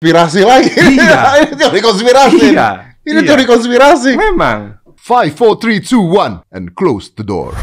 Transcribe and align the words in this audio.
konspirasi 0.00 0.44
lagi. 0.44 0.68
Iya. 0.76 1.20
ini 1.48 1.52
teori 1.56 1.80
konspirasi. 1.80 2.52
Iya. 2.52 2.68
Ini 3.00 3.20
iya. 3.24 3.28
teori 3.32 3.44
konspirasi. 3.48 4.12
Memang. 4.12 4.76
Five, 5.00 5.32
four, 5.32 5.56
three, 5.56 5.80
two, 5.80 6.04
one, 6.04 6.44
and 6.52 6.76
close 6.76 7.08
the 7.16 7.24
door. 7.24 7.56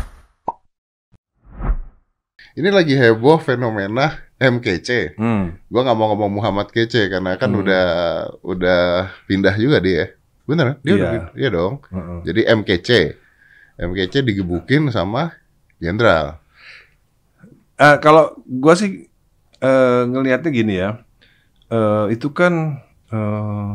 Ini 2.58 2.70
lagi 2.74 2.98
heboh 2.98 3.38
fenomena 3.38 4.18
MKC. 4.42 5.14
Hmm. 5.14 5.62
Gua 5.70 5.82
nggak 5.86 5.98
mau 5.98 6.10
ngomong 6.14 6.42
Muhammad 6.42 6.74
Kece 6.74 7.06
karena 7.10 7.38
kan 7.38 7.54
Hmm. 7.54 7.62
udah 7.62 7.86
udah 8.42 8.82
pindah 9.30 9.54
juga 9.54 9.78
dia. 9.78 10.14
Bener? 10.50 10.82
Dia 10.82 10.94
udah 10.98 11.06
Iya. 11.06 11.14
pindah. 11.14 11.32
Iya 11.38 11.50
dong. 11.54 11.74
Heeh. 11.86 12.18
Jadi 12.34 12.42
MKC. 12.50 12.90
MKC 13.78 14.14
digebukin 14.26 14.90
sama 14.90 15.38
jenderal. 15.78 16.42
Eh, 17.78 17.98
kalau 18.02 18.38
gua 18.46 18.74
sih 18.74 19.06
eh, 19.64 20.02
ngelihatnya 20.06 20.50
gini 20.54 20.76
ya, 20.78 21.02
eh, 21.72 22.06
itu 22.16 22.28
kan 22.34 22.82
eh, 23.12 23.74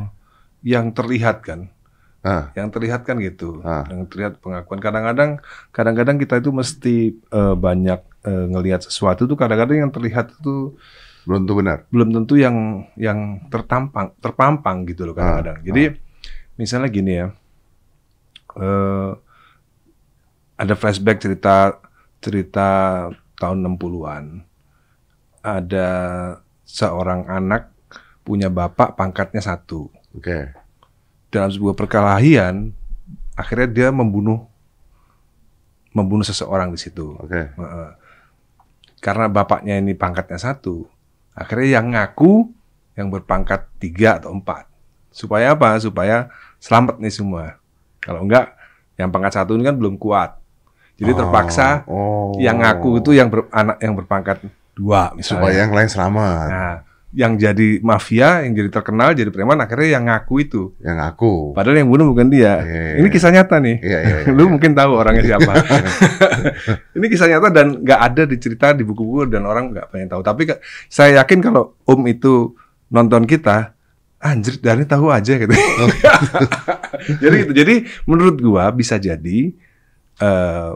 yang 0.66 0.90
terlihat 0.92 1.44
kan, 1.46 1.70
Ah, 2.18 2.50
yang 2.58 2.68
terlihat 2.74 3.06
kan 3.06 3.16
gitu, 3.22 3.62
Ah. 3.62 3.86
yang 3.88 4.04
terlihat 4.10 4.42
pengakuan. 4.42 4.82
Kadang-kadang, 4.82 5.38
kadang-kadang 5.70 6.16
kita 6.18 6.34
itu 6.42 6.50
mesti 6.50 6.96
eh, 7.14 7.54
banyak 7.56 8.00
eh, 8.26 8.44
ngelihat 8.50 8.82
sesuatu 8.84 9.24
tuh 9.24 9.38
kadang-kadang 9.38 9.86
yang 9.86 9.92
terlihat 9.94 10.34
itu 10.34 10.74
belum 11.28 11.44
tentu 11.44 11.54
benar. 11.60 11.78
belum 11.92 12.08
tentu 12.10 12.34
yang 12.40 12.88
yang 12.96 13.44
tertampang, 13.52 14.16
terpampang 14.18 14.88
gitu 14.88 15.06
loh 15.06 15.14
kadang-kadang. 15.14 15.60
Ah, 15.60 15.64
Jadi 15.64 15.82
misalnya 16.58 16.88
gini 16.90 17.12
ya, 17.22 17.26
eh, 18.58 19.10
ada 20.58 20.74
flashback 20.74 21.22
cerita 21.22 21.78
cerita 22.18 22.68
tahun 23.38 23.62
60-an. 23.62 24.42
Ada 25.38 25.88
seorang 26.66 27.30
anak 27.30 27.70
punya 28.28 28.52
bapak 28.52 28.92
pangkatnya 28.92 29.40
satu. 29.40 29.88
Oke. 30.12 30.52
Dalam 31.32 31.48
sebuah 31.48 31.72
perkelahian, 31.72 32.76
akhirnya 33.32 33.68
dia 33.68 33.88
membunuh 33.88 34.44
membunuh 35.96 36.22
seseorang 36.22 36.68
di 36.68 36.78
situ. 36.78 37.16
Oke. 37.16 37.48
Heeh. 37.48 37.88
Karena 39.00 39.30
bapaknya 39.30 39.78
ini 39.80 39.94
pangkatnya 39.94 40.36
satu, 40.36 40.84
akhirnya 41.32 41.80
yang 41.80 41.86
ngaku 41.94 42.50
yang 42.98 43.08
berpangkat 43.08 43.64
tiga 43.78 44.18
atau 44.18 44.34
empat. 44.34 44.66
Supaya 45.08 45.54
apa? 45.54 45.78
Supaya 45.78 46.28
selamat 46.58 46.98
nih 46.98 47.14
semua. 47.14 47.56
Kalau 48.02 48.26
enggak, 48.26 48.58
yang 48.98 49.08
pangkat 49.14 49.38
satu 49.38 49.54
ini 49.54 49.62
kan 49.62 49.78
belum 49.78 49.96
kuat. 49.96 50.34
Jadi 50.98 51.14
terpaksa 51.14 51.86
Oh. 51.86 52.34
yang 52.42 52.58
ngaku 52.58 52.98
itu 52.98 53.14
yang 53.14 53.30
ber- 53.30 53.46
anak 53.54 53.78
yang 53.78 53.94
berpangkat 53.94 54.42
dua 54.74 55.14
misalnya. 55.14 55.46
supaya 55.46 55.56
yang 55.62 55.70
lain 55.74 55.90
selamat. 55.90 56.46
Nah, 56.50 56.74
yang 57.08 57.40
jadi 57.40 57.80
mafia, 57.80 58.44
yang 58.44 58.52
jadi 58.52 58.68
terkenal, 58.68 59.16
jadi 59.16 59.32
preman 59.32 59.56
akhirnya 59.56 59.96
yang 59.96 60.04
ngaku 60.12 60.34
itu. 60.44 60.62
Yang 60.84 60.96
ngaku. 61.00 61.32
Padahal 61.56 61.80
yang 61.80 61.88
bunuh 61.88 62.12
bukan 62.12 62.28
dia. 62.28 62.60
Iya, 62.60 62.80
iya, 62.84 62.94
Ini 63.00 63.08
iya. 63.08 63.14
kisah 63.16 63.30
nyata 63.32 63.56
nih. 63.64 63.76
Iya, 63.80 63.98
iya, 64.04 64.16
iya. 64.28 64.32
Lu 64.36 64.44
mungkin 64.52 64.76
tahu 64.76 64.92
orangnya 64.92 65.24
siapa. 65.24 65.52
ini 67.00 67.06
kisah 67.08 67.28
nyata 67.32 67.48
dan 67.48 67.80
nggak 67.80 68.00
ada 68.12 68.22
dicerita 68.28 68.76
di 68.76 68.84
buku-buku 68.84 69.32
dan 69.32 69.48
orang 69.48 69.72
nggak 69.72 69.88
pengen 69.88 70.08
tahu. 70.12 70.20
Tapi 70.20 70.52
saya 70.92 71.24
yakin 71.24 71.40
kalau 71.40 71.80
Om 71.88 72.04
itu 72.12 72.52
nonton 72.92 73.24
kita, 73.24 73.72
anjir 74.20 74.60
Dani 74.60 74.84
tahu 74.84 75.08
aja 75.08 75.40
gitu. 75.40 75.52
jadi 77.24 77.34
gitu. 77.40 77.52
Jadi 77.56 77.74
menurut 78.04 78.36
gua 78.36 78.68
bisa 78.68 79.00
jadi 79.00 79.56
eh, 80.20 80.70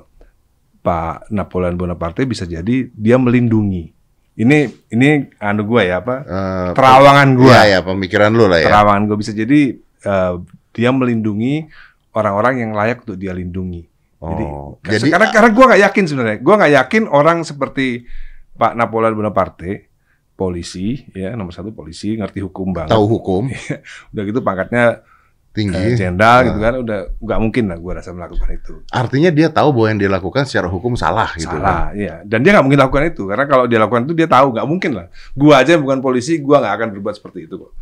Pak 0.82 1.28
Napoleon 1.28 1.76
Bonaparte 1.76 2.24
bisa 2.24 2.48
jadi 2.48 2.88
dia 2.88 3.16
melindungi. 3.20 4.01
Ini 4.32 4.58
ini 4.88 5.08
anu 5.36 5.68
gua 5.68 5.84
ya 5.84 6.00
apa? 6.00 6.14
Eh, 6.24 6.68
Terawangan 6.72 7.28
gua 7.36 7.58
Iya, 7.62 7.64
ya, 7.68 7.78
pemikiran 7.84 8.32
lu 8.32 8.48
lah 8.48 8.64
ya. 8.64 8.72
terawangan 8.72 9.04
gue 9.04 9.16
bisa 9.20 9.32
jadi 9.32 9.76
eh, 9.78 10.34
dia 10.72 10.88
melindungi 10.88 11.68
orang-orang 12.12 12.64
yang 12.64 12.70
layak 12.72 13.04
untuk 13.04 13.16
dia 13.16 13.32
lindungi. 13.32 13.84
Jadi, 14.22 14.44
Oh, 14.46 14.78
jadi 14.80 15.02
jadi 15.02 15.08
karena 15.10 15.26
karena 15.34 15.50
gue 15.50 15.64
nggak 15.66 15.82
yakin 15.82 16.04
sebenarnya, 16.06 16.38
gue 16.40 16.54
nggak 16.54 16.72
yakin 16.78 17.02
orang 17.10 17.38
seperti 17.42 18.06
Pak 18.54 18.72
Napoleon 18.72 19.12
Bonaparte, 19.12 19.90
polisi, 20.32 21.02
ya 21.10 21.34
nomor 21.34 21.50
satu 21.50 21.74
polisi, 21.74 22.14
ngerti 22.14 22.38
hukum 22.40 22.70
banget, 22.70 22.94
tahu 22.94 23.18
hukum 23.18 23.50
udah 24.14 24.22
gitu 24.22 24.40
pangkatnya 24.40 25.02
tinggi. 25.52 25.94
jenderal 26.00 26.48
gitu 26.48 26.58
Nah. 26.58 26.64
kan, 26.64 26.74
udah 26.80 26.98
nggak 27.20 27.38
mungkin 27.44 27.64
lah 27.68 27.78
gue 27.78 27.92
rasa 27.92 28.10
melakukan 28.16 28.48
itu. 28.56 28.74
Artinya 28.88 29.30
dia 29.30 29.48
tahu 29.52 29.68
bahwa 29.76 29.86
yang 29.92 30.00
dia 30.00 30.10
lakukan 30.10 30.42
secara 30.48 30.68
hukum 30.72 30.96
salah 30.96 31.28
gitu. 31.36 31.52
kan. 31.52 31.60
Salah, 31.60 31.82
iya. 31.92 32.24
Dan 32.24 32.40
dia 32.40 32.56
nggak 32.56 32.64
mungkin 32.64 32.80
lakukan 32.80 33.04
itu 33.12 33.22
karena 33.28 33.44
kalau 33.44 33.64
dia 33.68 33.78
lakukan 33.78 34.02
itu 34.08 34.14
dia 34.16 34.28
tahu 34.28 34.56
nggak 34.56 34.66
mungkin 34.66 34.90
lah. 34.96 35.06
Gua 35.36 35.60
aja 35.60 35.76
bukan 35.76 36.00
polisi, 36.00 36.40
gua 36.40 36.64
nggak 36.64 36.74
akan 36.80 36.88
berbuat 36.98 37.14
seperti 37.20 37.46
itu 37.46 37.54
kok. 37.60 37.72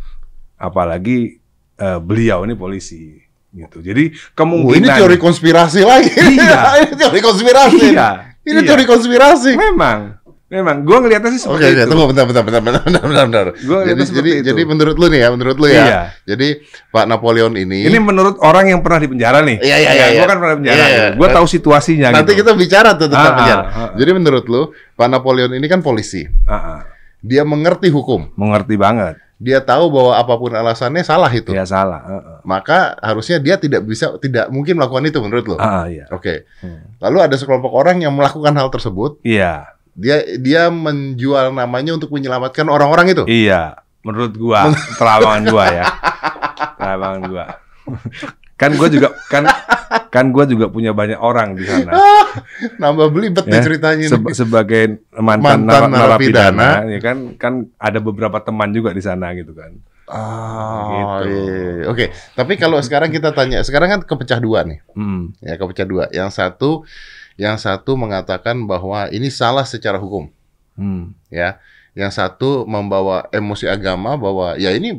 Apalagi 0.61 1.39
eh, 1.81 1.99
beliau 2.03 2.45
ini 2.45 2.59
polisi 2.59 3.17
gitu. 3.51 3.83
Jadi 3.83 4.15
kemungkinan 4.35 4.79
ini 4.79 4.89
teori 4.91 5.17
konspirasi 5.19 5.81
lagi. 5.83 6.11
Iya. 6.15 6.61
ini 6.87 6.95
teori 6.95 7.21
konspirasi. 7.23 7.87
Iya. 7.95 8.09
Ini 8.41 8.61
iya. 8.63 8.67
teori 8.67 8.85
konspirasi. 8.89 9.53
Memang, 9.59 10.20
memang. 10.51 10.83
Gua 10.83 10.99
ngelihatnya 10.99 11.31
sih 11.31 11.41
seperti 11.41 11.63
oke, 11.63 11.73
itu. 11.73 11.83
tunggu 11.87 12.05
bentar, 12.11 12.25
bentar, 12.27 12.43
bentar, 12.43 12.61
bentar, 12.61 12.83
bentar, 12.83 13.03
bentar, 13.07 13.25
bentar. 13.31 13.47
Gua 13.63 13.79
Jadi, 13.87 14.03
ngeliatnya 14.03 14.07
jadi, 14.19 14.31
itu. 14.35 14.45
jadi 14.51 14.63
menurut 14.67 14.97
lu 14.99 15.07
nih 15.07 15.21
ya, 15.23 15.29
menurut 15.31 15.57
lu 15.57 15.67
ya. 15.67 15.75
Iya. 15.81 16.01
Jadi 16.27 16.49
Pak 16.91 17.05
Napoleon 17.07 17.53
ini, 17.55 17.87
Ini 17.87 17.99
menurut 17.99 18.37
orang 18.43 18.67
yang 18.69 18.83
pernah 18.83 18.99
di 18.99 19.09
penjara 19.09 19.39
nih. 19.41 19.57
Iya, 19.63 19.77
iya, 19.79 19.91
Ya, 19.91 19.93
iya, 19.95 20.07
Gua 20.11 20.19
iya. 20.19 20.27
kan 20.27 20.37
pernah 20.37 20.53
di 20.53 20.59
penjara. 20.61 20.77
Iya, 20.77 20.87
iya. 20.87 20.99
gitu. 21.07 21.17
Gua 21.17 21.29
tahu 21.31 21.47
situasinya 21.47 22.09
nanti 22.11 22.33
gitu. 22.35 22.43
kita 22.43 22.53
bicara 22.53 22.91
tuh 22.99 23.07
tentang 23.07 23.33
Ah, 23.33 23.39
penjara. 23.39 23.63
ah, 23.63 23.79
ah. 23.79 23.91
Jadi 23.95 24.11
menurut 24.11 24.45
lu, 24.45 24.63
Pak 24.93 25.09
Napoleon 25.09 25.51
ini 25.55 25.67
kan 25.71 25.81
polisi. 25.81 26.27
Ah, 26.45 26.53
ah. 26.53 26.81
Dia 27.23 27.47
mengerti 27.47 27.87
hukum. 27.89 28.33
mengerti 28.35 28.75
banget. 28.75 29.17
Dia 29.41 29.65
tahu 29.65 29.89
bahwa 29.89 30.13
apa 30.21 30.37
pun 30.37 30.53
alasannya 30.53 31.01
salah 31.01 31.33
itu. 31.33 31.57
Ya 31.57 31.65
salah. 31.65 32.01
Ah, 32.05 32.13
ah. 32.13 32.39
Maka 32.45 32.93
harusnya 33.01 33.41
dia 33.41 33.57
tidak 33.57 33.89
bisa, 33.89 34.13
tidak 34.21 34.53
mungkin 34.53 34.77
melakukan 34.77 35.01
itu 35.09 35.17
menurut 35.17 35.45
lu. 35.49 35.57
Ah, 35.57 35.85
ah, 35.85 35.85
iya. 35.89 36.05
Oke. 36.13 36.45
Hmm. 36.61 36.93
Lalu 37.01 37.19
ada 37.25 37.37
sekelompok 37.41 37.73
orang 37.73 38.05
yang 38.05 38.13
melakukan 38.13 38.53
hal 38.53 38.69
tersebut. 38.69 39.17
Iya. 39.25 39.65
Dia 40.01 40.17
dia 40.35 40.63
menjual 40.67 41.53
namanya 41.53 41.93
untuk 41.93 42.09
menyelamatkan 42.09 42.65
orang-orang 42.67 43.13
itu. 43.13 43.25
Iya, 43.27 43.77
menurut 44.01 44.33
gua, 44.35 44.73
terawangan 44.99 45.45
gua 45.47 45.65
ya. 45.69 45.87
Terawangan 46.75 47.23
gua. 47.29 47.45
kan 48.57 48.77
gua 48.77 48.89
juga 48.89 49.09
kan 49.27 49.45
kan 50.09 50.27
gua 50.31 50.45
juga 50.45 50.69
punya 50.69 50.93
banyak 50.93 51.17
orang 51.17 51.53
di 51.53 51.65
sana. 51.65 51.93
Nambah 52.83 53.09
belibet 53.09 53.45
nih 53.45 53.57
Ya, 53.57 53.63
ceritanya. 53.63 54.05
ini. 54.05 54.13
Seb- 54.13 54.33
sebagai 54.35 54.83
mantan, 55.15 55.65
Mantan 55.65 55.89
nar- 55.89 55.91
narapidana, 55.91 56.53
narapidana. 56.55 56.69
ya 56.89 57.01
kan 57.01 57.17
kan 57.37 57.53
ada 57.77 57.99
beberapa 57.99 58.37
teman 58.39 58.69
juga 58.71 58.91
di 58.91 59.01
sana 59.01 59.33
gitu 59.33 59.53
kan. 59.53 59.77
Ah, 60.07 61.21
Gitu. 61.23 61.29
iya, 61.31 61.60
Oke, 61.91 62.15
tapi 62.39 62.55
kalau 62.55 62.79
sekarang 62.79 63.11
kita 63.11 63.35
tanya, 63.35 63.67
sekarang 63.67 63.99
kan 63.99 64.01
kepecah 64.07 64.39
dua 64.39 64.63
nih, 64.63 64.79
Hmm. 64.95 65.35
ya 65.43 65.59
kepecah 65.59 65.83
dua. 65.83 66.05
Yang 66.15 66.39
satu, 66.39 66.71
yang 67.35 67.59
satu 67.59 67.99
mengatakan 67.99 68.63
bahwa 68.71 69.11
ini 69.11 69.27
salah 69.27 69.67
secara 69.67 69.99
hukum, 69.99 70.31
Hmm. 70.79 71.19
ya. 71.35 71.59
Yang 71.99 72.23
satu 72.23 72.63
membawa 72.71 73.27
emosi 73.35 73.67
agama 73.67 74.15
bahwa 74.15 74.55
ya 74.55 74.71
ini 74.71 74.95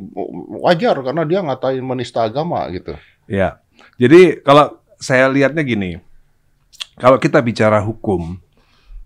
wajar 0.59 0.99
karena 0.99 1.23
dia 1.23 1.39
ngatain 1.39 1.79
menista 1.79 2.27
agama 2.27 2.67
gitu. 2.75 2.99
Ya. 3.31 3.63
Jadi 3.95 4.43
kalau 4.43 4.75
saya 4.99 5.31
lihatnya 5.31 5.63
gini, 5.63 6.03
kalau 6.99 7.15
kita 7.15 7.39
bicara 7.39 7.79
hukum, 7.79 8.35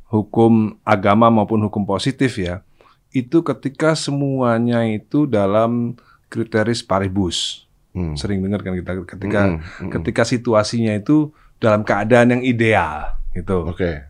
hukum 0.10 0.82
agama 0.82 1.30
maupun 1.30 1.62
hukum 1.70 1.86
positif 1.86 2.42
ya, 2.42 2.66
itu 3.14 3.46
ketika 3.46 3.94
semuanya 3.94 4.82
itu 4.90 5.30
dalam 5.30 5.94
kriteris 6.34 6.82
paribus. 6.82 7.65
Hmm. 7.96 8.14
Sering 8.20 8.44
dengar 8.44 8.60
kan 8.60 8.76
kita 8.76 8.92
ketika 9.08 9.42
Mm, 9.48 9.56
mm, 9.56 9.84
mm. 9.88 9.92
ketika 9.96 10.28
situasinya 10.28 10.92
itu 10.92 11.32
dalam 11.64 11.88
keadaan 11.88 12.36
yang 12.36 12.44
ideal 12.44 13.16
gitu. 13.32 13.72
Oke. 13.72 14.04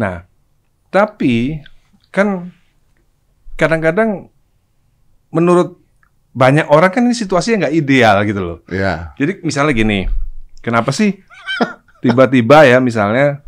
Nah, 0.00 0.24
tapi 0.88 1.60
kan 2.08 2.48
kadang-kadang 3.60 4.32
menurut 5.28 5.76
banyak 6.32 6.64
orang 6.72 6.88
kan 6.88 7.04
ini 7.04 7.12
situasinya 7.12 7.68
nggak 7.68 7.76
ideal 7.76 8.16
gitu 8.24 8.40
loh. 8.40 8.58
Ya. 8.72 9.12
Jadi 9.20 9.44
misalnya 9.44 9.76
gini, 9.76 10.08
kenapa 10.64 10.88
sih 10.88 11.20
tiba-tiba 12.04 12.64
ya 12.64 12.80
misalnya 12.80 13.44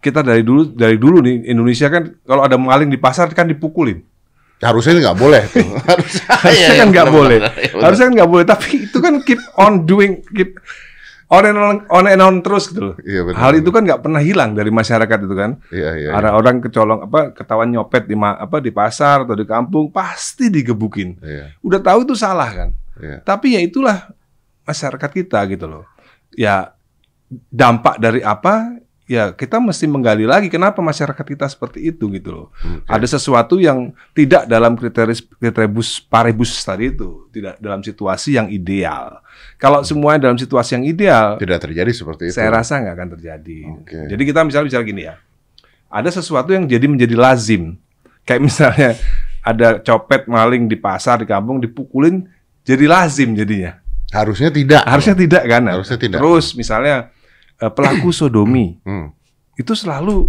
kita 0.00 0.24
dari 0.24 0.40
dulu 0.42 0.72
dari 0.72 0.96
dulu 0.96 1.20
nih 1.20 1.52
Indonesia 1.52 1.86
kan 1.92 2.16
kalau 2.24 2.42
ada 2.42 2.56
maling 2.56 2.88
di 2.88 2.96
pasar 2.96 3.28
kan 3.36 3.44
dipukulin. 3.44 4.00
Harusnya 4.62 4.92
ini 4.94 5.00
nggak 5.02 5.18
boleh 5.18 5.42
tuh. 5.50 5.66
Harusnya, 5.90 6.24
Harusnya 6.30 6.54
iya, 6.54 6.68
kan 6.70 6.86
iya, 6.86 6.92
nggak 6.94 7.08
boleh. 7.10 7.38
iya. 7.42 7.50
Harusnya 7.82 8.04
kan 8.06 8.14
nggak 8.14 8.30
boleh. 8.30 8.44
Tapi 8.46 8.68
itu 8.86 8.98
kan 9.02 9.14
keep 9.20 9.40
on 9.58 9.72
doing, 9.82 10.22
keep 10.30 10.54
on 11.26 11.42
and 11.42 11.58
on, 11.58 11.76
on 11.90 12.04
and 12.06 12.20
on 12.20 12.34
terus 12.46 12.70
gitu 12.70 12.92
loh. 12.92 12.96
Iya, 13.02 13.26
benar, 13.26 13.36
Hal 13.42 13.52
itu 13.58 13.70
kan 13.74 13.82
nggak 13.82 14.00
pernah 14.00 14.20
hilang 14.22 14.54
dari 14.54 14.70
masyarakat 14.70 15.18
itu 15.18 15.34
kan. 15.34 15.50
Iya, 15.74 15.90
iya. 15.98 16.08
Ada 16.14 16.30
orang 16.32 16.62
kecolong 16.62 17.00
apa 17.10 17.34
ketahuan 17.34 17.74
nyopet 17.74 18.06
di 18.06 18.14
ma- 18.14 18.38
apa 18.38 18.62
di 18.62 18.70
pasar 18.70 19.26
atau 19.26 19.34
di 19.34 19.42
kampung 19.42 19.90
pasti 19.90 20.46
digebukin. 20.46 21.18
Iya, 21.18 21.58
Udah 21.60 21.80
tahu 21.82 22.06
itu 22.06 22.14
salah 22.14 22.46
kan. 22.52 22.68
iya. 23.02 23.18
Tapi 23.18 23.56
ya 23.56 23.60
itulah 23.64 24.14
masyarakat 24.62 25.10
kita 25.10 25.42
gitu 25.50 25.66
loh. 25.66 25.84
Ya 26.32 26.70
dampak 27.50 27.96
dari 27.96 28.20
apa 28.20 28.76
ya 29.12 29.36
kita 29.36 29.60
mesti 29.60 29.84
menggali 29.84 30.24
lagi 30.24 30.48
kenapa 30.48 30.80
masyarakat 30.80 31.20
kita 31.20 31.44
seperti 31.44 31.92
itu 31.92 32.08
gitu 32.08 32.32
loh. 32.32 32.46
Oke. 32.64 32.88
Ada 32.88 33.20
sesuatu 33.20 33.60
yang 33.60 33.92
tidak 34.16 34.48
dalam 34.48 34.72
kriteria 34.72 35.12
kriterebus 35.36 36.00
parebus 36.08 36.56
tadi 36.64 36.88
itu, 36.88 37.28
tidak 37.28 37.60
dalam 37.60 37.84
situasi 37.84 38.40
yang 38.40 38.48
ideal. 38.48 39.20
Kalau 39.60 39.84
semuanya 39.84 40.32
dalam 40.32 40.40
situasi 40.40 40.80
yang 40.80 40.84
ideal, 40.88 41.36
Tidak 41.36 41.60
terjadi 41.60 41.92
seperti 41.92 42.32
itu. 42.32 42.34
saya 42.40 42.48
rasa 42.48 42.80
nggak 42.80 42.94
akan 42.96 43.08
terjadi. 43.20 43.58
Oke. 43.76 43.98
Jadi 44.08 44.22
kita 44.24 44.40
misalnya 44.48 44.66
bicara 44.72 44.84
gini 44.88 45.02
ya, 45.04 45.14
ada 45.92 46.08
sesuatu 46.08 46.56
yang 46.56 46.64
jadi 46.64 46.88
menjadi 46.88 47.12
lazim, 47.20 47.76
kayak 48.24 48.40
misalnya 48.40 48.96
ada 49.44 49.76
copet 49.84 50.24
maling 50.24 50.64
di 50.72 50.80
pasar 50.80 51.20
di 51.20 51.28
kampung 51.28 51.60
dipukulin 51.60 52.24
jadi 52.64 52.88
lazim 52.88 53.36
jadinya. 53.36 53.76
Harusnya 54.08 54.48
tidak. 54.48 54.82
Harusnya 54.88 55.16
tidak 55.16 55.42
kan? 55.44 55.62
Harusnya 55.68 55.98
tidak. 56.00 56.18
Terus 56.20 56.56
misalnya 56.56 57.11
eh, 57.62 57.70
pelaku 57.70 58.10
sodomi 58.18 58.82
Hmm. 58.82 59.14
itu 59.54 59.72
selalu 59.72 60.26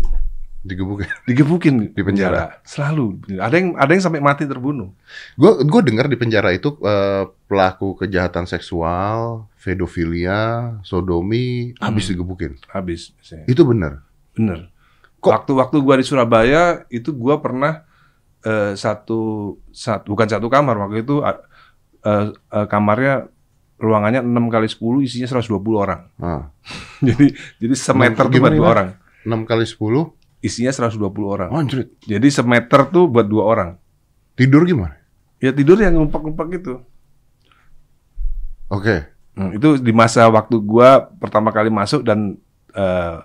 Digebukin. 0.63 1.09
digebukin 1.25 1.75
Di 1.91 1.99
penjara. 1.99 2.63
selalu. 2.63 3.19
Ada 3.35 3.51
yang 3.53 3.75
ada 3.75 3.91
yang 3.91 3.99
sampai 3.99 4.23
mati 4.23 4.47
terbunuh. 4.47 4.95
Gue 5.35 5.59
gue 5.59 5.81
dengar 5.83 6.07
di 6.07 6.15
penjara 6.15 6.49
itu 6.49 6.79
eh, 6.79 7.27
pelaku 7.45 7.99
kejahatan 7.99 8.47
seksual, 8.47 9.43
pedofilia, 9.59 10.39
sodomi 10.81 11.75
habis 11.77 12.07
digebukin. 12.07 12.55
Habis. 12.65 13.11
misalnya. 13.13 13.45
Itu 13.45 13.61
benar. 13.63 13.93
Bener. 14.31 14.71
Kok- 15.19 15.31
Waktu-waktu 15.35 15.77
gua 15.79 15.95
di 15.95 16.03
Surabaya 16.03 16.63
itu 16.87 17.11
gua 17.11 17.39
pernah 17.39 17.83
eh, 18.41 18.71
satu 18.73 19.19
satu 19.67 20.07
bukan 20.09 20.27
satu 20.27 20.47
kamar 20.47 20.79
waktu 20.79 21.03
itu 21.03 21.19
eh, 21.19 21.35
eh, 22.31 22.67
kamarnya 22.67 23.27
ruangannya 23.83 24.23
6 24.23 24.31
kali 24.47 24.67
10 24.71 25.03
isinya 25.03 25.27
120 25.27 25.59
orang. 25.75 26.07
Ah. 26.23 26.47
jadi 27.07 27.35
jadi 27.59 27.75
semeter 27.75 28.25
tuh 28.31 28.39
buat 28.39 28.55
dua 28.55 28.69
orang. 28.71 28.89
6 29.27 29.43
kali 29.49 29.65
10. 29.67 30.43
Isinya 30.43 30.71
120 30.71 31.03
orang. 31.23 31.49
Anjrit. 31.51 31.91
Jadi 32.03 32.27
semeter 32.31 32.87
tuh 32.87 33.11
buat 33.11 33.27
dua 33.27 33.43
orang. 33.43 33.69
Tidur 34.39 34.63
gimana? 34.63 34.95
Ya 35.43 35.51
tidur 35.51 35.75
yang 35.75 35.99
ngumpak-ngumpak 35.99 36.47
gitu. 36.55 36.83
Oke. 38.71 39.11
Hmm, 39.33 39.51
itu 39.55 39.81
di 39.81 39.91
masa 39.91 40.29
waktu 40.29 40.61
gua 40.61 41.09
pertama 41.19 41.49
kali 41.51 41.67
masuk 41.67 42.05
dan 42.05 42.37
eh, 42.71 43.17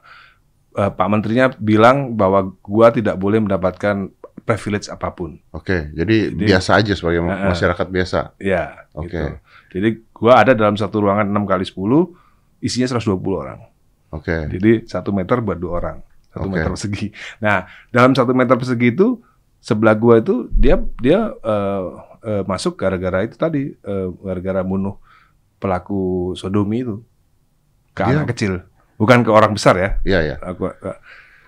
eh, 0.74 0.90
Pak 0.90 1.08
Menterinya 1.08 1.52
bilang 1.58 2.16
bahwa 2.18 2.54
gua 2.64 2.90
tidak 2.90 3.16
boleh 3.20 3.38
mendapatkan 3.44 4.10
privilege 4.48 4.88
apa 4.88 5.12
pun. 5.12 5.36
Oke. 5.52 5.92
Jadi, 5.92 6.32
Jadi- 6.32 6.48
biasa 6.48 6.80
aja 6.80 6.92
sebagai 6.96 7.20
Heeh. 7.20 7.48
masyarakat 7.52 7.86
biasa. 7.92 8.18
Ya, 8.40 8.88
Oke. 8.96 9.12
gitu. 9.12 9.36
Jadi 9.68 9.88
gua 10.10 10.40
ada 10.42 10.52
dalam 10.56 10.74
satu 10.74 11.04
ruangan 11.04 11.28
6 11.28 11.44
kali 11.44 11.64
10 11.64 12.12
isinya 12.58 12.88
120 12.90 13.36
orang. 13.36 13.60
Oke. 14.08 14.48
Jadi 14.48 14.88
satu 14.88 15.12
meter 15.12 15.44
buat 15.44 15.60
dua 15.60 15.72
orang, 15.84 15.98
satu 16.32 16.48
Oke. 16.48 16.56
meter 16.56 16.68
persegi. 16.72 17.06
Nah, 17.44 17.68
dalam 17.92 18.16
satu 18.16 18.32
meter 18.32 18.56
persegi 18.56 18.88
itu 18.88 19.20
sebelah 19.60 19.92
gua 19.92 20.24
itu 20.24 20.48
dia 20.48 20.80
dia 20.96 21.28
eh, 21.28 21.84
eh, 22.24 22.42
masuk 22.48 22.80
gara-gara 22.80 23.28
itu 23.28 23.36
tadi 23.36 23.76
eh, 23.76 24.08
gara-gara 24.24 24.64
bunuh 24.64 24.96
pelaku 25.60 26.32
sodomi 26.34 26.80
itu 26.80 26.96
ke 27.92 28.00
Dia- 28.00 28.22
anak 28.24 28.32
kecil, 28.32 28.64
bukan 28.96 29.20
ke 29.26 29.30
orang 29.30 29.52
besar 29.52 29.74
ya. 29.76 29.90
Iya, 30.08 30.20
ya. 30.24 30.36
Aku, 30.40 30.72
eh, 30.72 30.98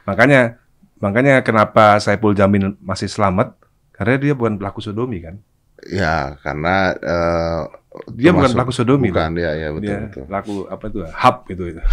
makanya 0.05 0.61
makanya 1.01 1.41
kenapa 1.41 1.97
Saipul 1.97 2.37
Jamil 2.37 2.77
masih 2.85 3.09
selamat 3.09 3.57
karena 3.97 4.21
dia 4.21 4.35
bukan 4.37 4.61
pelaku 4.61 4.85
sodomi 4.85 5.25
kan. 5.25 5.41
Ya, 5.89 6.37
karena 6.45 6.93
eh, 6.93 7.63
Dia 8.11 8.31
bukan 8.31 8.47
termasuk- 8.47 8.55
pelaku 8.55 8.73
sodomi. 8.73 9.09
Bukan, 9.09 9.31
ya, 9.35 9.51
ya 9.53 9.69
betul, 9.71 9.83
dia 9.83 9.97
betul. 10.05 10.23
laku 10.27 10.53
apa 10.65 10.85
itu 10.87 10.99
hub 11.03 11.37
itu 11.49 11.63
itu 11.67 11.81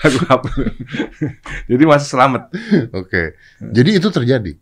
laku 0.00 0.18
hub 0.24 0.40
jadi 1.66 1.82
masih 1.84 2.08
selamat 2.08 2.42
Oke. 2.92 3.36
Jadi 3.60 3.90
itu 3.94 4.08
terjadi. 4.08 4.52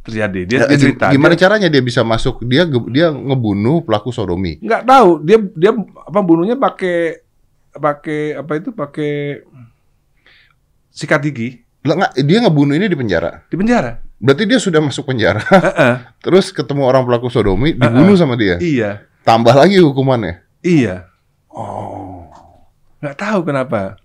terjadi 0.00 0.40
dia, 0.42 0.56
Ya, 0.56 0.64
dia 0.66 0.76
cerita 0.80 1.04
Gimana 1.08 1.30
dia 1.30 1.40
caranya 1.40 1.68
dia 1.68 1.78
bisa 1.78 2.00
masuk? 2.02 2.40
Dia 2.42 2.64
dia 2.88 3.08
ngebunuh 3.08 3.80
pelaku 3.80 4.10
sodomi. 4.10 4.58
nggak 4.58 4.82
tahu 4.82 5.08
dia 5.22 5.36
dia 5.54 5.70
apa 5.76 6.20
bunuhnya 6.20 6.56
pakai 6.56 7.20
pakai 7.70 8.34
apa 8.34 8.52
itu 8.56 8.72
pakai 8.72 9.44
sikat 10.90 11.20
gigi 11.22 11.48
Lah, 11.80 11.94
nggak, 11.94 12.12
dia 12.20 12.36
ngebunuh 12.40 12.74
ini 12.74 12.84
di 12.84 12.94
penjara. 12.94 13.40
di 13.46 13.54
penjara 13.54 14.09
Berarti 14.20 14.44
dia 14.44 14.60
sudah 14.60 14.84
masuk 14.84 15.08
penjara. 15.08 15.40
Heeh. 15.48 15.94
Terus 16.20 16.52
ketemu 16.52 16.84
orang 16.84 17.08
pelaku 17.08 17.32
sodomi, 17.32 17.72
dibunuh 17.72 18.14
sama 18.14 18.36
dia. 18.36 18.60
iya 18.60 19.08
Tambah 19.24 19.52
lagi 19.52 19.80
hukumannya. 19.80 20.44
iya 20.60 21.08
Oh. 21.50 22.30
nggak 23.00 23.16
tahu 23.16 23.40
kenapa 23.42 23.96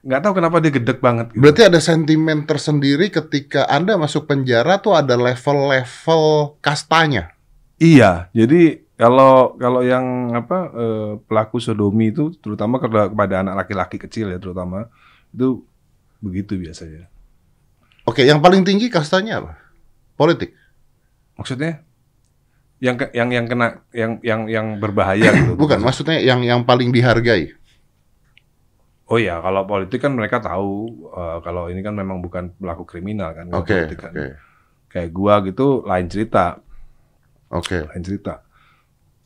nggak 0.00 0.22
tahu 0.24 0.32
kenapa 0.32 0.56
dia 0.64 0.72
gedek 0.72 0.98
banget 1.04 1.28
gitu. 1.28 1.42
Berarti 1.44 1.62
ada 1.66 1.76
sentimen 1.76 2.48
tersendiri 2.48 3.12
ketika 3.12 3.68
Anda 3.68 4.00
masuk 4.00 4.24
penjara 4.24 4.80
tuh 4.80 4.96
ada 4.96 5.12
level-level 5.12 6.56
kastanya. 6.64 7.36
Iya, 7.76 8.32
jadi 8.32 8.80
kalau 8.96 9.56
kalau 9.56 9.84
yang 9.84 10.32
apa 10.32 10.58
eh, 10.72 11.10
pelaku 11.24 11.60
sodomi 11.60 12.12
itu 12.12 12.32
terutama 12.40 12.80
kepada 12.80 13.44
anak 13.44 13.66
laki-laki 13.66 14.00
kecil 14.00 14.32
ya 14.32 14.40
terutama 14.40 14.88
itu 15.32 15.64
begitu 16.20 16.56
biasanya. 16.56 17.08
Oke, 18.10 18.26
yang 18.26 18.42
paling 18.42 18.66
tinggi 18.66 18.90
kastanya 18.90 19.38
apa? 19.38 19.54
Politik. 20.18 20.50
Maksudnya 21.38 21.86
yang 22.82 22.98
ke- 22.98 23.14
yang 23.14 23.30
yang 23.30 23.46
kena 23.46 23.86
yang 23.94 24.18
yang 24.26 24.40
yang 24.50 24.66
berbahaya 24.82 25.30
gitu. 25.30 25.54
Bukan, 25.62 25.78
maksudnya 25.78 26.18
yang 26.18 26.42
yang 26.42 26.66
paling 26.66 26.90
dihargai. 26.90 27.54
Oh 29.06 29.18
iya, 29.18 29.38
kalau 29.38 29.62
politik 29.62 30.02
kan 30.02 30.10
mereka 30.18 30.42
tahu 30.42 31.06
eh, 31.14 31.38
kalau 31.46 31.70
ini 31.70 31.86
kan 31.86 31.94
memang 31.94 32.18
bukan 32.18 32.50
pelaku 32.58 32.82
kriminal 32.82 33.30
kan. 33.30 33.46
Oke, 33.54 33.78
politik 33.78 33.98
kan. 34.02 34.10
oke. 34.10 34.26
Kayak 34.90 35.10
gua 35.14 35.34
gitu 35.46 35.86
lain 35.86 36.10
cerita, 36.10 36.58
Oke. 37.46 37.86
lain 37.86 38.02
cerita. 38.02 38.42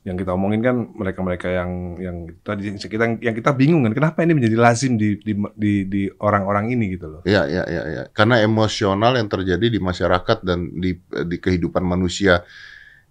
Yang 0.05 0.17
kita 0.21 0.37
omongin 0.37 0.61
kan 0.61 0.77
mereka-mereka 0.93 1.49
yang 1.49 1.97
yang 1.97 2.17
tadi 2.45 2.77
kita 2.77 3.17
yang 3.25 3.33
kita 3.33 3.57
bingung 3.57 3.89
kan 3.89 3.97
kenapa 3.97 4.21
ini 4.21 4.37
menjadi 4.37 4.57
lazim 4.61 5.01
di 5.01 5.17
di 5.25 5.33
di, 5.57 5.73
di 5.89 6.03
orang-orang 6.21 6.77
ini 6.77 6.93
gitu 6.93 7.09
loh. 7.09 7.21
Iya, 7.25 7.49
iya, 7.49 7.65
iya, 7.65 7.83
iya. 7.89 8.03
Karena 8.13 8.45
emosional 8.45 9.17
yang 9.17 9.33
terjadi 9.33 9.73
di 9.73 9.81
masyarakat 9.81 10.45
dan 10.45 10.77
di 10.77 10.93
di 11.01 11.37
kehidupan 11.41 11.81
manusia 11.81 12.45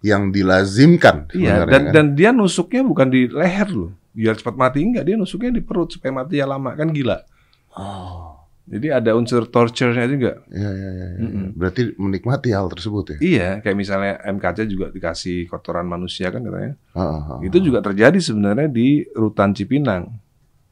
yang 0.04 0.28
dilazimkan 0.30 1.32
Iya, 1.32 1.64
dan 1.64 1.88
kan. 1.88 1.92
dan 1.96 2.06
dia 2.12 2.30
nusuknya 2.30 2.84
bukan 2.84 3.08
di 3.10 3.26
leher 3.26 3.68
loh. 3.72 3.90
Biar 4.14 4.38
cepat 4.38 4.54
mati 4.54 4.84
enggak, 4.84 5.10
dia 5.10 5.18
nusuknya 5.18 5.50
di 5.50 5.64
perut 5.64 5.90
supaya 5.90 6.14
mati 6.14 6.38
ya 6.38 6.46
lama 6.46 6.78
kan 6.78 6.94
gila. 6.94 7.26
Oh, 7.74 8.33
Jadi 8.64 8.88
ada 8.88 9.12
unsur 9.12 9.44
torture-nya 9.44 10.08
juga. 10.08 10.40
iya, 10.48 10.70
iya, 10.72 10.90
iya. 10.96 11.08
Mm-mm. 11.20 11.52
Berarti 11.52 11.92
menikmati 12.00 12.48
hal 12.48 12.72
tersebut 12.72 13.12
ya. 13.12 13.16
Iya, 13.20 13.48
kayak 13.60 13.76
misalnya 13.76 14.12
MKC 14.24 14.64
juga 14.64 14.88
dikasih 14.88 15.44
kotoran 15.52 15.84
manusia 15.84 16.32
kan 16.32 16.40
katanya. 16.40 16.72
Ah, 16.96 17.00
ah, 17.04 17.20
ah. 17.36 17.38
Itu 17.44 17.60
juga 17.60 17.84
terjadi 17.84 18.16
sebenarnya 18.16 18.72
di 18.72 19.04
Rutan 19.12 19.52
Cipinang. 19.52 20.24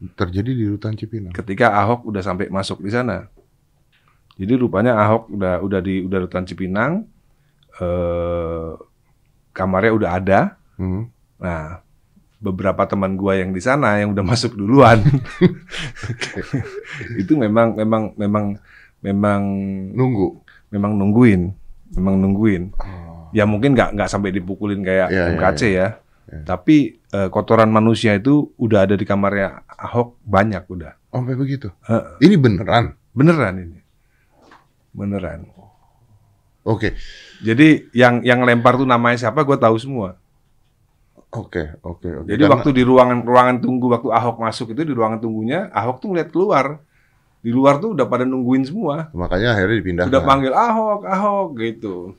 terjadi 0.03 0.51
di 0.51 0.67
Rutan 0.67 0.99
Cipinang. 0.99 1.31
Ketika 1.31 1.79
Ahok 1.79 2.11
udah 2.11 2.25
sampai 2.27 2.51
masuk 2.51 2.83
di 2.83 2.91
sana. 2.91 3.31
Jadi 4.35 4.59
rupanya 4.59 4.99
Ahok 4.99 5.31
udah 5.31 5.63
udah 5.63 5.79
di 5.79 6.03
udah 6.03 6.19
Rutan 6.27 6.43
Cipinang 6.43 7.07
eh 7.79 8.71
kamarnya 9.55 9.93
udah 9.95 10.11
ada. 10.19 10.41
Hmm. 10.75 11.07
Nah, 11.39 11.82
beberapa 12.43 12.83
teman 12.85 13.15
gua 13.15 13.39
yang 13.39 13.55
di 13.55 13.63
sana 13.63 14.03
yang 14.03 14.11
udah 14.13 14.25
masuk 14.35 14.59
duluan. 14.59 14.99
itu 17.17 17.33
memang 17.39 17.79
memang 17.79 18.03
memang 18.19 18.45
memang 19.01 19.41
Nunggu. 19.95 20.43
memang 20.73 20.97
nungguin, 20.97 21.53
memang 21.95 22.17
nungguin. 22.17 22.63
Oh. 22.81 23.29
Ya 23.37 23.45
mungkin 23.45 23.77
nggak 23.77 23.93
nggak 23.93 24.09
sampai 24.09 24.33
dipukulin 24.33 24.81
kayak 24.81 25.13
Iya, 25.13 25.21
iya, 25.21 25.33
MKC 25.37 25.63
ya. 25.69 25.89
Iya. 26.33 26.43
Tapi 26.49 26.77
eh, 27.13 27.29
kotoran 27.29 27.69
manusia 27.69 28.17
itu 28.17 28.57
udah 28.57 28.89
ada 28.89 28.97
di 28.97 29.05
kamarnya 29.05 29.69
Ahok 29.69 30.17
banyak 30.25 30.65
udah. 30.65 30.97
Oh, 31.13 31.21
Sampai 31.21 31.37
begitu. 31.37 31.69
Heeh. 31.85 32.25
Ini 32.25 32.41
beneran. 32.41 32.97
Beneran 33.13 33.55
ini. 33.61 33.79
Beneran. 34.97 35.45
Oke. 36.65 36.97
Jadi 37.45 37.93
yang 37.93 38.25
yang 38.25 38.41
lempar 38.49 38.81
tuh 38.81 38.89
namanya 38.89 39.21
siapa 39.21 39.45
gue 39.45 39.59
tahu 39.61 39.77
semua. 39.77 40.17
Oke, 41.33 41.65
oke, 41.81 42.09
oke. 42.13 42.29
Jadi 42.29 42.37
Karena- 42.39 42.53
waktu 42.61 42.71
di 42.71 42.83
ruangan 42.85 43.25
ruangan 43.25 43.57
tunggu 43.59 43.89
waktu 43.89 44.13
Ahok 44.13 44.37
masuk 44.39 44.77
itu 44.77 44.85
di 44.85 44.93
ruangan 44.93 45.17
tunggunya 45.17 45.73
Ahok 45.73 45.97
tuh 45.99 46.13
ngeliat 46.13 46.29
keluar. 46.29 46.85
Di 47.43 47.51
luar 47.51 47.81
tuh 47.81 47.97
udah 47.97 48.07
pada 48.07 48.23
nungguin 48.23 48.63
semua. 48.63 49.09
makanya 49.13 49.57
akhirnya 49.57 49.77
dipindahkan. 49.81 50.11
Udah 50.13 50.23
panggil 50.23 50.53
Ahok, 50.53 51.01
Ahok 51.03 51.49
gitu. 51.59 52.15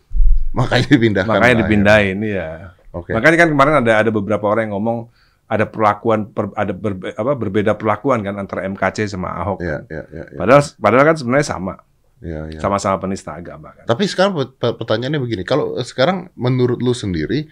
Makanya 0.52 0.88
dipindahkan. 0.90 1.30
Makanya 1.32 1.56
dipindahin 1.62 2.18
ya. 2.22 2.50
Oke. 2.92 3.14
Makanya 3.14 3.38
kan 3.38 3.50
kemarin 3.50 3.74
ada 3.80 3.94
ada 4.02 4.10
beberapa 4.10 4.46
orang 4.46 4.68
yang 4.68 4.76
ngomong 4.76 5.08
ada 5.46 5.66
perlakuan 5.66 6.28
per- 6.28 6.54
ada 6.54 6.74
berbe- 6.74 7.14
apa 7.14 7.32
berbeda 7.34 7.72
perlakuan 7.74 8.20
kan 8.20 8.34
antara 8.36 8.66
MKC 8.66 9.06
sama 9.08 9.30
Ahok. 9.36 9.62
Iya, 9.62 9.86
iya, 9.88 10.04
iya, 10.10 10.24
iya. 10.28 10.38
Padahal 10.38 10.62
padahal 10.76 11.06
kan 11.06 11.16
sebenarnya 11.16 11.48
sama, 11.48 11.74
Iya, 12.18 12.40
iya. 12.50 12.60
sama-sama 12.60 12.98
penista 12.98 13.34
agama 13.34 13.70
kan. 13.72 13.86
Tapi 13.86 14.04
sekarang 14.06 14.34
pe- 14.34 14.52
pe- 14.52 14.76
pertanyaannya 14.76 15.20
begini, 15.20 15.44
kalau 15.44 15.78
sekarang 15.80 16.34
menurut 16.34 16.80
lu 16.80 16.92
sendiri, 16.92 17.46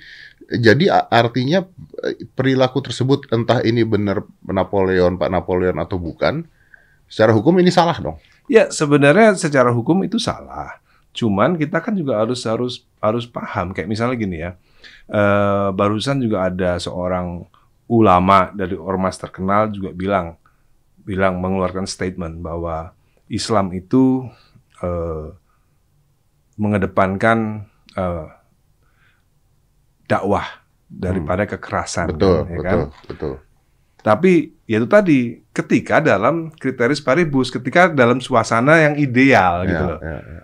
jadi 0.50 1.06
artinya 1.10 1.68
eh, 2.06 2.26
perilaku 2.34 2.82
tersebut 2.82 3.30
entah 3.30 3.62
ini 3.62 3.86
benar 3.86 4.26
Napoleon, 4.46 5.20
Pak 5.20 5.30
Napoleon 5.30 5.78
atau 5.78 6.02
bukan, 6.02 6.48
Secara 7.12 7.36
hukum 7.36 7.60
ini 7.60 7.68
salah 7.68 8.00
dong. 8.00 8.16
Ya 8.48 8.72
sebenarnya 8.72 9.36
secara 9.36 9.68
hukum 9.76 10.00
itu 10.08 10.16
salah. 10.16 10.80
Cuman 11.12 11.60
kita 11.60 11.84
kan 11.84 11.92
juga 11.92 12.24
harus 12.24 12.40
harus 12.48 12.88
harus 13.04 13.28
paham 13.28 13.76
kayak 13.76 13.92
misalnya 13.92 14.16
gini 14.16 14.40
ya. 14.40 14.56
Eh, 15.12 15.70
barusan 15.76 16.24
juga 16.24 16.48
ada 16.48 16.80
seorang 16.80 17.44
ulama 17.92 18.56
dari 18.56 18.80
ormas 18.80 19.20
terkenal 19.20 19.68
juga 19.76 19.92
bilang 19.92 20.40
bilang 21.04 21.44
mengeluarkan 21.44 21.84
statement 21.84 22.40
bahwa 22.40 22.96
Islam 23.28 23.76
itu 23.76 24.24
eh, 24.80 25.36
mengedepankan 26.56 27.68
dakwah 30.12 30.48
daripada 30.92 31.48
kekerasan, 31.48 32.12
Betul, 32.12 32.44
ya 32.52 32.60
kan? 32.60 32.78
betul, 32.92 33.08
betul. 33.08 33.34
Tapi 34.02 34.32
ya 34.66 34.82
itu 34.82 34.90
tadi, 34.90 35.20
ketika 35.54 36.02
dalam 36.02 36.50
kriteris 36.52 37.00
paribus, 37.00 37.48
ketika 37.48 37.88
dalam 37.88 38.18
suasana 38.20 38.82
yang 38.82 38.96
ideal 38.98 39.64
gitu 39.64 39.78
Ya, 39.78 39.90
loh. 39.94 40.00
ya, 40.02 40.18
ya. 40.20 40.44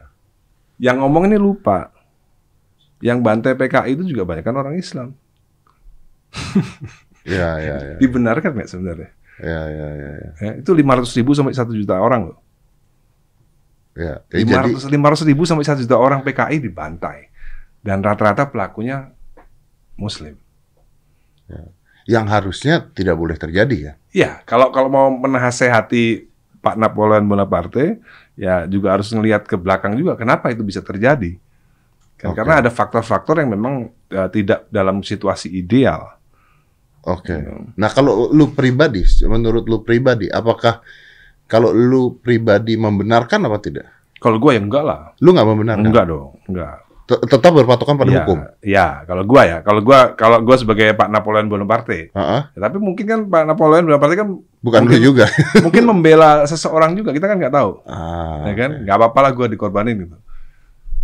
Yang 0.77 0.97
ngomong 1.01 1.24
ini 1.27 1.38
lupa. 1.41 1.89
Yang 3.01 3.19
bantai 3.21 3.53
PKI 3.57 3.97
itu 3.97 4.03
juga 4.07 4.24
banyak 4.29 4.45
kan 4.45 4.55
orang 4.55 4.77
Islam. 4.77 5.12
Ya, 7.27 7.59
ya, 7.59 7.75
ya. 7.75 7.95
Dibenarkan 8.00 8.55
nggak 8.55 8.71
sebenarnya? 8.71 9.12
Ya, 9.43 9.62
ya, 9.67 9.88
ya, 9.91 10.12
ya. 10.15 10.29
Ya, 10.39 10.51
itu 10.63 10.71
500 10.71 11.12
ribu 11.19 11.36
sampai 11.36 11.51
1 11.51 11.75
juta 11.75 12.00
orang 12.00 12.31
loh. 12.31 12.39
Ya, 14.00 14.24
ya, 14.31 14.38
jadi 14.39 14.47
500, 14.79 14.88
500 14.88 15.27
ribu 15.27 15.43
sampai 15.43 15.67
1 15.67 15.83
juta 15.83 16.00
orang 16.00 16.24
PKI 16.24 16.63
dibantai. 16.63 17.27
Dan 17.83 18.00
rata-rata 18.00 18.47
pelakunya 18.47 19.12
Muslim. 19.98 20.36
yang 22.08 22.24
harusnya 22.32 22.88
tidak 22.96 23.20
boleh 23.20 23.36
terjadi 23.36 23.77
ya. 23.92 23.94
Ya, 24.16 24.32
kalau 24.48 24.72
kalau 24.72 24.88
mau 24.88 25.08
menasehati 25.12 26.24
Pak 26.63 26.80
Napoleon 26.80 27.27
Bonaparte, 27.27 28.00
ya 28.39 28.63
juga 28.63 28.96
harus 28.96 29.12
ngelihat 29.12 29.44
ke 29.44 29.60
belakang 29.60 29.92
juga 30.00 30.16
kenapa 30.16 30.48
itu 30.48 30.63
bisa 30.63 30.80
terjadi. 30.80 31.36
Kan, 32.16 32.32
Oke. 32.32 32.39
Karena 32.39 32.63
ada 32.63 32.72
faktor-faktor 32.72 33.44
yang 33.44 33.51
memang 33.51 33.74
eh, 34.08 34.30
tidak 34.32 34.72
dalam 34.72 35.04
situasi 35.04 35.51
ideal. 35.51 36.16
Oke. 37.04 37.36
Ya. 37.36 37.56
Nah, 37.75 37.89
kalau 37.92 38.32
lu 38.32 38.56
pribadi, 38.56 39.04
menurut 39.27 39.68
lu 39.68 39.84
pribadi, 39.84 40.32
apakah 40.32 40.80
kalau 41.44 41.75
lu 41.75 42.16
pribadi 42.20 42.80
membenarkan 42.80 43.51
apa 43.51 43.60
tidak? 43.60 43.88
Kalau 44.18 44.39
gue 44.42 44.56
ya 44.56 44.63
enggak 44.63 44.84
lah, 44.88 45.01
Lu 45.20 45.36
nggak 45.36 45.48
membenarkan? 45.48 45.84
enggak 45.86 46.06
dong, 46.08 46.39
enggak. 46.50 46.87
Tetap 47.07 47.55
berpatokan 47.55 47.95
pada 47.95 48.11
ya, 48.11 48.19
hukum. 48.19 48.37
Ya, 48.59 48.87
kalau 49.07 49.23
gua 49.23 49.41
ya, 49.41 49.57
kalau 49.63 49.79
gua 49.79 50.11
kalau 50.13 50.43
gua 50.43 50.59
sebagai 50.59 50.91
Pak 50.91 51.07
Napoleon 51.07 51.47
Bonaparte, 51.47 52.11
Heeh. 52.11 52.41
ya, 52.51 52.59
tapi 52.59 52.77
mungkin 52.77 53.05
kan 53.07 53.19
Pak 53.25 53.43
Napoleon 53.47 53.87
Bonaparte 53.87 54.15
kan 54.15 54.27
Bukan 54.59 54.81
Mungkin- 54.83 54.99
juga. 55.01 55.25
mungkin 55.65 55.83
membela 55.89 56.43
seseorang 56.43 56.93
juga, 56.93 57.15
kita 57.15 57.25
kan 57.25 57.39
nggak 57.39 57.55
tahu, 57.55 57.79
Ah, 57.85 58.43
ya 58.43 58.53
kan? 58.53 58.71
Nggak 58.83 58.95
apa-apa 58.97 59.19
lah 59.21 59.31
gua 59.31 59.47
dikorbanin 59.47 60.03
gitu. 60.03 60.17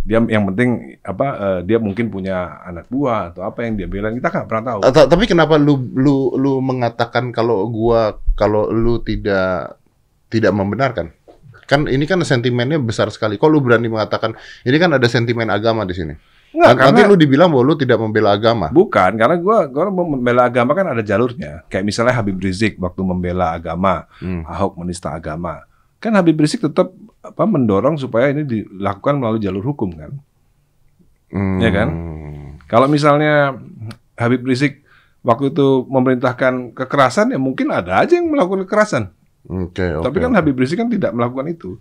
Dia 0.04 0.20
yang 0.20 0.44
penting 0.46 1.00
apa? 1.00 1.26
eh, 1.32 1.60
dia 1.64 1.80
mungkin 1.80 2.12
punya 2.12 2.60
anak 2.60 2.84
buah 2.86 3.32
atau 3.32 3.40
apa 3.40 3.64
yang 3.64 3.72
dia 3.74 3.88
bela, 3.88 4.12
kita 4.12 4.28
nggak 4.28 4.44
pernah 4.44 4.64
tahu. 4.68 4.80
Ah, 4.84 4.92
ta- 4.92 5.08
Tapi 5.08 5.24
kenapa 5.24 5.56
lu 5.56 5.88
lu 5.90 6.36
lu 6.36 6.60
mengatakan 6.60 7.32
kalau 7.32 7.64
gua 7.66 8.12
kalau 8.34 8.68
lu 8.68 9.00
tidak 9.00 9.80
tidak 10.28 10.52
membenarkan? 10.52 11.16
Kan 11.64 11.88
ini 11.88 12.04
kan 12.04 12.20
sentimennya 12.20 12.76
besar 12.76 13.08
sekali. 13.08 13.36
Kok 13.36 13.48
lu 13.48 13.60
berani 13.60 13.88
mengatakan 13.88 14.36
ini 14.62 14.76
kan 14.76 14.92
ada 14.92 15.06
sentimen 15.06 15.48
agama 15.48 15.84
di 15.84 15.94
sini? 15.96 16.14
Nggak, 16.54 16.70
Nanti 16.70 16.82
karena 16.86 17.10
lu 17.10 17.16
dibilang 17.18 17.48
bahwa 17.50 17.64
lu 17.66 17.74
tidak 17.74 17.98
membela 17.98 18.30
agama. 18.30 18.70
bukan 18.70 19.18
karena 19.18 19.34
gua 19.42 19.66
gua 19.66 19.90
membela 19.90 20.46
agama 20.46 20.70
kan 20.70 20.86
ada 20.86 21.02
jalurnya. 21.02 21.66
Kayak 21.66 21.82
misalnya 21.82 22.14
Habib 22.14 22.38
Rizik 22.38 22.78
waktu 22.78 23.02
membela 23.02 23.50
agama, 23.50 24.06
Hmm. 24.22 24.46
Ahok 24.46 24.78
menista 24.78 25.10
agama. 25.10 25.66
Kan 25.98 26.14
Habib 26.14 26.38
Rizik 26.38 26.62
tetap 26.62 26.94
apa 27.24 27.42
mendorong 27.42 27.98
supaya 27.98 28.30
ini 28.30 28.46
dilakukan 28.46 29.18
melalui 29.18 29.42
jalur 29.42 29.66
hukum 29.66 29.98
kan. 29.98 30.12
Hmm. 31.34 31.58
Ya 31.58 31.74
kan? 31.74 31.88
Kalau 32.70 32.86
misalnya 32.86 33.58
Habib 34.14 34.46
Rizik 34.46 34.86
waktu 35.26 35.50
itu 35.50 35.88
memerintahkan 35.90 36.70
kekerasan 36.76 37.34
ya 37.34 37.40
mungkin 37.40 37.74
ada 37.74 37.98
aja 37.98 38.14
yang 38.14 38.30
melakukan 38.30 38.62
kekerasan. 38.62 39.10
Oke, 39.44 39.84
oke. 40.00 40.04
Tapi 40.08 40.16
kan 40.20 40.32
oke. 40.32 40.38
Habib 40.40 40.56
Rizik 40.56 40.80
kan 40.80 40.88
tidak 40.88 41.12
melakukan 41.12 41.46
itu. 41.52 41.76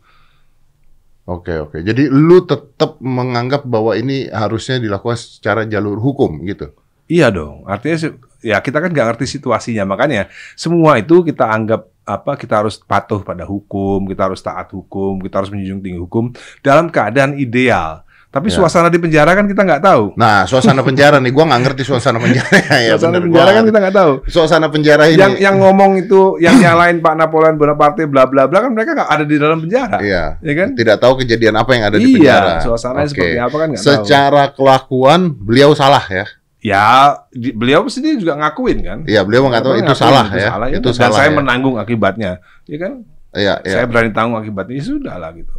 Oke, 1.24 1.56
oke. 1.56 1.80
Jadi 1.80 2.12
lu 2.12 2.44
tetap 2.44 3.00
menganggap 3.00 3.64
bahwa 3.64 3.96
ini 3.96 4.28
harusnya 4.28 4.76
dilakukan 4.84 5.16
secara 5.16 5.64
jalur 5.64 5.96
hukum 6.04 6.44
gitu. 6.44 6.76
Iya 7.08 7.32
dong. 7.32 7.64
Artinya 7.64 8.12
ya 8.44 8.60
kita 8.60 8.84
kan 8.84 8.92
nggak 8.92 9.08
ngerti 9.16 9.40
situasinya. 9.40 9.88
Makanya 9.88 10.28
semua 10.60 11.00
itu 11.00 11.24
kita 11.24 11.48
anggap 11.48 11.88
apa 12.04 12.36
kita 12.36 12.60
harus 12.60 12.76
patuh 12.84 13.24
pada 13.24 13.48
hukum, 13.48 14.04
kita 14.04 14.28
harus 14.28 14.44
taat 14.44 14.68
hukum, 14.76 15.24
kita 15.24 15.40
harus 15.40 15.50
menjunjung 15.56 15.80
tinggi 15.80 16.00
hukum 16.04 16.36
dalam 16.60 16.92
keadaan 16.92 17.40
ideal. 17.40 18.04
Tapi 18.34 18.50
Ya. 18.50 18.58
suasana 18.58 18.90
di 18.90 18.98
penjara 18.98 19.38
kan 19.38 19.46
kita 19.46 19.62
nggak 19.62 19.80
tahu. 19.80 20.18
Nah, 20.18 20.50
suasana 20.50 20.82
penjara 20.90 21.22
nih, 21.22 21.30
gua 21.30 21.46
nggak 21.46 21.62
ngerti 21.62 21.84
suasana 21.86 22.18
penjara 22.18 22.50
ya. 22.82 22.98
suasana 22.98 23.22
bener. 23.22 23.30
penjara 23.30 23.46
Gua- 23.46 23.54
kan 23.54 23.64
kita 23.64 23.80
nggak 23.80 23.96
tahu. 23.96 24.14
Suasana 24.26 24.68
penjara 24.68 25.04
ini. 25.06 25.22
Yang 25.22 25.34
yang 25.40 25.56
ngomong 25.56 25.92
itu, 25.96 26.22
yang 26.42 26.58
nyalain 26.66 26.98
Pak 26.98 27.14
Napoleon 27.14 27.56
Bonaparte, 27.56 28.04
bla 28.04 28.26
bla 28.26 28.50
bla 28.50 28.58
kan 28.60 28.74
mereka 28.74 28.98
nggak 28.98 29.06
ada 29.08 29.24
di 29.24 29.38
dalam 29.38 29.62
penjara. 29.62 29.98
Iya. 30.02 30.24
Ya 30.42 30.54
kan? 30.56 30.68
Tidak 30.74 30.98
tahu 30.98 31.14
kejadian 31.22 31.54
apa 31.56 31.72
yang 31.72 31.84
ada 31.86 31.98
di 31.98 32.10
Iya, 32.10 32.18
penjara. 32.18 32.54
suasananya 32.60 33.06
Oke. 33.06 33.14
seperti 33.14 33.38
apa 33.38 33.54
kan 33.54 33.68
nggak 33.70 33.80
tahu. 33.80 33.94
Secara 34.02 34.44
kelakuan 34.50 35.20
beliau 35.30 35.72
salah 35.72 36.02
ya. 36.04 36.26
Ya, 36.58 36.88
di- 37.30 37.52
beliau 37.52 37.86
sendiri 37.86 38.18
juga 38.18 38.34
ngakuin 38.34 38.80
kan. 38.82 39.00
Iya, 39.04 39.22
beliau 39.22 39.46
mengatakan 39.46 39.78
Ngakuin 39.78 39.86
itu 39.86 39.94
salah 39.94 40.26
itu 40.26 40.40
ya. 40.40 40.50
salah, 40.50 40.68
Itu 40.72 40.90
Dan 40.90 40.96
salah. 40.96 41.18
saya 41.20 41.30
ya. 41.30 41.36
menanggung 41.38 41.76
akibatnya. 41.76 42.32
Ya 42.66 42.78
kan? 42.82 42.94
Iya, 43.30 43.54
iya. 43.62 43.74
Saya 43.78 43.86
berani 43.86 44.10
tanggung 44.10 44.40
akibatnya. 44.40 44.74
Ya 44.74 44.84
sudah 44.84 45.16
lah 45.20 45.30
gitu. 45.36 45.54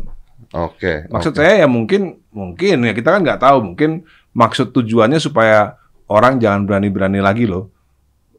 Oke. 0.53 1.09
Maksud 1.09 1.33
oke. 1.33 1.39
saya 1.41 1.65
ya 1.65 1.69
mungkin 1.71 2.21
mungkin 2.29 2.85
ya 2.85 2.93
kita 2.93 3.15
kan 3.15 3.21
nggak 3.23 3.41
tahu 3.41 3.73
mungkin 3.73 4.05
maksud 4.35 4.75
tujuannya 4.75 5.17
supaya 5.17 5.79
orang 6.05 6.37
jangan 6.37 6.67
berani-berani 6.67 7.23
lagi 7.23 7.47
loh 7.47 7.71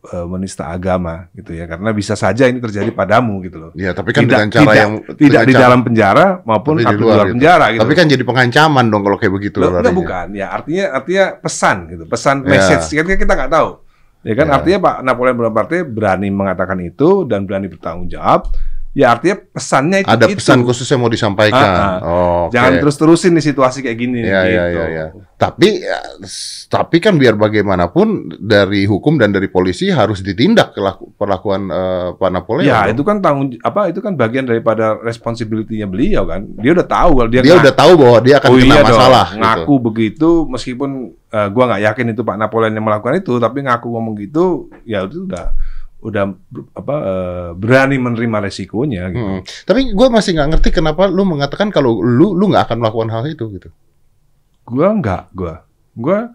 eh, 0.06 0.22
menista 0.22 0.70
agama 0.70 1.26
gitu 1.34 1.50
ya 1.50 1.66
karena 1.66 1.90
bisa 1.90 2.14
saja 2.14 2.46
ini 2.46 2.62
terjadi 2.62 2.94
padamu 2.94 3.42
gitu 3.42 3.58
loh. 3.58 3.72
Iya, 3.74 3.98
tapi 3.98 4.14
kan 4.14 4.22
Tidak- 4.22 4.38
dengan 4.38 4.50
cara 4.54 4.62
tidak- 4.62 4.78
yang 4.78 4.92
Tidak 5.18 5.42
di 5.50 5.54
dalam 5.58 5.80
penjara 5.82 6.26
maupun 6.46 6.78
tapi 6.78 6.94
di 6.94 6.96
luar 7.02 7.02
luar 7.02 7.26
gitu. 7.26 7.34
penjara 7.42 7.66
gitu. 7.74 7.82
Tapi 7.82 7.94
kan 7.98 8.06
jadi 8.06 8.24
pengancaman 8.24 8.86
dong 8.86 9.02
kalau 9.02 9.18
kayak 9.18 9.34
begitu 9.34 9.58
Loh, 9.58 9.74
enggak 9.74 9.96
bukan 9.98 10.28
ya 10.38 10.48
artinya 10.54 10.86
artinya 10.94 11.26
pesan 11.42 11.78
gitu 11.90 12.04
pesan 12.06 12.46
Ya. 12.46 12.50
message 12.54 12.86
kan 12.94 13.06
kita 13.18 13.34
nggak 13.34 13.50
tahu 13.50 13.70
ya 14.22 14.34
kan 14.38 14.46
Ya. 14.46 14.54
artinya 14.62 14.80
Pak 14.86 14.96
Napoleon 15.02 15.36
Bonaparte 15.42 15.78
berani 15.82 16.30
mengatakan 16.30 16.78
itu 16.82 17.26
dan 17.26 17.50
berani 17.50 17.66
bertanggung 17.66 18.06
jawab 18.06 18.54
ya 18.96 19.12
artinya 19.12 19.36
pesannya 19.46 20.02
itu 20.02 20.10
Ada 20.10 20.26
itu. 20.26 20.40
pesan 20.40 20.64
khusus 20.64 20.88
yang 20.88 20.98
mau 20.98 21.12
disampaikan. 21.12 21.68
Ah, 21.68 22.00
Oh, 22.00 22.16
oke. 22.48 22.56
jangan 22.56 22.80
terus 22.80 22.96
terusin 22.96 23.32
di 23.32 23.44
situasi 23.44 23.84
kayak 23.84 23.98
gini 23.98 24.24
Iya, 24.24 24.42
iya, 24.42 24.64
gitu. 24.66 24.80
iya, 24.80 24.86
iya. 24.88 25.06
Tapi 25.36 25.68
ya, 25.78 26.00
s- 26.22 26.64
tapi 26.66 26.98
kan 26.98 27.14
biar 27.14 27.36
bagaimanapun 27.36 28.08
dari 28.38 28.84
hukum 28.84 29.16
dan 29.16 29.30
dari 29.30 29.46
polisi 29.48 29.92
harus 29.92 30.20
ditindak 30.20 30.72
kelaku- 30.72 31.12
perlakuan 31.14 31.68
eh, 31.68 32.10
Pak 32.14 32.30
Napoleon. 32.30 32.66
Ya 32.66 32.88
dong. 32.88 32.96
itu 32.96 33.02
kan 33.04 33.18
tanggung 33.20 33.48
apa 33.60 33.88
itu 33.88 34.00
kan 34.00 34.16
bagian 34.16 34.44
daripada 34.44 34.96
responsibility-nya 34.98 35.86
beliau 35.86 36.24
kan 36.24 36.48
dia 36.56 36.72
udah 36.72 36.88
tahu 36.88 37.12
kalau 37.18 37.30
dia, 37.30 37.42
dia 37.42 37.58
udah 37.58 37.76
tahu 37.76 37.92
bahwa 37.96 38.18
dia 38.22 38.36
akan 38.38 38.48
oh 38.48 38.56
kena 38.56 38.64
iya 38.66 38.80
dong, 38.80 38.88
masalah 38.90 39.26
gitu. 39.28 39.40
ngaku 39.42 39.74
begitu 39.82 40.30
meskipun 40.48 40.90
eh, 41.28 41.48
gua 41.50 41.64
nggak 41.68 41.82
yakin 41.84 42.06
itu 42.10 42.22
Pak 42.22 42.38
Napoleon 42.38 42.72
yang 42.72 42.86
melakukan 42.86 43.16
itu 43.18 43.34
tapi 43.36 43.60
ngaku 43.60 43.88
ngomong 43.90 44.16
gitu 44.18 44.46
ya 44.84 45.04
itu 45.04 45.28
udah 45.28 45.52
udah 46.06 46.24
apa 46.78 46.96
eh, 47.02 47.50
berani 47.58 47.98
menerima 47.98 48.46
resikonya 48.46 49.10
gitu. 49.10 49.26
Hmm. 49.26 49.42
Tapi 49.66 49.90
gue 49.98 50.08
masih 50.14 50.38
nggak 50.38 50.50
ngerti 50.54 50.70
kenapa 50.70 51.10
lu 51.10 51.26
mengatakan 51.26 51.74
kalau 51.74 51.98
lu 52.06 52.38
lu 52.38 52.54
nggak 52.54 52.70
akan 52.70 52.78
melakukan 52.78 53.10
hal 53.10 53.26
itu 53.26 53.50
gitu. 53.58 53.74
Gua 54.66 54.94
enggak, 54.94 55.30
gua. 55.34 55.66
Gua 55.98 56.30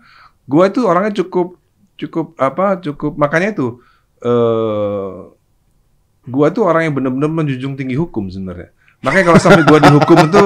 gua 0.51 0.65
itu 0.67 0.83
orangnya 0.87 1.23
cukup 1.23 1.59
cukup 1.95 2.35
apa? 2.39 2.83
Cukup 2.83 3.15
makanya 3.15 3.55
itu 3.55 3.79
eh 4.23 5.15
gua 6.27 6.47
tuh 6.51 6.67
orang 6.67 6.91
yang 6.91 6.95
benar-benar 6.95 7.31
menjunjung 7.31 7.79
tinggi 7.79 7.95
hukum 7.95 8.27
sebenarnya. 8.27 8.75
Makanya 9.01 9.33
kalau 9.33 9.41
sampai 9.41 9.65
gua 9.65 9.81
dihukum 9.81 10.19
itu 10.29 10.43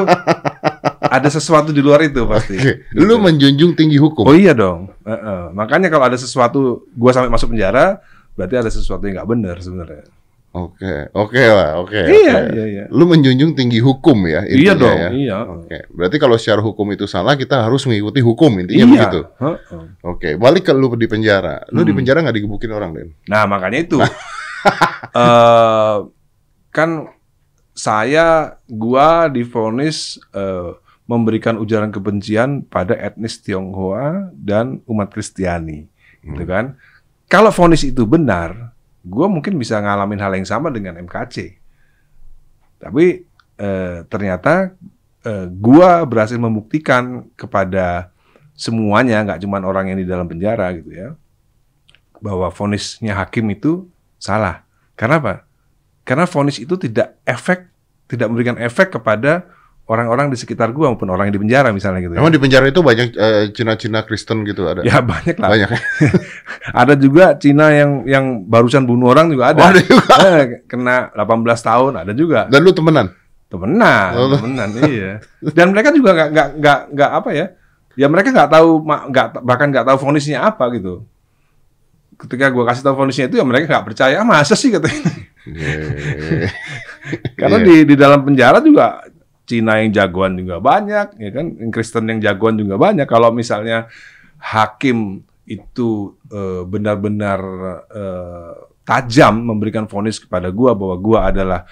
ada 1.04 1.28
sesuatu 1.28 1.71
di 1.71 1.83
luar 1.83 2.07
itu 2.07 2.25
pasti. 2.25 2.57
Oke. 2.57 2.88
Gitu. 2.90 3.02
Lu 3.04 3.21
menjunjung 3.21 3.73
tinggi 3.76 3.99
hukum. 4.00 4.25
Oh 4.26 4.35
iya 4.35 4.57
dong. 4.57 4.90
Heeh. 5.04 5.52
Makanya 5.52 5.93
kalau 5.93 6.09
ada 6.09 6.19
sesuatu 6.19 6.88
gua 6.95 7.12
sampai 7.12 7.31
masuk 7.31 7.52
penjara, 7.52 8.00
berarti 8.35 8.55
ada 8.59 8.71
sesuatu 8.71 9.03
yang 9.07 9.23
nggak 9.23 9.31
benar 9.31 9.57
sebenarnya. 9.59 10.05
Oke, 10.55 11.11
oke 11.11 11.43
lah, 11.50 11.83
oke. 11.83 11.99
iya, 11.99 12.47
oke. 12.47 12.55
iya, 12.55 12.64
iya. 12.71 12.85
Lu 12.87 13.11
menjunjung 13.11 13.59
tinggi 13.59 13.83
hukum 13.83 14.14
ya. 14.31 14.47
Iya 14.47 14.55
intinya 14.71 14.75
dong, 14.79 14.99
ya. 15.03 15.11
iya. 15.11 15.37
Oke, 15.50 15.79
berarti 15.91 16.17
kalau 16.23 16.38
secara 16.38 16.62
hukum 16.62 16.87
itu 16.95 17.11
salah, 17.11 17.35
kita 17.35 17.59
harus 17.67 17.83
mengikuti 17.91 18.23
hukum 18.23 18.62
intinya 18.62 18.87
Iya. 18.87 18.93
begitu. 18.95 19.21
Heeh. 19.43 19.85
Oke, 20.07 20.29
balik 20.38 20.71
ke 20.71 20.73
lu 20.73 20.95
di 20.95 21.11
penjara. 21.11 21.59
Lu 21.75 21.83
di 21.83 21.91
Hmm. 21.91 21.99
penjara 21.99 22.23
nggak 22.23 22.37
digebukin 22.38 22.71
orang, 22.71 22.95
Den? 22.95 23.09
Nah, 23.26 23.50
makanya 23.50 23.83
itu. 23.83 23.99
eh 25.19 25.97
kan 26.71 26.91
saya 27.75 28.59
gua 28.67 29.26
divonis 29.26 30.23
eh, 30.31 30.71
memberikan 31.05 31.59
ujaran 31.59 31.91
kebencian 31.91 32.62
pada 32.62 32.95
etnis 32.95 33.43
Tionghoa 33.43 34.31
dan 34.33 34.81
umat 34.87 35.11
Kristiani, 35.11 35.91
gitu 36.23 36.47
kan? 36.47 36.79
Kalau 37.28 37.50
vonis 37.50 37.83
itu 37.83 38.04
benar, 38.04 38.75
gua 39.04 39.26
mungkin 39.26 39.57
bisa 39.57 39.81
ngalamin 39.81 40.21
hal 40.21 40.33
yang 40.37 40.49
sama 40.49 40.69
dengan 40.71 41.00
MKC. 41.00 41.57
Tapi 42.81 43.25
eh, 43.59 43.97
ternyata 44.07 44.76
eh, 45.25 45.47
gua 45.49 46.04
berhasil 46.04 46.37
membuktikan 46.37 47.28
kepada 47.35 48.12
semuanya, 48.54 49.25
nggak 49.26 49.40
cuma 49.43 49.59
orang 49.64 49.93
yang 49.93 49.99
di 49.99 50.07
dalam 50.07 50.31
penjara 50.31 50.71
gitu 50.78 50.95
ya, 50.95 51.09
bahwa 52.23 52.49
vonisnya 52.49 53.19
hakim 53.19 53.50
itu 53.50 53.88
salah. 54.16 54.62
Karena 54.95 55.19
apa? 55.19 55.35
Karena 56.07 56.28
vonis 56.28 56.61
itu 56.62 56.76
tidak 56.76 57.19
efek, 57.26 57.66
tidak 58.07 58.31
memberikan 58.31 58.61
efek 58.61 58.95
kepada 58.95 59.49
orang-orang 59.85 60.33
di 60.33 60.37
sekitar 60.37 60.73
gua 60.73 60.88
maupun 60.88 61.12
orang 61.12 61.29
yang 61.29 61.37
di 61.37 61.43
penjara 61.45 61.69
misalnya 61.69 62.00
gitu. 62.00 62.17
Ya. 62.17 62.25
Emang 62.25 62.33
di 62.33 62.41
penjara 62.41 62.64
itu 62.64 62.81
banyak 62.81 63.09
eh, 63.12 63.53
Cina-Cina 63.53 64.00
Kristen 64.03 64.41
gitu 64.43 64.64
ada? 64.64 64.81
Ya 64.81 65.05
banyak 65.05 65.37
lah. 65.37 65.49
Banyak. 65.53 65.69
Ada 66.81 66.95
juga 66.97 67.37
Cina 67.37 67.69
yang 67.69 68.09
yang 68.09 68.25
barusan 68.43 68.88
bunuh 68.88 69.12
orang 69.12 69.29
juga 69.29 69.53
ada. 69.53 69.61
Oh, 69.61 69.69
ada 69.69 69.81
juga. 69.85 70.14
Eh, 70.41 70.45
kena 70.64 71.12
18 71.12 71.21
tahun 71.61 71.93
ada 72.00 72.12
juga. 72.17 72.49
Dan 72.49 72.64
lu 72.64 72.73
temenan? 72.73 73.12
Temenan, 73.53 74.11
Oh. 74.17 74.33
temenan 74.33 74.73
iya. 74.88 75.21
Dan 75.45 75.71
mereka 75.71 75.93
juga 75.93 76.17
nggak 76.17 76.29
nggak 76.33 76.49
nggak 76.59 76.79
nggak 76.97 77.11
apa 77.12 77.31
ya? 77.37 77.47
Ya 77.95 78.07
mereka 78.09 78.33
nggak 78.33 78.50
tahu 78.50 78.69
nggak 78.83 79.26
bahkan 79.45 79.69
nggak 79.69 79.85
tahu 79.85 79.97
vonisnya 80.00 80.43
apa 80.43 80.73
gitu. 80.73 81.05
Ketika 82.17 82.49
gua 82.49 82.64
kasih 82.67 82.83
tahu 82.83 82.97
vonisnya 82.97 83.29
itu 83.29 83.37
ya 83.37 83.45
mereka 83.45 83.69
nggak 83.69 83.87
percaya 83.87 84.17
"Ah, 84.19 84.26
masa 84.26 84.57
sih 84.57 84.73
katanya. 84.73 85.05
Yeah. 85.45 86.49
Karena 87.38 87.61
Iya. 87.61 87.67
di 87.69 87.75
di 87.85 87.95
dalam 87.95 88.25
penjara 88.25 88.59
juga 88.59 89.05
Cina 89.44 89.80
yang 89.80 89.92
jagoan 89.92 90.40
juga 90.40 90.56
banyak, 90.60 91.20
ya 91.20 91.30
kan? 91.30 91.46
Yang 91.60 91.70
Kristen 91.70 92.08
yang 92.08 92.20
jagoan 92.20 92.56
juga 92.56 92.80
banyak. 92.80 93.04
Kalau 93.04 93.28
misalnya 93.30 93.92
hakim 94.40 95.20
itu 95.44 96.16
eh, 96.32 96.64
benar-benar 96.64 97.40
eh, 97.92 98.52
tajam 98.84 99.44
memberikan 99.44 99.84
vonis 99.84 100.16
kepada 100.16 100.48
gua 100.48 100.72
bahwa 100.72 100.96
gua 100.96 101.18
adalah 101.28 101.68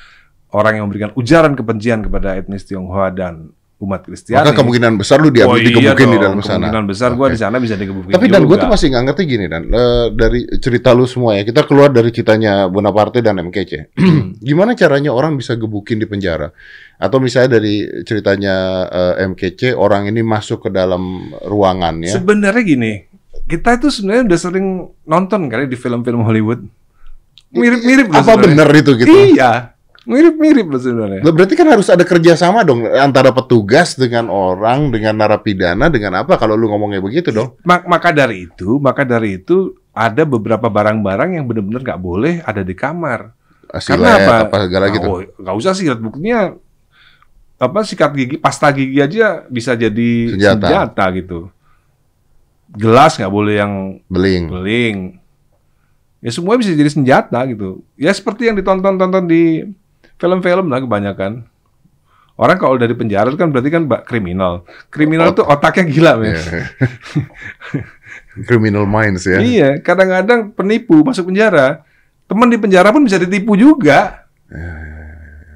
orang 0.53 0.81
yang 0.81 0.85
memberikan 0.89 1.13
ujaran 1.17 1.57
kebencian 1.57 2.05
kepada 2.05 2.37
etnis 2.37 2.69
Tionghoa 2.69 3.09
dan 3.13 3.57
umat 3.83 4.07
Kristiani. 4.07 4.39
Maka 4.39 4.55
kemungkinan 4.55 4.95
besar 4.95 5.19
lu 5.19 5.35
diambil 5.35 5.59
Oh 5.59 5.59
iya 5.59 5.75
digebukin 5.75 6.07
di 6.07 6.19
dong, 6.23 6.23
dalam 6.23 6.41
sana. 6.41 6.71
Kemungkinan 6.71 6.85
besar 6.87 7.11
gua 7.19 7.27
Oke. 7.27 7.35
di 7.35 7.39
sana 7.43 7.57
bisa 7.59 7.75
digebukin 7.75 8.15
Tapi 8.15 8.27
dan 8.31 8.43
gue 8.47 8.57
tuh 8.57 8.71
masih 8.71 8.87
nggak 8.95 9.05
ngerti 9.11 9.23
gini 9.27 9.47
dan 9.51 9.63
eh, 9.67 10.07
dari 10.15 10.41
cerita 10.63 10.95
lu 10.95 11.05
semua 11.11 11.35
ya 11.35 11.43
kita 11.43 11.67
keluar 11.67 11.91
dari 11.91 12.15
ceritanya 12.15 12.71
Bonaparte 12.71 13.19
dan 13.19 13.43
MKC. 13.43 13.99
Gimana 14.49 14.79
caranya 14.79 15.11
orang 15.11 15.35
bisa 15.35 15.59
gebukin 15.59 15.99
di 15.99 16.07
penjara? 16.07 16.55
Atau 17.03 17.19
misalnya 17.19 17.59
dari 17.59 17.83
ceritanya 18.07 18.87
eh, 18.87 19.27
MKC 19.27 19.75
orang 19.75 20.07
ini 20.07 20.23
masuk 20.23 20.67
ke 20.67 20.71
dalam 20.71 21.35
ruangannya. 21.43 22.15
Sebenarnya 22.15 22.63
gini, 22.63 22.93
kita 23.51 23.83
itu 23.83 23.91
sebenarnya 23.91 24.31
udah 24.31 24.39
sering 24.39 24.67
nonton 25.11 25.51
kali 25.51 25.67
di 25.67 25.75
film-film 25.75 26.23
Hollywood. 26.23 26.63
Mirip-mirip 27.53 28.09
Apa 28.15 28.39
benar 28.39 28.71
itu 28.73 28.97
gitu? 28.97 29.13
Iya, 29.13 29.77
mirip-mirip 30.03 30.67
loh 30.67 30.81
sebenarnya. 30.83 31.21
Berarti 31.23 31.55
kan 31.55 31.69
harus 31.71 31.87
ada 31.87 32.03
kerjasama 32.03 32.67
dong 32.67 32.83
antara 32.91 33.31
petugas 33.31 33.95
dengan 33.95 34.27
orang, 34.29 34.91
dengan 34.91 35.15
narapidana, 35.15 35.87
dengan 35.87 36.19
apa? 36.27 36.35
Kalau 36.35 36.59
lu 36.59 36.67
ngomongnya 36.67 36.99
begitu 36.99 37.31
dong. 37.31 37.55
Ma- 37.63 37.87
maka 37.87 38.11
dari 38.11 38.51
itu, 38.51 38.83
maka 38.83 39.07
dari 39.07 39.39
itu 39.39 39.79
ada 39.95 40.27
beberapa 40.27 40.67
barang-barang 40.67 41.39
yang 41.39 41.45
benar-benar 41.47 41.83
nggak 41.87 42.03
boleh 42.03 42.35
ada 42.43 42.67
di 42.67 42.75
kamar. 42.75 43.31
Silet, 43.73 44.05
Karena 44.05 44.11
apa? 44.21 44.35
apa 44.51 44.57
segala 44.69 44.87
gitu. 44.93 45.07
Oh, 45.09 45.21
nggak 45.23 45.57
usah 45.57 45.73
sih, 45.73 45.89
buktinya 45.97 46.53
apa 47.57 47.79
sikat 47.87 48.11
gigi, 48.13 48.37
pasta 48.43 48.69
gigi 48.75 48.99
aja 48.99 49.47
bisa 49.47 49.73
jadi 49.79 50.35
Senjata. 50.35 50.67
senjata, 50.67 51.05
gitu. 51.15 51.39
Gelas 52.75 53.17
nggak 53.17 53.33
boleh 53.33 53.55
yang 53.61 53.73
Beling. 54.11 54.45
beling. 54.51 54.97
Ya 56.23 56.31
semua 56.31 56.59
bisa 56.59 56.71
jadi 56.73 56.91
senjata 56.91 57.39
gitu. 57.47 57.83
Ya 57.95 58.11
seperti 58.11 58.51
yang 58.51 58.57
ditonton-tonton 58.59 59.25
di 59.27 59.67
film-film 60.23 60.71
lah 60.71 60.79
kebanyakan. 60.79 61.51
Orang 62.39 62.57
kalau 62.57 62.79
dari 62.79 62.95
penjara 62.95 63.29
itu 63.29 63.37
kan 63.37 63.51
berarti 63.51 63.69
kan 63.69 63.85
kriminal. 64.07 64.63
Kriminal 64.89 65.35
itu 65.35 65.43
otaknya 65.43 65.85
gila, 65.91 66.13
men. 66.17 66.33
Iya. 66.33 66.63
Criminal 68.49 68.89
minds 68.89 69.29
ya. 69.29 69.43
Iya, 69.43 69.71
kadang-kadang 69.85 70.55
penipu 70.57 71.03
masuk 71.05 71.29
penjara. 71.29 71.85
Teman 72.25 72.49
di 72.49 72.57
penjara 72.57 72.89
pun 72.89 73.05
bisa 73.05 73.21
ditipu 73.21 73.53
juga. 73.59 74.25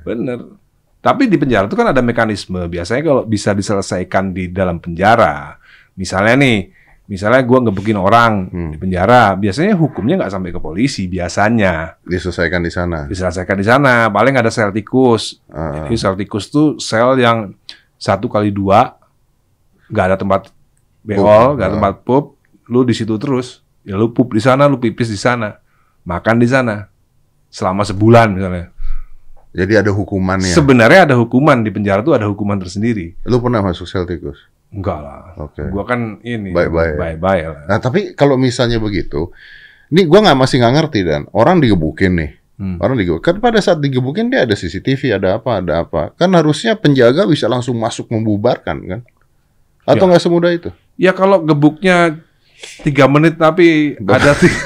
Bener. 0.04 0.58
Tapi 1.00 1.30
di 1.30 1.40
penjara 1.40 1.64
itu 1.64 1.78
kan 1.78 1.88
ada 1.94 2.04
mekanisme. 2.04 2.60
Biasanya 2.68 3.00
kalau 3.00 3.22
bisa 3.24 3.56
diselesaikan 3.56 4.36
di 4.36 4.52
dalam 4.52 4.76
penjara, 4.76 5.56
misalnya 5.96 6.36
nih, 6.44 6.75
misalnya 7.06 7.42
gua 7.42 7.62
ngebukin 7.62 7.94
orang 7.94 8.32
Hmm. 8.50 8.70
di 8.70 8.78
penjara, 8.78 9.34
biasanya 9.34 9.74
hukumnya 9.74 10.18
nggak 10.18 10.32
sampai 10.32 10.50
ke 10.50 10.58
polisi. 10.58 11.06
Biasanya 11.06 12.02
Diselesaikan 12.02 12.60
di 12.60 12.70
sana. 12.70 12.98
diselesaikan 13.06 13.56
di 13.56 13.62
sana. 13.62 13.92
Paling 14.08 14.34
ada 14.34 14.50
sel 14.50 14.70
tikus. 14.70 15.38
Ah. 15.48 15.86
Jadi 15.86 15.94
sel 15.94 16.14
tikus 16.14 16.48
tuh 16.48 16.76
sel 16.76 17.14
yang 17.16 17.54
satu 17.94 18.26
kali 18.26 18.50
dua, 18.50 18.98
nggak 19.86 20.04
ada 20.04 20.16
tempat 20.16 20.50
beol, 21.00 21.54
nggak 21.54 21.62
ada 21.62 21.70
Ah. 21.70 21.76
tempat 21.78 21.94
pup, 22.02 22.24
lu 22.66 22.82
di 22.82 22.92
situ 22.92 23.14
terus. 23.16 23.62
Ya 23.82 23.94
lu 23.94 24.10
pup 24.10 24.34
di 24.34 24.42
sana, 24.42 24.66
lu 24.66 24.76
pipis 24.76 25.06
di 25.06 25.16
sana, 25.16 25.62
makan 26.02 26.36
di 26.36 26.46
sana 26.46 26.90
selama 27.46 27.86
sebulan 27.86 28.34
misalnya. 28.34 28.74
Jadi 29.54 29.72
ada 29.72 29.88
hukumannya. 29.88 30.52
Sebenarnya 30.52 31.08
ada 31.08 31.16
hukuman 31.16 31.62
di 31.62 31.70
penjara 31.70 32.04
tuh 32.04 32.12
ada 32.12 32.28
hukuman 32.28 32.58
tersendiri. 32.58 33.16
Lu 33.24 33.40
pernah 33.40 33.62
masuk 33.62 33.86
sel 33.86 34.04
tikus? 34.04 34.36
Enggak 34.76 34.98
lah. 34.98 35.20
Oke. 35.40 35.64
Gua 35.66 35.82
kan 35.82 36.20
ini 36.20 36.52
Bye-bye. 36.52 36.94
bye-bye 36.94 37.42
lah. 37.44 37.62
Nah, 37.66 37.78
tapi 37.78 38.12
kalau 38.12 38.36
misalnya 38.36 38.76
begitu, 38.76 39.32
ini 39.88 40.04
gua 40.04 40.20
nggak 40.22 40.36
masih 40.36 40.60
nggak 40.60 40.74
ngerti 40.76 41.00
dan 41.02 41.24
orang 41.32 41.58
digebukin 41.58 42.12
nih. 42.14 42.30
Hmm. 42.56 42.76
Orang 42.78 42.96
digebukin. 42.96 43.24
Kan 43.24 43.36
pada 43.38 43.58
saat 43.58 43.78
digebukin 43.78 44.28
dia 44.28 44.44
ada 44.44 44.52
CCTV, 44.52 45.12
ada 45.12 45.36
apa, 45.36 45.58
ada 45.58 45.80
apa. 45.82 46.12
Kan 46.12 46.32
harusnya 46.32 46.72
penjaga 46.72 47.24
bisa 47.24 47.44
langsung 47.46 47.76
masuk 47.76 48.08
membubarkan 48.08 48.76
kan? 48.82 49.00
Atau 49.82 50.04
Ya. 50.04 50.08
nggak 50.12 50.22
semudah 50.22 50.50
itu? 50.50 50.70
Ya 50.96 51.12
kalau 51.12 51.40
gebuknya 51.40 52.20
tiga 52.80 53.04
menit 53.06 53.36
tapi 53.36 53.96
ada 53.98 54.32
ti- 54.32 54.48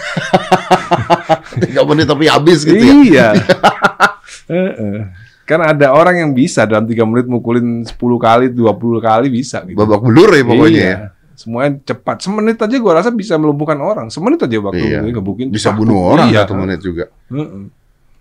Tiga 1.61 1.83
menit 1.83 2.07
tapi 2.07 2.27
habis 2.27 2.63
gitu 2.63 2.79
ya? 2.79 2.95
iya. 3.03 3.29
Kan 5.51 5.61
ada 5.61 5.91
orang 5.91 6.15
yang 6.17 6.31
bisa 6.31 6.63
dalam 6.63 6.87
tiga 6.87 7.03
menit 7.03 7.27
mukulin 7.27 7.83
10 7.83 7.99
kali, 8.17 8.55
20 8.55 8.71
kali 9.03 9.27
bisa 9.27 9.67
gitu. 9.67 9.75
Babak 9.75 9.99
belur 10.07 10.31
ya 10.31 10.47
pokoknya 10.47 10.71
Iya. 10.71 10.87
ya. 10.87 10.99
Semuanya 11.35 11.71
cepat. 11.83 12.23
Semenit 12.23 12.61
aja 12.61 12.77
gua 12.79 13.03
rasa 13.03 13.11
bisa 13.11 13.35
melumpuhkan 13.35 13.81
orang. 13.81 14.07
Semenit 14.09 14.47
aja 14.47 14.57
waktu 14.63 14.87
Iya. 14.87 15.03
gue 15.03 15.11
gebukin. 15.11 15.51
Bisa 15.51 15.75
bunuh 15.75 16.15
orang 16.15 16.31
Iya. 16.31 16.47
satu 16.47 16.55
menit 16.55 16.79
juga. 16.79 17.11
Heeh. 17.27 17.67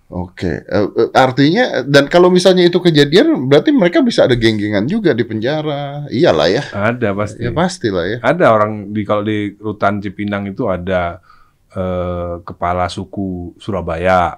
Oke, 0.10 0.66
Eh, 0.66 0.88
eh, 0.90 1.10
artinya 1.14 1.86
dan 1.86 2.10
kalau 2.10 2.34
misalnya 2.34 2.66
itu 2.66 2.82
kejadian, 2.82 3.46
berarti 3.46 3.70
mereka 3.70 4.02
bisa 4.02 4.26
ada 4.26 4.34
geng-gengan 4.34 4.90
juga 4.90 5.14
di 5.14 5.22
penjara. 5.22 6.10
Iyalah 6.10 6.50
ya, 6.50 6.64
Ada 6.74 7.14
pasti. 7.14 7.46
ya 7.46 7.54
pastilah 7.54 8.06
ya. 8.10 8.18
Ada 8.18 8.50
orang 8.50 8.90
di 8.90 9.06
kalau 9.06 9.22
di 9.22 9.54
rutan 9.54 10.02
Cipinang 10.02 10.50
itu 10.50 10.66
ada 10.66 11.22
eh, 11.70 12.42
kepala 12.42 12.90
suku 12.90 13.54
Surabaya, 13.62 14.34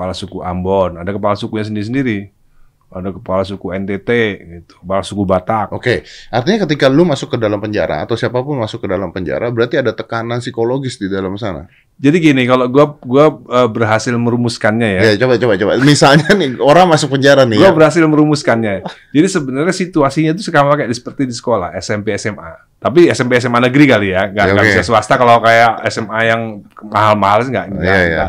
kepala 0.00 0.16
suku 0.16 0.40
Ambon, 0.40 0.96
ada 0.96 1.12
kepala 1.12 1.36
sukunya 1.36 1.68
sendiri-sendiri. 1.68 2.32
Ada 2.90 3.14
kepala 3.14 3.46
suku 3.46 3.70
NTT 3.70 4.10
gitu, 4.42 4.72
kepala 4.82 5.04
suku 5.06 5.22
Batak. 5.22 5.70
Oke, 5.76 6.02
artinya 6.26 6.66
ketika 6.66 6.90
lu 6.90 7.06
masuk 7.06 7.36
ke 7.36 7.38
dalam 7.38 7.62
penjara 7.62 8.02
atau 8.02 8.18
siapa 8.18 8.42
pun 8.42 8.58
masuk 8.58 8.82
ke 8.82 8.88
dalam 8.90 9.14
penjara, 9.14 9.46
berarti 9.52 9.78
ada 9.78 9.94
tekanan 9.94 10.42
psikologis 10.42 10.98
di 10.98 11.06
dalam 11.06 11.38
sana. 11.38 11.70
Jadi 12.00 12.16
gini, 12.18 12.48
kalau 12.50 12.66
gua 12.66 12.98
gua 13.04 13.30
eh, 13.30 13.68
berhasil 13.70 14.10
merumuskannya 14.10 14.88
ya. 14.90 15.00
Ya, 15.06 15.22
coba 15.22 15.38
coba 15.38 15.54
coba. 15.54 15.72
Misalnya 15.86 16.34
nih 16.34 16.58
orang 16.58 16.90
masuk 16.90 17.14
penjara 17.14 17.46
nih. 17.46 17.62
Gua 17.62 17.70
ya. 17.70 17.76
berhasil 17.76 18.02
merumuskannya. 18.02 18.82
Jadi 19.14 19.26
sebenarnya 19.28 19.74
situasinya 19.76 20.34
itu 20.34 20.42
sama 20.42 20.74
kayak 20.74 20.90
seperti 20.90 21.30
di 21.30 21.34
sekolah 21.36 21.76
SMP 21.78 22.16
SMA. 22.18 22.74
Tapi 22.80 23.06
SMP 23.12 23.38
SMA 23.38 23.70
negeri 23.70 23.84
kali 23.86 24.16
ya, 24.16 24.32
nggak 24.34 24.44
Ya, 24.50 24.54
oke. 24.56 24.66
bisa 24.66 24.82
swasta 24.82 25.14
kalau 25.14 25.38
kayak 25.38 25.84
SMA 25.92 26.18
yang 26.26 26.64
mahal-mahal 26.90 27.46
sih 27.46 27.52
nggak. 27.54 27.66
Iya, 27.84 27.98
iya. 28.02 28.26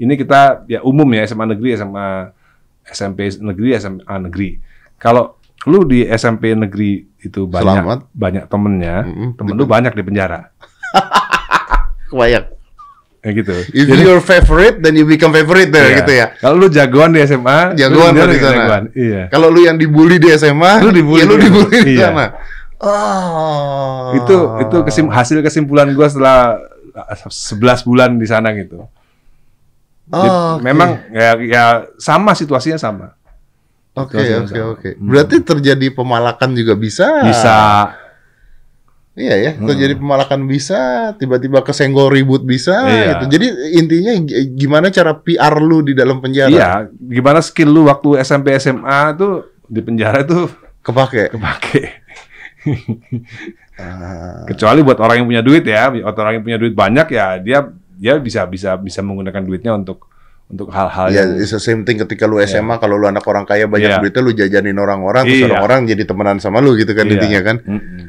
Ini 0.00 0.16
kita 0.16 0.64
ya 0.66 0.80
umum 0.80 1.04
ya 1.06 1.22
SMA 1.22 1.44
negeri, 1.46 1.76
SMA 1.76 2.32
SMP 2.86 3.28
negeri, 3.36 3.76
SMA 3.76 4.14
negeri. 4.22 4.56
Kalau 4.96 5.36
lu 5.64 5.84
di 5.84 6.02
SMP 6.06 6.52
negeri 6.54 7.04
itu 7.20 7.44
banyak 7.44 7.84
Selamat. 7.84 7.98
banyak 8.10 8.44
temennya, 8.46 8.96
Mm-mm. 9.04 9.28
temen 9.34 9.52
lu 9.54 9.68
banyak 9.68 9.92
di 9.92 10.00
penjara, 10.00 10.48
Kebayang. 12.10 12.46
kayak 13.20 13.34
gitu. 13.36 13.52
If 13.76 13.86
your 13.92 14.18
favorite, 14.18 14.80
then 14.80 14.96
you 14.96 15.04
become 15.04 15.28
favorite 15.30 15.68
there 15.68 15.84
Iya. 15.86 15.98
gitu 16.00 16.12
ya. 16.14 16.26
Kalau 16.34 16.56
lu 16.56 16.66
jagoan 16.66 17.12
di 17.12 17.20
SMA, 17.20 17.58
Jagoan 17.78 18.16
lu 18.16 18.24
di 18.26 18.40
sana. 18.40 18.56
jagoan. 18.56 18.82
Iya. 18.90 19.22
Kalau 19.28 19.52
lu 19.52 19.60
yang 19.60 19.76
dibully 19.76 20.16
di 20.16 20.32
SMA, 20.32 20.80
Lu 20.80 20.88
dibully 20.90 21.20
ya 21.20 21.26
lu 21.28 21.36
di- 21.36 21.44
dibully 21.44 21.78
di 21.82 21.94
iya. 21.94 22.08
sana. 22.08 22.26
Oh. 22.80 24.16
itu 24.16 24.32
itu 24.58 24.76
kesim, 24.82 25.06
hasil 25.06 25.44
kesimpulan 25.44 25.92
gua 25.92 26.08
setelah 26.08 26.64
11 27.28 27.60
bulan 27.84 28.16
di 28.16 28.24
sana 28.24 28.56
gitu. 28.56 28.88
Oh, 30.10 30.58
oke. 30.58 30.62
Memang 30.62 30.90
ya, 31.08 31.38
ya 31.38 31.64
sama 31.96 32.34
situasinya 32.34 32.76
sama. 32.76 33.14
Oke, 33.94 34.18
oke, 34.18 34.58
oke. 34.70 34.90
Hmm. 34.94 35.06
Berarti 35.06 35.36
terjadi 35.40 35.90
pemalakan 35.90 36.52
juga 36.52 36.74
bisa. 36.74 37.22
Bisa 37.22 37.58
Iya 39.10 39.36
ya, 39.36 39.50
Hmm. 39.52 39.66
terjadi 39.66 39.94
pemalakan 39.94 40.46
bisa, 40.46 40.78
tiba-tiba 41.14 41.60
kesenggol 41.60 42.08
ribut 42.08 42.40
bisa 42.40 42.72
Iya. 42.80 43.04
gitu. 43.12 43.24
Jadi 43.36 43.46
intinya 43.76 44.12
g- 44.22 44.54
gimana 44.54 44.88
cara 44.88 45.12
PR 45.12 45.58
lu 45.58 45.82
di 45.82 45.92
dalam 45.92 46.22
penjara? 46.22 46.48
Iya, 46.48 46.70
gimana 46.94 47.42
skill 47.42 47.68
lu 47.68 47.84
waktu 47.84 48.16
SMP 48.18 48.54
SMA 48.54 49.12
tuh 49.14 49.50
di 49.66 49.82
penjara 49.82 50.22
tuh 50.22 50.46
Kepake. 50.80 51.34
kepake. 51.34 51.82
Ah, 53.74 54.44
Kecuali 54.44 54.80
buat 54.80 55.00
orang 55.00 55.20
yang 55.20 55.26
punya 55.26 55.42
duit 55.42 55.64
ya, 55.64 55.88
orang 55.90 56.32
yang 56.36 56.44
punya 56.44 56.58
duit 56.58 56.72
banyak 56.72 57.06
ya 57.10 57.26
dia 57.36 57.58
dia 58.00 58.16
bisa 58.16 58.48
bisa 58.48 58.74
bisa 58.74 59.00
menggunakan 59.00 59.44
duitnya 59.44 59.76
untuk 59.76 60.08
untuk 60.48 60.66
hal-hal 60.68 61.12
ya, 61.12 61.22
yang 61.22 61.38
it's 61.38 61.52
the 61.52 61.60
same 61.60 61.84
thing 61.84 61.94
ketika 61.96 62.24
lu 62.24 62.40
SMA, 62.42 62.74
kalau 62.76 62.96
lu 62.96 63.06
anak 63.06 63.22
orang 63.22 63.44
kaya 63.44 63.68
banyak 63.68 63.86
Iya. 63.86 64.00
duitnya, 64.00 64.18
lu 64.20 64.32
jajanin 64.32 64.74
orang-orang, 64.74 65.22
terus 65.22 65.38
Iya. 65.38 65.46
orang-orang 65.46 65.80
jadi 65.86 66.02
temenan 66.02 66.38
sama 66.40 66.58
lu 66.58 66.74
gitu 66.74 66.90
kan 66.90 67.04
Iya. 67.04 67.12
intinya 67.14 67.40
kan? 67.44 67.56
Mm-mm. 67.62 68.04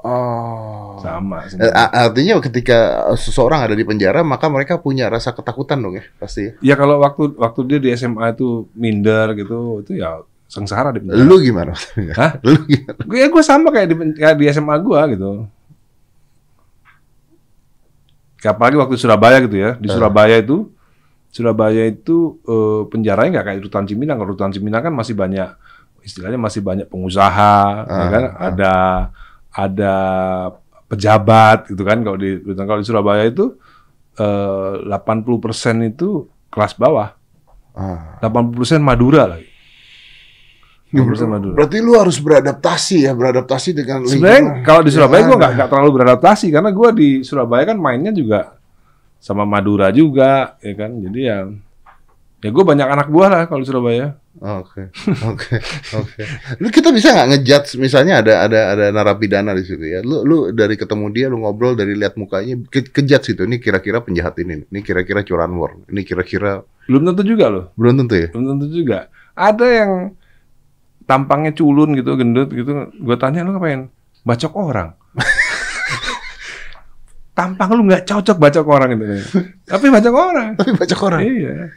Oh. 0.00 0.96
sama. 0.96 1.44
Eh, 1.44 1.50
sebenarnya. 1.50 1.74
a- 1.74 1.92
Artinya 2.06 2.34
ketika 2.40 2.78
seseorang 3.12 3.60
ada 3.60 3.74
di 3.74 3.82
penjara, 3.82 4.22
maka 4.22 4.46
mereka 4.46 4.78
punya 4.78 5.06
rasa 5.06 5.30
ketakutan 5.30 5.78
dong 5.78 5.98
ya, 5.98 6.04
pasti. 6.16 6.48
ya. 6.62 6.72
Ya 6.72 6.74
kalau 6.74 6.96
waktu 6.96 7.34
waktu 7.36 7.60
dia 7.66 7.78
di 7.78 7.90
SMA 7.92 8.32
itu 8.32 8.70
minder 8.72 9.34
gitu, 9.34 9.82
itu 9.82 9.98
ya 9.98 10.22
sengsara 10.46 10.90
di 10.90 11.02
penjara. 11.02 11.20
Lu 11.20 11.36
gimana? 11.38 11.74
Hah? 12.14 12.38
Lu 12.40 12.56
gimana? 12.64 12.96
Gue 13.02 13.18
ya 13.18 13.28
gue 13.28 13.42
sama 13.42 13.68
kayak 13.68 13.86
di 13.86 13.94
kayak 14.14 14.36
di 14.36 14.46
SMA 14.48 14.78
gua 14.78 15.04
gitu. 15.10 15.44
Apalagi 18.46 18.76
waktu 18.78 18.94
Surabaya 18.94 19.38
gitu 19.42 19.56
ya. 19.56 19.74
Di 19.76 19.86
Eh. 19.86 19.92
Surabaya 19.92 20.36
itu 20.38 20.70
Surabaya 21.28 21.84
itu 21.84 22.40
eh, 22.42 22.82
penjaranya 22.88 23.30
nggak 23.40 23.46
kayak 23.46 23.60
Rutan 23.62 23.84
Cipinang. 23.84 24.16
Kalau 24.16 24.30
Rutan 24.32 24.50
Cipinang 24.50 24.82
kan 24.82 24.92
masih 24.94 25.12
banyak 25.12 25.48
istilahnya 26.00 26.38
masih 26.38 26.62
banyak 26.62 26.86
pengusaha, 26.86 27.56
ya 27.82 27.90
Ah, 27.90 28.08
kan? 28.08 28.24
ah. 28.24 28.46
Ada 28.48 28.74
ada 29.52 29.94
pejabat 30.86 31.66
gitu 31.68 31.82
kan. 31.82 31.98
Kalau 32.00 32.16
di 32.16 32.38
Rutan 32.38 32.64
kalau 32.64 32.80
di 32.80 32.86
Surabaya 32.86 33.26
itu 33.26 33.58
eh, 34.16 34.72
80% 34.88 35.36
itu 35.84 36.24
kelas 36.48 36.72
bawah. 36.74 37.12
Ah. 37.76 38.16
80% 38.22 38.80
Madura 38.80 39.28
lagi. 39.28 39.44
80% 40.96 41.28
Madura. 41.28 41.54
Berarti 41.54 41.76
lu 41.78 41.92
harus 41.94 42.16
beradaptasi 42.16 42.96
ya, 43.04 43.12
beradaptasi 43.12 43.70
dengan 43.72 43.98
Sebenarnya 44.04 44.40
lingkungan. 44.40 44.64
kalau 44.64 44.80
di 44.80 44.90
Surabaya 44.90 45.22
gue 45.22 45.36
nggak 45.36 45.50
ada. 45.52 45.56
nggak 45.60 45.68
terlalu 45.68 45.90
beradaptasi 45.92 46.46
karena 46.48 46.70
gue 46.70 46.88
di 46.94 47.08
Surabaya 47.20 47.64
kan 47.66 47.76
mainnya 47.76 48.10
juga 48.10 48.56
sama 49.16 49.42
Madura 49.42 49.88
juga, 49.90 50.54
ya 50.60 50.74
kan. 50.74 50.90
Jadi 50.96 51.20
ya 51.20 51.38
ya 52.36 52.50
gue 52.52 52.64
banyak 52.64 52.84
anak 52.86 53.08
buah 53.08 53.28
lah 53.32 53.42
kalau 53.44 53.60
di 53.60 53.68
Surabaya. 53.68 54.14
Oke, 54.36 54.92
oke, 55.32 55.56
oke. 55.96 56.22
Lu 56.60 56.68
kita 56.68 56.92
bisa 56.92 57.08
nggak 57.08 57.28
ngejudge 57.32 57.80
misalnya 57.80 58.20
ada 58.20 58.44
ada 58.44 58.60
ada 58.76 58.84
narapidana 58.92 59.56
di 59.56 59.64
situ 59.64 59.80
ya. 59.80 60.04
Lu 60.04 60.20
lu 60.22 60.52
dari 60.52 60.76
ketemu 60.76 61.08
dia, 61.08 61.26
lu 61.32 61.40
ngobrol 61.40 61.72
dari 61.72 61.96
lihat 61.96 62.20
mukanya, 62.20 62.60
ke, 62.68 62.84
kejudge 62.92 63.32
itu. 63.32 63.48
Ini 63.48 63.56
kira-kira 63.56 64.04
penjahat 64.04 64.36
ini, 64.44 64.68
ini 64.68 64.80
kira-kira 64.84 65.24
curanmor, 65.24 65.88
ini 65.88 66.04
kira-kira 66.04 66.60
Belum 66.84 67.02
tentu 67.08 67.24
juga 67.24 67.48
loh, 67.48 67.64
belum 67.74 68.04
tentu 68.04 68.14
ya. 68.14 68.28
belum 68.28 68.46
tentu 68.54 68.66
juga. 68.70 69.08
Ada 69.32 69.66
yang 69.66 69.90
tampangnya 71.06 71.54
culun 71.54 71.94
gitu, 71.94 72.18
gendut 72.18 72.50
gitu. 72.50 72.90
Gue 72.92 73.16
tanya 73.16 73.46
lu 73.46 73.54
ngapain? 73.54 73.86
Bacok 74.26 74.52
orang. 74.58 74.90
Tampang 77.36 77.68
lu 77.76 77.84
nggak 77.84 78.08
cocok 78.08 78.36
bacok 78.40 78.66
orang 78.66 78.96
gitu. 78.96 79.04
Tapi 79.68 79.86
bacok 79.92 80.14
orang. 80.16 80.56
Tapi 80.56 80.72
baca 80.72 80.94
koran. 80.96 81.20
Iya. 81.20 81.68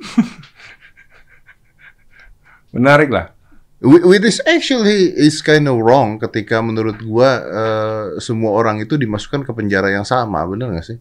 Menarik 2.74 3.10
lah. 3.10 3.32
Wh- 3.80 4.04
Which 4.04 4.26
is 4.26 4.38
actually 4.44 5.14
is 5.16 5.40
kind 5.40 5.64
of 5.70 5.80
wrong 5.80 6.20
ketika 6.20 6.60
menurut 6.60 7.00
gua 7.00 7.30
eh, 7.40 8.04
semua 8.20 8.52
orang 8.52 8.82
itu 8.82 9.00
dimasukkan 9.00 9.46
ke 9.46 9.52
penjara 9.56 9.88
yang 9.88 10.04
sama, 10.04 10.44
bener 10.44 10.74
nggak 10.74 10.86
sih? 10.86 10.98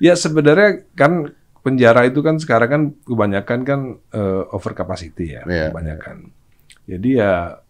Ya 0.00 0.16
sebenarnya 0.16 0.82
kan 0.96 1.34
penjara 1.62 2.04
itu 2.04 2.20
kan 2.20 2.36
sekarang 2.36 2.68
kan 2.68 2.82
kebanyakan 3.06 3.58
kan 3.62 3.80
eh, 4.10 4.42
over 4.50 4.74
capacity 4.74 5.38
ya, 5.38 5.42
Iya. 5.46 5.70
kebanyakan. 5.70 6.16
Jadi 6.84 7.10
ya 7.16 7.62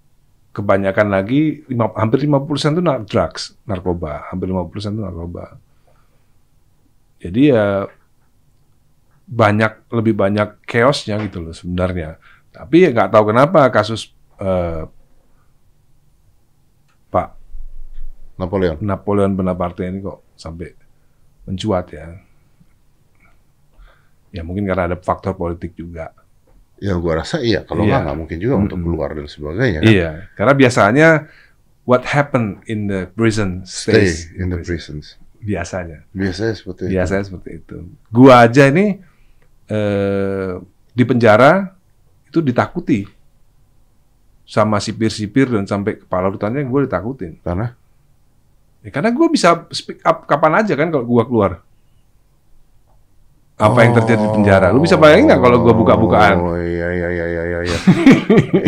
kebanyakan 0.53 1.09
lagi 1.09 1.65
lima, 1.65 1.93
hampir 1.97 2.25
50% 2.25 2.77
itu 2.77 2.83
nar- 2.85 3.05
drugs, 3.05 3.57
narkoba, 3.65 4.29
hampir 4.29 4.49
50% 4.49 4.97
itu 4.97 5.03
narkoba. 5.05 5.57
Jadi 7.21 7.43
ya 7.53 7.87
banyak 9.23 9.89
lebih 9.95 10.13
banyak 10.13 10.61
chaosnya 10.67 11.17
gitu 11.25 11.41
loh 11.41 11.55
sebenarnya. 11.55 12.19
Tapi 12.53 12.85
ya 12.85 12.89
nggak 12.93 13.13
tahu 13.13 13.33
kenapa 13.33 13.69
kasus 13.73 14.13
eh, 14.37 14.85
Pak 17.09 17.29
Napoleon. 18.37 18.77
Napoleon 18.81 19.33
Bonaparte 19.33 19.85
ini 19.85 20.01
kok 20.01 20.25
sampai 20.35 20.73
mencuat 21.45 21.87
ya. 21.93 22.17
Ya 24.33 24.43
mungkin 24.43 24.65
karena 24.65 24.89
ada 24.89 24.97
faktor 24.97 25.37
politik 25.37 25.77
juga. 25.77 26.17
Ya 26.81 26.97
gua 26.99 27.23
rasa 27.23 27.39
iya, 27.39 27.63
kalau 27.63 27.87
Iya. 27.87 28.03
nggak 28.03 28.17
mungkin 28.19 28.39
juga 28.41 28.55
untuk 28.59 28.81
Mm-mm. 28.81 28.87
keluar 28.91 29.15
dan 29.15 29.29
sebagainya. 29.29 29.79
kan. 29.79 29.93
Iya, 29.93 30.11
karena 30.35 30.53
biasanya 30.53 31.09
what 31.85 32.03
happened 32.03 32.59
in 32.67 32.91
the 32.91 33.07
prison 33.13 33.63
Stay 33.63 34.03
stays 34.09 34.35
in 34.35 34.51
the 34.51 34.59
prisons. 34.59 35.15
biasanya. 35.39 36.03
Biasanya 36.11 36.55
seperti 36.55 36.81
itu. 36.87 36.93
Biasanya 36.95 37.25
seperti 37.29 37.51
itu. 37.61 37.77
Gua 38.11 38.43
aja 38.43 38.67
ini 38.67 38.99
eh, 39.69 40.53
di 40.91 41.05
penjara 41.05 41.71
itu 42.27 42.41
ditakuti 42.41 43.07
sama 44.43 44.77
sipir-sipir 44.77 45.49
dan 45.49 45.65
sampai 45.65 45.97
kepala 45.99 46.29
rutannya 46.29 46.63
gue 46.63 46.81
ditakutin. 46.89 47.39
Karena 47.41 47.73
Ya, 48.83 48.91
karena 48.91 49.15
gue 49.15 49.27
bisa 49.31 49.63
speak 49.71 50.03
up 50.03 50.27
kapan 50.27 50.59
aja 50.59 50.75
kan 50.75 50.91
kalau 50.91 51.07
gue 51.07 51.23
keluar. 51.31 51.63
Apa 53.63 53.79
yang 53.87 53.93
terjadi 53.95 54.19
di 54.19 54.31
penjara? 54.35 54.67
Lu 54.75 54.83
bisa 54.83 54.99
bayangin 54.99 55.31
nggak 55.31 55.41
kalau 55.41 55.63
gue 55.63 55.75
buka-bukaan? 55.75 56.37
Oh 56.43 56.59
iya 56.59 56.89
iya 56.91 57.09
iya 57.15 57.27
iya 57.31 57.43
iya. 57.47 57.59
iya. 57.63 57.79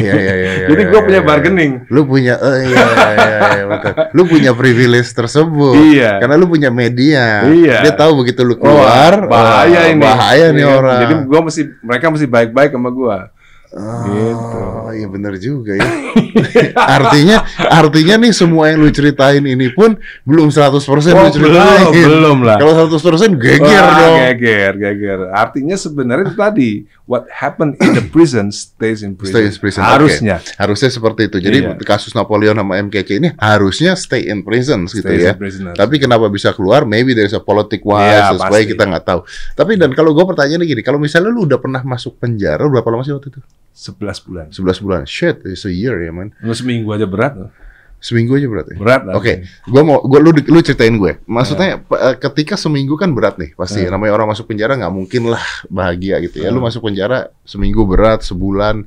Iya 0.05 0.13
iya 0.21 0.35
iya. 0.37 0.53
iya, 0.55 0.67
Jadi 0.71 0.83
gue 0.87 1.01
iya, 1.01 1.07
punya 1.09 1.21
bargaining. 1.25 1.73
Lu 1.91 2.05
punya 2.05 2.35
oh 2.39 2.57
iya 2.61 2.85
iya 2.85 3.39
iya, 3.59 3.65
betul. 3.67 3.93
Lu 4.15 4.23
punya 4.29 4.51
privilege 4.55 5.11
tersebut. 5.11 5.75
Iya. 5.75 6.23
Karena 6.23 6.37
lu 6.39 6.47
punya 6.47 6.71
media. 6.71 7.43
Iya. 7.43 7.83
Dia 7.83 7.93
tahu 7.97 8.23
begitu 8.23 8.47
lu 8.47 8.55
Oh, 8.55 8.63
keluar 8.63 9.27
bahaya 9.27 9.81
oh, 9.89 9.93
ini. 9.93 10.05
Bahaya 10.05 10.47
nih 10.55 10.65
orang. 10.69 11.01
Jadi 11.03 11.15
gua 11.27 11.41
mesti 11.43 11.63
mereka 11.83 12.05
mesti 12.13 12.27
baik-baik 12.31 12.71
sama 12.71 12.91
gua. 12.95 13.34
Oh, 13.75 14.07
Gitu. 14.07 14.59
iya 14.95 15.07
bener 15.07 15.35
juga 15.37 15.75
ya. 15.75 15.83
artinya 16.95 17.43
artinya 17.59 18.15
nih 18.17 18.31
semua 18.31 18.71
yang 18.71 18.79
lu 18.79 18.89
ceritain 18.89 19.43
ini 19.43 19.67
pun 19.69 19.99
belum 20.23 20.49
100% 20.49 20.79
lu 20.79 21.03
ceritain. 21.29 21.83
Oh, 21.83 21.91
belum, 21.91 21.91
belum 21.91 22.39
lah. 22.43 22.57
Kalau 22.57 22.87
100% 22.87 23.35
geger 23.35 23.67
Wah, 23.83 23.99
dong. 23.99 24.17
Geger, 24.31 24.73
geger. 24.79 25.19
Artinya 25.29 25.75
sebenarnya 25.75 26.25
itu 26.25 26.37
tadi 26.37 26.71
what 27.05 27.27
happened 27.29 27.75
in 27.77 27.93
the 27.93 28.05
prison 28.07 28.49
stays 28.49 29.03
in 29.03 29.19
prison. 29.19 29.35
Stay 29.35 29.45
in 29.45 29.55
prison. 29.55 29.83
Harusnya. 29.83 30.39
Oke. 30.39 30.55
Harusnya 30.55 30.89
seperti 30.89 31.21
itu. 31.27 31.37
Jadi 31.39 31.59
Iya. 31.61 31.75
kasus 31.83 32.15
Napoleon 32.15 32.55
sama 32.55 32.79
MKK 32.79 33.11
ini 33.17 33.29
harusnya 33.35 33.99
stay 33.99 34.31
in 34.31 34.47
prison 34.47 34.87
gitu 34.87 35.03
ya. 35.05 35.35
in 35.35 35.41
prison. 35.41 35.75
Tapi 35.75 35.99
kenapa 35.99 36.31
bisa 36.31 36.55
keluar? 36.55 36.87
Maybe 36.87 37.11
there's 37.13 37.35
a 37.35 37.43
politic 37.43 37.83
wise, 37.83 38.07
Iya, 38.07 38.31
that's 38.31 38.47
why 38.47 38.63
pasti. 38.63 38.71
kita 38.71 38.87
nggak 38.87 39.05
tahu. 39.05 39.21
Tapi 39.53 39.73
dan 39.75 39.91
kalau 39.91 40.15
gue 40.15 40.23
pertanyaannya 40.23 40.63
gini, 40.65 40.83
kalau 40.83 41.03
misalnya 41.03 41.29
lu 41.29 41.43
udah 41.43 41.59
pernah 41.59 41.83
masuk 41.83 42.17
penjara 42.17 42.63
berapa 42.65 42.87
lama 42.87 43.03
sih 43.03 43.11
waktu 43.11 43.35
itu? 43.35 43.43
11 43.75 44.23
bulan. 44.23 44.47
11 44.55 44.79
bulan. 44.81 45.03
Shit, 45.05 45.43
it's 45.45 45.67
a 45.67 45.73
year 45.75 45.99
ya 45.99 46.15
man. 46.15 46.31
Lu 46.39 46.55
seminggu 46.55 46.95
aja 46.95 47.05
berat. 47.05 47.35
loh. 47.35 47.51
Seminggu 47.99 48.37
aja 48.37 48.45
berarti. 48.45 48.77
Berat 48.77 49.03
lah. 49.09 49.17
Oke, 49.17 49.49
gua 49.65 49.81
mau 49.81 49.97
gua 49.99 50.21
lu 50.21 50.29
lu 50.31 50.61
ceritain 50.61 50.93
gue. 50.93 51.25
Maksudnya 51.25 51.81
p- 51.81 51.97
eh, 51.97 52.13
ketika 52.15 52.53
seminggu 52.55 52.95
kan 52.95 53.11
berat 53.11 53.41
nih, 53.41 53.57
pasti 53.57 53.81
Iya. 53.81 53.97
namanya 53.97 54.13
orang 54.13 54.29
masuk 54.29 54.45
penjara 54.45 54.77
nggak 54.77 54.93
mungkin 54.93 55.33
lah 55.33 55.41
bahagia 55.67 56.21
gitu 56.21 56.45
ya. 56.45 56.49
Iya. 56.49 56.53
Lu 56.53 56.61
masuk 56.61 56.85
penjara 56.85 57.33
seminggu 57.43 57.81
berat, 57.83 58.21
sebulan. 58.21 58.85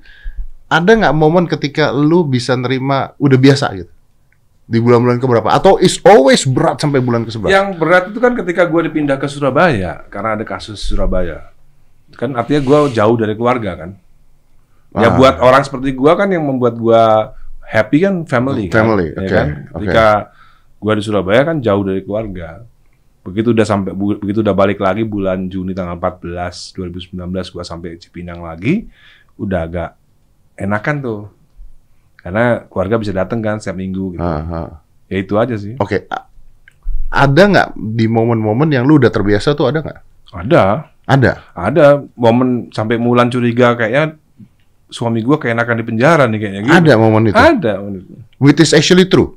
Ada 0.70 0.92
nggak 1.02 1.16
momen 1.18 1.50
ketika 1.50 1.90
lu 1.90 2.24
bisa 2.24 2.54
nerima 2.54 3.18
udah 3.18 3.36
biasa 3.36 3.74
gitu? 3.74 3.90
Di 4.70 4.78
bulan-bulan 4.78 5.18
keberapa? 5.18 5.50
Atau 5.50 5.82
is 5.82 5.98
always 6.06 6.46
berat 6.46 6.78
sampai 6.78 7.02
bulan 7.02 7.26
ke-11? 7.26 7.50
Yang 7.50 7.68
berat 7.76 8.04
itu 8.14 8.20
kan 8.22 8.38
ketika 8.38 8.70
gue 8.70 8.82
dipindah 8.86 9.18
ke 9.18 9.26
Surabaya 9.26 10.06
karena 10.14 10.38
ada 10.38 10.46
kasus 10.46 10.78
Surabaya. 10.78 11.50
Kan 12.14 12.38
artinya 12.38 12.62
gue 12.62 12.94
jauh 12.94 13.18
dari 13.18 13.34
keluarga 13.34 13.82
kan. 13.82 13.98
Ya 14.94 15.10
Ah. 15.10 15.14
buat 15.14 15.36
orang 15.38 15.62
seperti 15.62 15.92
gue 15.92 16.12
kan 16.12 16.28
yang 16.28 16.44
membuat 16.44 16.76
gue 16.76 17.04
happy 17.62 17.98
kan 18.00 18.16
family. 18.24 18.66
kan, 18.68 18.86
Family, 18.86 19.08
ya 19.12 19.28
kan? 19.28 19.48
oke. 19.68 19.84
Ketika 19.84 20.06
gue 20.78 20.94
di 20.94 21.04
Surabaya 21.04 21.42
kan 21.44 21.58
jauh 21.60 21.84
dari 21.84 22.02
keluarga. 22.02 22.64
Begitu 23.22 23.52
udah 23.52 23.66
sampai 23.66 23.92
begitu 23.92 24.40
udah 24.40 24.56
balik 24.56 24.80
lagi 24.80 25.04
bulan 25.04 25.48
Juni 25.48 25.76
tanggal 25.76 26.00
14 26.00 26.72
2019 26.72 27.20
gue 27.50 27.60
sampai 27.62 27.90
Cipinang 27.98 28.40
lagi, 28.40 28.88
udah 29.36 29.60
agak 29.62 29.90
enakan 30.56 30.96
tuh. 30.98 31.22
Karena 32.18 32.64
keluarga 32.64 32.96
bisa 32.96 33.12
datang 33.12 33.40
kan 33.40 33.60
setiap 33.60 33.76
minggu 33.76 34.16
gitu. 34.16 34.24
Ah, 34.24 34.44
ah. 34.44 34.70
Ya 35.08 35.18
itu 35.18 35.36
aja 35.36 35.56
sih. 35.56 35.76
Oke, 35.76 36.08
A- 36.08 36.28
ada 37.10 37.42
nggak 37.42 37.70
di 37.76 38.06
momen-momen 38.06 38.68
yang 38.68 38.84
lu 38.84 38.96
udah 38.96 39.08
terbiasa 39.08 39.52
tuh 39.54 39.68
ada 39.68 39.80
nggak? 39.80 40.00
Ada. 40.34 40.64
Ada. 41.04 41.32
Ada 41.54 41.86
momen 42.14 42.68
sampai 42.70 42.96
Mulan 42.96 43.28
curiga 43.28 43.76
kayaknya 43.76 44.20
suami 44.88 45.20
gua 45.20 45.36
keenakan 45.36 45.76
di 45.76 45.86
penjara 45.86 46.24
nih 46.26 46.40
kayaknya 46.40 46.62
gitu. 46.64 46.74
Ada 46.74 46.94
momen 46.96 47.24
itu. 47.28 47.36
Ada 47.36 47.72
momen 47.80 47.94
itu. 48.02 48.14
Which 48.40 48.60
is 48.60 48.72
actually 48.72 49.06
true. 49.06 49.36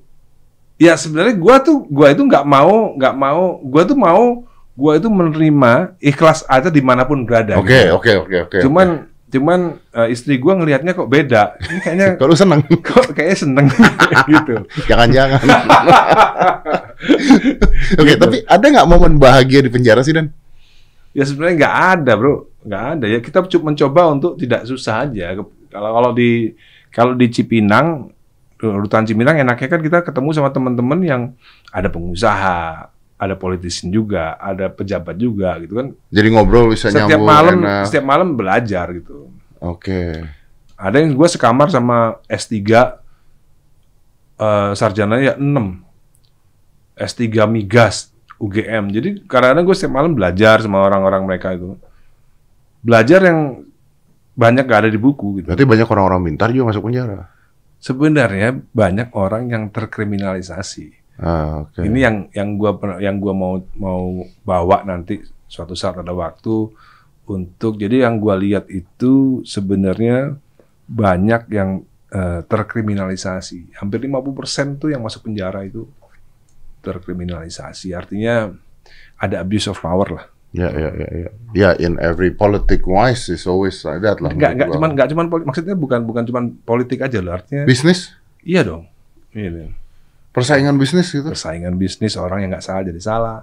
Ya 0.77 0.95
sebenarnya 0.95 1.35
gua 1.37 1.61
tuh 1.61 1.85
gua 1.87 2.11
itu 2.11 2.23
nggak 2.23 2.45
mau 2.45 2.95
nggak 2.95 3.15
mau 3.15 3.43
gua 3.61 3.83
tuh 3.85 3.99
mau 3.99 4.25
gua 4.73 4.97
itu 4.97 5.09
menerima 5.11 5.73
ikhlas 6.01 6.47
aja 6.47 6.71
di 6.71 6.81
mana 6.81 7.05
pun 7.05 7.27
berada. 7.27 7.59
Oke, 7.59 7.69
gitu. 7.91 7.97
oke, 7.97 8.13
oke, 8.25 8.37
oke. 8.49 8.59
Cuman 8.65 8.89
cuman 9.31 9.61
eh, 9.93 10.09
istri 10.11 10.41
gua 10.41 10.57
ngelihatnya 10.57 10.91
kok 10.91 11.07
beda. 11.07 11.61
Ini 11.61 11.79
kayaknya 11.83 12.09
kalau 12.21 12.33
seneng, 12.33 12.65
kok 12.87 13.13
kayaknya 13.13 13.37
seneng 13.39 13.67
gitu. 14.33 14.55
jangan-jangan. 14.89 15.41
Oke, 17.97 18.13
Gitu. 18.13 18.21
tapi 18.21 18.37
ada 18.45 18.65
nggak 18.65 18.89
momen 18.89 19.17
bahagia 19.17 19.61
di 19.61 19.71
penjara 19.73 20.01
sih 20.01 20.13
Dan? 20.13 20.31
Ya 21.11 21.27
sebenarnya 21.27 21.67
nggak 21.67 21.77
ada 21.99 22.13
bro, 22.15 22.35
nggak 22.63 22.85
ada 22.97 23.07
ya. 23.11 23.19
Kita 23.19 23.43
cuma 23.51 23.75
mencoba 23.75 24.03
untuk 24.15 24.39
tidak 24.39 24.63
susah 24.67 25.07
aja. 25.11 25.35
Kalau 25.71 25.91
kalau 25.95 26.11
di 26.15 26.55
kalau 26.91 27.13
di 27.19 27.27
Cipinang, 27.31 28.11
rutan 28.63 29.07
Cipinang 29.07 29.39
enaknya 29.39 29.69
kan 29.71 29.81
kita 29.83 30.03
ketemu 30.07 30.31
sama 30.35 30.51
teman-teman 30.55 30.99
yang 31.03 31.23
ada 31.71 31.91
pengusaha, 31.91 32.91
ada 33.19 33.35
politisi 33.35 33.91
juga, 33.91 34.39
ada 34.39 34.71
pejabat 34.71 35.19
juga 35.19 35.59
gitu 35.63 35.75
kan. 35.83 35.87
Jadi 36.15 36.29
ngobrol 36.31 36.71
bisa 36.73 36.91
Setiap 36.91 37.11
nyambung 37.11 37.27
malam, 37.27 37.57
enak. 37.63 37.85
setiap 37.91 38.05
malam 38.07 38.29
belajar 38.39 38.87
gitu. 38.95 39.31
Oke. 39.59 40.25
Ada 40.81 40.97
yang 41.05 41.13
gue 41.13 41.29
sekamar 41.29 41.69
sama 41.69 42.17
S3 42.25 42.57
eh 44.41 44.73
sarjana 44.73 45.21
ya 45.21 45.35
6. 45.37 45.45
S3 46.97 47.29
migas 47.49 48.13
UGM. 48.41 48.89
Jadi 48.89 49.09
kadang-kadang 49.29 49.65
gue 49.69 49.77
setiap 49.77 49.93
malam 49.93 50.13
belajar 50.17 50.65
sama 50.65 50.81
orang-orang 50.81 51.23
mereka 51.29 51.53
itu. 51.53 51.77
Belajar 52.81 53.21
yang 53.29 53.61
banyak 54.33 54.65
gak 54.65 54.89
ada 54.89 54.91
di 54.91 54.97
buku 54.97 55.45
gitu. 55.45 55.53
Berarti 55.53 55.69
banyak 55.69 55.89
orang-orang 55.93 56.21
pintar 56.33 56.49
juga 56.51 56.73
masuk 56.73 56.89
penjara. 56.89 57.29
Sebenarnya 57.77 58.57
banyak 58.73 59.13
orang 59.13 59.53
yang 59.53 59.69
terkriminalisasi. 59.69 61.21
Ah, 61.21 61.69
oke. 61.69 61.85
Ini 61.85 61.99
yang 62.01 62.17
yang 62.33 62.49
gua 62.57 62.81
per- 62.81 63.01
yang 63.05 63.21
gua 63.21 63.37
mau 63.37 63.61
mau 63.77 64.25
bawa 64.41 64.89
nanti 64.89 65.21
suatu 65.45 65.77
saat 65.77 66.01
ada 66.01 66.17
waktu 66.17 66.73
untuk 67.29 67.77
jadi 67.77 68.09
yang 68.09 68.17
gua 68.17 68.41
lihat 68.41 68.73
itu 68.73 69.45
sebenarnya 69.45 70.41
banyak 70.89 71.53
yang 71.53 71.85
eh, 72.09 72.41
terkriminalisasi. 72.49 73.77
Hampir 73.77 74.01
50% 74.01 74.81
tuh 74.81 74.89
yang 74.89 75.05
masuk 75.05 75.29
penjara 75.29 75.61
itu 75.63 75.85
terkriminalisasi. 76.81 77.93
Artinya 77.93 78.51
ada 79.21 79.37
abuse 79.41 79.69
of 79.69 79.79
power 79.81 80.09
lah. 80.09 80.27
Ya, 80.51 80.67
ya, 80.67 80.91
ya, 80.91 81.09
ya. 81.15 81.31
Ya, 81.55 81.71
in 81.79 81.95
every 82.03 82.35
politic 82.35 82.83
wise 82.83 83.31
is 83.31 83.47
always 83.47 83.79
like 83.87 84.03
that 84.03 84.19
lah. 84.19 84.35
Enggak 84.35 84.59
enggak 84.59 84.69
cuman 84.75 84.91
enggak 84.99 85.09
cuman 85.15 85.27
maksudnya 85.47 85.79
bukan 85.79 86.03
bukan 86.03 86.27
cuman 86.27 86.45
politik 86.67 86.99
aja 87.07 87.23
loh. 87.23 87.39
Artinya 87.39 87.63
bisnis, 87.63 88.11
iya 88.43 88.67
dong. 88.67 88.91
Ini 89.31 89.71
persaingan 90.31 90.79
bisnis 90.79 91.11
gitu. 91.11 91.27
persaingan 91.27 91.75
bisnis 91.75 92.15
orang 92.15 92.47
yang 92.47 92.51
nggak 92.55 92.67
salah 92.67 92.83
jadi 92.83 93.01
salah. 93.03 93.39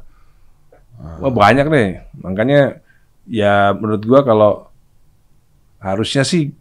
Wah 1.00 1.32
banyak 1.32 1.67
deh. 1.71 1.89
Makanya 2.19 2.84
ya 3.23 3.71
menurut 3.71 4.04
gua 4.04 4.28
kalau 4.28 4.67
harusnya 5.80 6.28
sih 6.28 6.52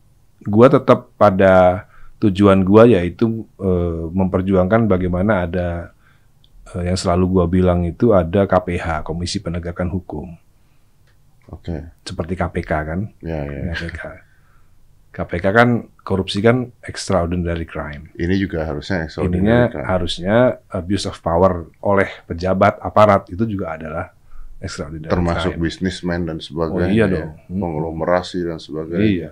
gua 0.46 0.70
tetap 0.70 1.10
pada 1.18 1.86
tujuan 2.22 2.62
gua 2.62 2.86
yaitu 2.86 3.50
eh, 3.58 4.02
memperjuangkan 4.14 4.86
bagaimana 4.86 5.50
ada 5.50 5.95
yang 6.76 6.94
selalu 6.94 7.24
gua 7.30 7.46
bilang 7.46 7.82
itu 7.82 8.10
ada 8.10 8.44
KPH 8.44 9.02
Komisi 9.02 9.38
Penegakan 9.38 9.88
Hukum 9.88 10.34
Oke. 11.48 11.94
seperti 12.02 12.34
KPK 12.34 12.70
kan 12.82 13.00
Ya, 13.22 13.46
ya. 13.46 13.70
KPK 13.72 14.02
KPK 15.12 15.46
kan 15.48 15.68
korupsi 16.02 16.42
kan 16.42 16.74
extraordinary 16.82 17.64
crime 17.64 18.10
Ini 18.12 18.34
juga 18.36 18.66
harusnya 18.66 19.06
ininya 19.06 19.08
extraordinary 19.08 19.72
crime. 19.72 19.86
harusnya 19.86 20.36
abuse 20.68 21.06
of 21.06 21.16
power 21.18 21.70
oleh 21.80 22.10
pejabat 22.24 22.82
aparat 22.82 23.30
itu 23.30 23.46
juga 23.46 23.78
adalah 23.78 24.10
extraordinary 24.58 25.08
termasuk 25.08 25.54
crime. 25.54 25.62
bisnismen 25.62 26.20
dan 26.24 26.38
sebagainya. 26.40 26.82
Oh, 26.82 26.92
iya 26.92 27.04
ya. 27.04 27.12
dong. 27.12 27.30
Hmm. 27.46 27.60
Konglomerasi 27.60 28.38
dan 28.42 28.58
sebagainya. 28.58 29.04
Iya. 29.06 29.30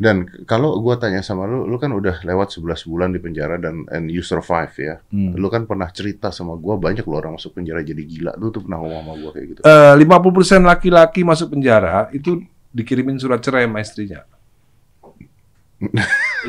Dan 0.00 0.24
kalau 0.48 0.80
gua 0.80 0.96
tanya 0.96 1.20
sama 1.20 1.44
lu, 1.44 1.68
lu 1.68 1.76
kan 1.76 1.92
udah 1.92 2.24
lewat 2.24 2.56
11 2.56 2.88
bulan 2.88 3.12
di 3.12 3.20
penjara 3.20 3.60
dan 3.60 3.84
and 3.92 4.08
you 4.08 4.24
survive 4.24 4.72
ya. 4.72 4.96
Hmm. 5.12 5.36
Lu 5.36 5.52
kan 5.52 5.68
pernah 5.68 5.92
cerita 5.92 6.32
sama 6.32 6.56
gua 6.56 6.80
banyak 6.80 7.04
lu 7.04 7.12
orang 7.12 7.36
masuk 7.36 7.52
penjara 7.52 7.84
jadi 7.84 8.00
gila. 8.00 8.32
Lu 8.40 8.48
tuh 8.48 8.64
pernah 8.64 8.80
ngomong 8.80 8.96
sama 9.04 9.12
gua 9.20 9.30
kayak 9.36 9.46
gitu. 9.46 9.60
Eh, 9.60 9.94
50% 10.00 10.64
laki-laki 10.64 11.20
masuk 11.20 11.52
penjara 11.52 12.08
itu 12.10 12.40
dikirimin 12.72 13.20
surat 13.20 13.44
cerai 13.44 13.68
sama 13.68 13.84
istrinya. 13.84 14.24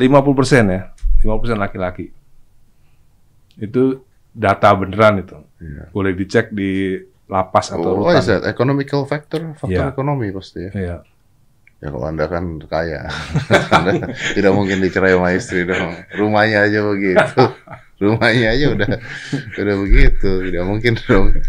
ya. 0.68 0.80
50% 1.20 1.60
laki-laki. 1.60 2.08
Itu 3.56 4.00
data 4.32 4.72
beneran 4.72 5.20
itu. 5.20 5.36
Iya. 5.60 5.92
Boleh 5.92 6.16
dicek 6.16 6.50
di 6.50 6.96
lapas 7.28 7.68
atau 7.68 8.00
Oh, 8.00 8.08
is 8.08 8.24
rutan. 8.24 8.40
that? 8.40 8.48
Economical 8.48 9.04
factor? 9.04 9.40
Faktor 9.56 9.72
Iya. 9.72 9.92
ekonomi 9.92 10.32
pasti 10.32 10.60
ya. 10.60 10.70
Iya. 10.72 10.96
Ya 11.82 11.90
kalau 11.90 12.06
Anda 12.06 12.30
kan 12.30 12.62
kaya. 12.70 13.10
Anda 13.74 14.14
tidak 14.38 14.52
mungkin 14.54 14.78
dicerai 14.78 15.18
sama 15.18 15.34
istri 15.34 15.66
dong. 15.66 15.98
Rumahnya 16.14 16.70
aja 16.70 16.78
begitu. 16.86 17.42
Rumahnya 18.02 18.54
aja 18.54 18.66
udah 18.70 18.90
udah 19.58 19.76
begitu. 19.82 20.30
Tidak 20.46 20.62
mungkin 20.62 20.94
dong. 21.02 21.42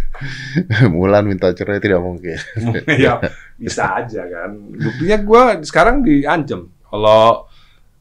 Mulan 0.90 1.30
minta 1.30 1.54
cerai 1.54 1.78
tidak 1.78 2.02
mungkin. 2.02 2.42
ya 3.06 3.22
bisa 3.62 4.02
aja 4.02 4.26
kan. 4.26 4.58
Buktinya 4.74 5.18
gue 5.22 5.44
sekarang 5.70 6.02
diancam 6.02 6.74
kalau 6.90 7.46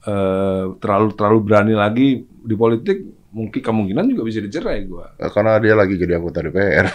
eh, 0.08 0.64
terlalu 0.80 1.08
terlalu 1.12 1.38
berani 1.44 1.74
lagi 1.76 2.08
di 2.24 2.54
politik 2.56 2.96
mungkin 3.28 3.60
kemungkinan 3.60 4.08
juga 4.08 4.24
bisa 4.24 4.40
dicerai 4.40 4.88
gue. 4.88 5.20
Karena 5.20 5.60
dia 5.60 5.76
lagi 5.76 6.00
jadi 6.00 6.16
anggota 6.16 6.40
DPR. 6.40 6.88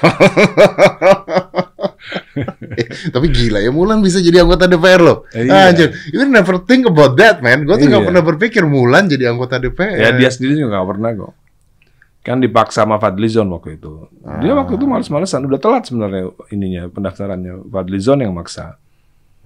Eh, 2.41 2.87
Tapi 3.13 3.27
gila 3.29 3.59
ya 3.59 3.71
Mulan 3.71 3.99
bisa 3.99 4.19
jadi 4.19 4.45
anggota 4.45 4.65
DPR 4.65 5.01
loh. 5.01 5.17
Iya. 5.31 5.71
Anjir, 5.73 5.89
you 6.13 6.21
never 6.25 6.61
think 6.63 6.85
about 6.85 7.17
that 7.17 7.41
man. 7.41 7.65
Gue 7.65 7.75
tuh 7.75 7.87
nggak 7.87 8.03
Iya. 8.03 8.09
pernah 8.09 8.23
berpikir 8.23 8.63
Mulan 8.65 9.09
jadi 9.09 9.33
anggota 9.33 9.57
DPR. 9.57 9.97
Ya 9.97 10.09
dia 10.13 10.29
sendiri 10.29 10.57
juga 10.57 10.77
nggak 10.77 10.87
pernah 10.93 11.09
kok. 11.15 11.33
Kan 12.21 12.43
dipaksa 12.43 12.83
sama 12.83 12.99
Fadlizon 12.99 13.47
waktu 13.49 13.79
itu. 13.79 14.11
Dia 14.43 14.51
waktu 14.51 14.75
itu 14.75 14.83
males-malesan, 14.83 15.47
udah 15.47 15.59
telat 15.63 15.87
sebenarnya 15.87 16.27
ininya 16.51 16.91
pendaftarannya. 16.91 17.71
Fadlizon 17.71 18.19
yang 18.19 18.35
maksa. 18.35 18.75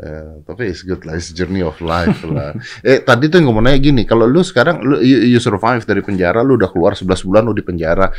Ya, 0.01 0.41
tapi 0.49 0.73
it's 0.73 0.81
good 0.81 1.05
lah, 1.05 1.13
it's 1.13 1.29
journey 1.29 1.61
of 1.61 1.77
life 1.77 2.25
lah. 2.25 2.57
eh 2.81 3.05
tadi 3.05 3.29
tuh 3.29 3.37
yang 3.37 3.53
ngomong 3.53 3.69
nanya 3.69 3.77
gini, 3.77 4.01
kalau 4.01 4.25
lu 4.25 4.41
sekarang 4.41 4.81
lu 4.81 4.97
you, 4.97 5.29
you 5.29 5.37
survive 5.37 5.85
dari 5.85 6.01
penjara, 6.01 6.41
lu 6.41 6.57
udah 6.57 6.73
keluar 6.73 6.97
11 6.97 7.21
bulan 7.21 7.45
lu 7.45 7.53
di 7.53 7.61
penjara. 7.61 8.09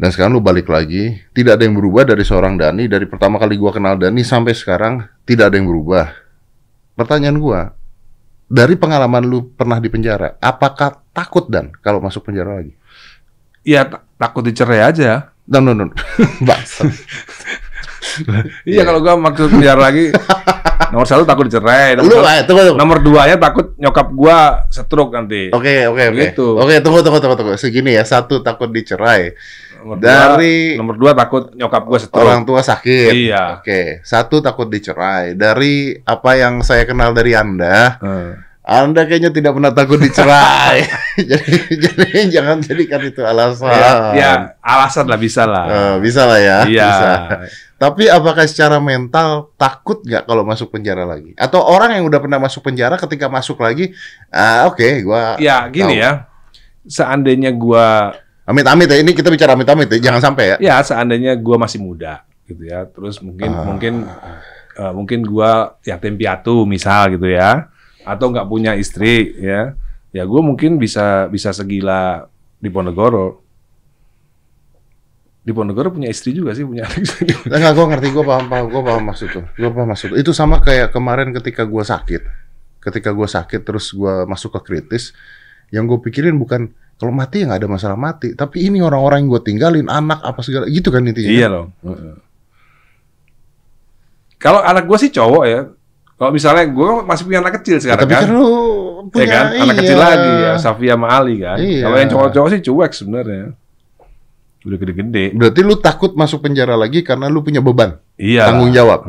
Dan 0.00 0.08
sekarang 0.08 0.32
lu 0.32 0.40
balik 0.40 0.64
lagi, 0.72 1.20
tidak 1.36 1.60
ada 1.60 1.68
yang 1.68 1.76
berubah 1.76 2.08
dari 2.08 2.24
seorang 2.24 2.56
Dani 2.56 2.88
dari 2.88 3.04
pertama 3.04 3.36
kali 3.36 3.60
gua 3.60 3.68
kenal 3.68 4.00
Dani 4.00 4.24
sampai 4.24 4.56
sekarang 4.56 5.04
tidak 5.28 5.52
ada 5.52 5.60
yang 5.60 5.68
berubah. 5.68 6.08
Pertanyaan 6.96 7.36
gua, 7.36 7.76
dari 8.48 8.80
pengalaman 8.80 9.28
lu 9.28 9.52
pernah 9.52 9.76
di 9.76 9.92
penjara, 9.92 10.40
apakah 10.40 11.04
takut 11.12 11.52
dan 11.52 11.68
kalau 11.84 12.00
masuk 12.00 12.24
penjara 12.24 12.64
lagi? 12.64 12.72
Iya 13.60 13.84
ta- 13.92 14.00
takut 14.16 14.40
dicerai 14.40 14.80
aja. 14.88 15.36
Dan 15.44 15.68
no, 15.68 15.76
no, 15.76 15.92
no. 15.92 15.94
Bangsat. 16.48 16.88
Iya 18.64 18.88
kalau 18.88 19.04
gua 19.04 19.20
maksud 19.20 19.52
penjara 19.52 19.84
lagi 19.84 20.16
nomor 20.90 21.06
satu 21.06 21.22
takut 21.22 21.44
dicerai. 21.46 22.00
Nomor, 22.00 22.08
Lu, 22.08 22.16
satu- 22.24 22.46
tunggu, 22.48 22.62
tunggu. 22.66 22.78
nomor 22.80 22.98
duanya 23.04 23.36
takut 23.36 23.76
nyokap 23.76 24.08
gua 24.16 24.64
stroke 24.72 25.12
nanti. 25.14 25.52
Oke, 25.54 25.86
oke, 25.86 26.02
oke. 26.10 26.24
Gitu. 26.32 26.46
Oke, 26.56 26.74
tunggu, 26.80 27.04
tunggu, 27.04 27.20
tunggu, 27.22 27.36
tunggu. 27.36 27.52
Segini 27.60 27.94
ya, 27.94 28.02
satu 28.02 28.42
takut 28.42 28.72
dicerai. 28.72 29.36
Nomor 29.80 29.96
Dari- 29.96 30.74
dua, 30.74 30.78
nomor 30.78 30.96
dua 30.96 31.12
takut 31.12 31.42
nyokap 31.52 31.82
gua 31.82 31.98
stroke. 31.98 32.20
Orang 32.20 32.42
tua 32.42 32.60
sakit. 32.60 33.12
Iya. 33.12 33.58
Oke, 33.58 33.98
satu 34.02 34.38
takut 34.38 34.66
dicerai. 34.66 35.32
Dari 35.32 35.96
apa 35.98 36.30
yang 36.34 36.60
saya 36.60 36.84
kenal 36.84 37.10
dari 37.10 37.32
Anda, 37.32 37.96
Eh. 37.98 38.32
Anda 38.62 39.02
kayaknya 39.02 39.32
tidak 39.32 39.52
pernah 39.52 39.72
takut 39.72 39.98
dicerai. 39.98 40.84
jadi, 41.30 41.54
jadi 41.74 42.06
jangan 42.30 42.60
jadikan 42.60 43.00
itu 43.02 43.20
alasan. 43.20 43.66
Ya, 43.66 43.90
ya, 44.12 44.32
alasan 44.60 45.04
lah 45.04 45.16
bisa 45.16 45.42
lah. 45.42 45.64
Eh, 45.66 45.94
bisa 45.98 46.22
lah 46.22 46.38
ya. 46.38 46.58
Iya. 46.64 46.86
Bisa. 46.86 47.10
Tapi 47.76 48.06
apakah 48.06 48.44
secara 48.44 48.76
mental 48.76 49.48
takut 49.56 50.04
nggak 50.04 50.22
kalau 50.22 50.44
masuk 50.44 50.68
penjara 50.68 51.02
lagi? 51.02 51.32
Atau 51.34 51.58
orang 51.58 51.96
yang 51.96 52.04
udah 52.04 52.20
pernah 52.20 52.36
masuk 52.36 52.60
penjara 52.62 52.94
ketika 52.94 53.26
masuk 53.26 53.56
lagi, 53.56 53.96
ah 54.28 54.68
oke, 54.68 54.84
gua 55.00 55.40
Ya 55.40 55.64
gini 55.66 55.96
tahu. 55.96 56.04
ya. 56.04 56.12
Seandainya 56.82 57.50
gua 57.50 58.12
Amit-amit 58.50 58.90
ya, 58.90 58.98
ini 58.98 59.14
kita 59.14 59.30
bicara 59.30 59.54
amit-amit 59.54 59.86
ya, 59.86 60.10
jangan 60.10 60.18
sampai 60.20 60.44
ya. 60.44 60.56
ya 60.58 60.76
seandainya 60.82 61.38
gua 61.38 61.54
masih 61.62 61.78
muda 61.78 62.26
gitu 62.44 62.66
ya. 62.66 62.82
Terus 62.90 63.22
mungkin 63.22 63.50
Ah. 63.54 63.62
mungkin 63.62 63.94
eh, 64.74 64.92
mungkin 64.92 65.22
gua 65.22 65.78
yatim 65.86 66.18
piatu 66.18 66.66
misal 66.66 67.14
gitu 67.14 67.30
ya. 67.30 67.70
Atau 68.02 68.34
nggak 68.34 68.50
punya 68.50 68.74
istri 68.74 69.38
ya. 69.38 69.78
Ya 70.10 70.26
gua 70.26 70.42
mungkin 70.42 70.82
bisa 70.82 71.30
bisa 71.30 71.54
segila 71.54 72.26
di 72.58 72.66
Ponegoro. 72.66 73.46
Di 75.40 75.56
Ponegoro 75.56 75.88
punya 75.88 76.12
istri 76.12 76.36
juga 76.36 76.52
sih, 76.52 76.68
punya 76.68 76.84
anak. 76.84 77.00
Enggak, 77.48 77.72
gue 77.72 77.86
ngerti, 77.88 78.06
gue 78.12 78.24
paham, 78.28 78.44
paham, 78.52 78.66
gue 78.68 78.82
paham 78.84 79.02
maksud 79.08 79.28
tuh, 79.32 79.44
gue 79.56 79.70
paham 79.72 79.88
maksud. 79.88 80.12
Itu 80.12 80.36
sama 80.36 80.60
kayak 80.60 80.92
kemarin 80.92 81.32
ketika 81.32 81.64
gue 81.64 81.80
sakit, 81.80 82.22
ketika 82.84 83.10
gue 83.16 83.24
sakit 83.24 83.64
terus 83.64 83.88
gue 83.96 84.28
masuk 84.28 84.52
ke 84.60 84.68
kritis, 84.68 85.16
yang 85.72 85.88
gue 85.88 85.96
pikirin 85.96 86.36
bukan 86.36 86.76
Kalau 87.00 87.16
mati 87.16 87.40
ya 87.40 87.48
nggak 87.48 87.60
ada 87.64 87.70
masalah 87.72 87.96
mati. 87.96 88.36
Tapi 88.36 88.68
ini 88.68 88.84
orang-orang 88.84 89.24
yang 89.24 89.32
gue 89.32 89.42
tinggalin, 89.48 89.88
anak 89.88 90.20
apa 90.20 90.44
segala 90.44 90.68
gitu 90.68 90.92
kan 90.92 91.00
intinya. 91.08 91.32
Iya 91.32 91.48
loh. 91.48 91.72
Kalau 94.36 94.60
anak 94.60 94.84
gue 94.84 94.98
sih 95.00 95.08
cowok 95.08 95.44
ya. 95.48 95.60
Kalau 96.20 96.30
misalnya 96.36 96.68
gue 96.68 96.90
masih 97.08 97.24
punya 97.24 97.40
anak 97.40 97.64
kecil 97.64 97.80
Ya, 97.80 97.82
sekarang 97.88 98.04
tapi 98.04 98.12
kan. 98.12 98.28
kan 98.28 98.36
lu 98.36 98.44
ya 98.44 99.08
punya 99.08 99.26
kan? 99.32 99.44
Anak 99.56 99.64
iya. 99.64 99.80
kecil 99.80 99.96
lagi 99.96 100.32
ya, 100.44 100.52
Safia 100.60 100.92
sama 100.92 101.06
Ali 101.08 101.34
kan. 101.40 101.56
Iya. 101.56 101.80
Kalau 101.88 101.96
yang 101.96 102.10
cowok-cowok 102.12 102.48
sih 102.52 102.60
cuek 102.60 102.92
sebenarnya. 102.92 103.44
Udah 104.60 104.76
gede-gede. 104.76 105.24
Berarti 105.32 105.60
lu 105.64 105.74
takut 105.80 106.12
masuk 106.12 106.44
penjara 106.44 106.76
lagi 106.76 107.00
karena 107.00 107.32
lu 107.32 107.40
punya 107.40 107.64
beban, 107.64 107.96
Iya. 108.20 108.52
tanggung 108.52 108.68
jawab. 108.76 109.00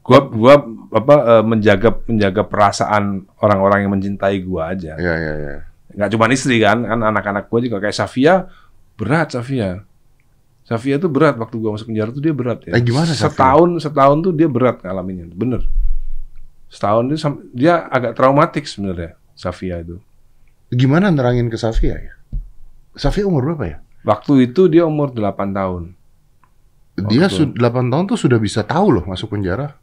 Gua 0.00 0.18
gua 0.32 0.54
apa 0.88 1.14
eh, 1.20 1.44
menjaga 1.44 1.92
menjaga 2.08 2.42
perasaan 2.48 3.28
orang-orang 3.44 3.84
yang 3.84 3.92
mencintai 3.92 4.40
gua 4.40 4.72
aja. 4.72 4.96
Iya 4.96 5.14
iya 5.20 5.34
iya. 5.36 5.56
Nggak 5.88 6.10
cuma 6.12 6.24
istri 6.28 6.60
kan, 6.60 6.84
kan 6.84 7.00
anak-anak 7.00 7.48
gua 7.48 7.60
juga 7.60 7.78
kayak 7.80 7.96
Safia 7.96 8.48
berat 8.94 9.32
Safia. 9.32 9.82
Safia 10.68 11.00
tuh 11.00 11.08
berat 11.08 11.40
waktu 11.40 11.56
gua 11.56 11.72
masuk 11.74 11.88
penjara 11.88 12.12
tuh 12.12 12.20
dia 12.20 12.34
berat 12.36 12.60
ya. 12.68 12.76
Eh, 12.76 12.82
gimana 12.84 13.08
Safia? 13.08 13.32
Setahun 13.32 13.70
setahun 13.80 14.18
tuh 14.20 14.32
dia 14.36 14.48
berat 14.48 14.84
ngalaminnya, 14.84 15.32
bener. 15.32 15.64
Setahun 16.68 17.08
dia 17.08 17.18
dia 17.56 17.74
agak 17.88 18.12
traumatik 18.12 18.68
sebenarnya 18.68 19.16
Safia 19.32 19.80
itu. 19.80 19.96
Gimana 20.68 21.08
nerangin 21.08 21.48
ke 21.48 21.56
Safia 21.56 21.96
ya? 21.96 22.12
Safia 22.92 23.24
umur 23.24 23.48
berapa 23.48 23.64
ya? 23.64 23.78
Waktu 24.04 24.52
itu 24.52 24.68
dia 24.68 24.84
umur 24.84 25.08
8 25.10 25.56
tahun. 25.56 25.96
Dia 27.08 27.30
Waktu- 27.30 27.32
su- 27.32 27.54
8 27.56 27.88
tahun 27.88 28.04
tuh 28.04 28.18
sudah 28.20 28.36
bisa 28.36 28.60
tahu 28.66 29.00
loh 29.00 29.04
masuk 29.08 29.32
penjara. 29.32 29.78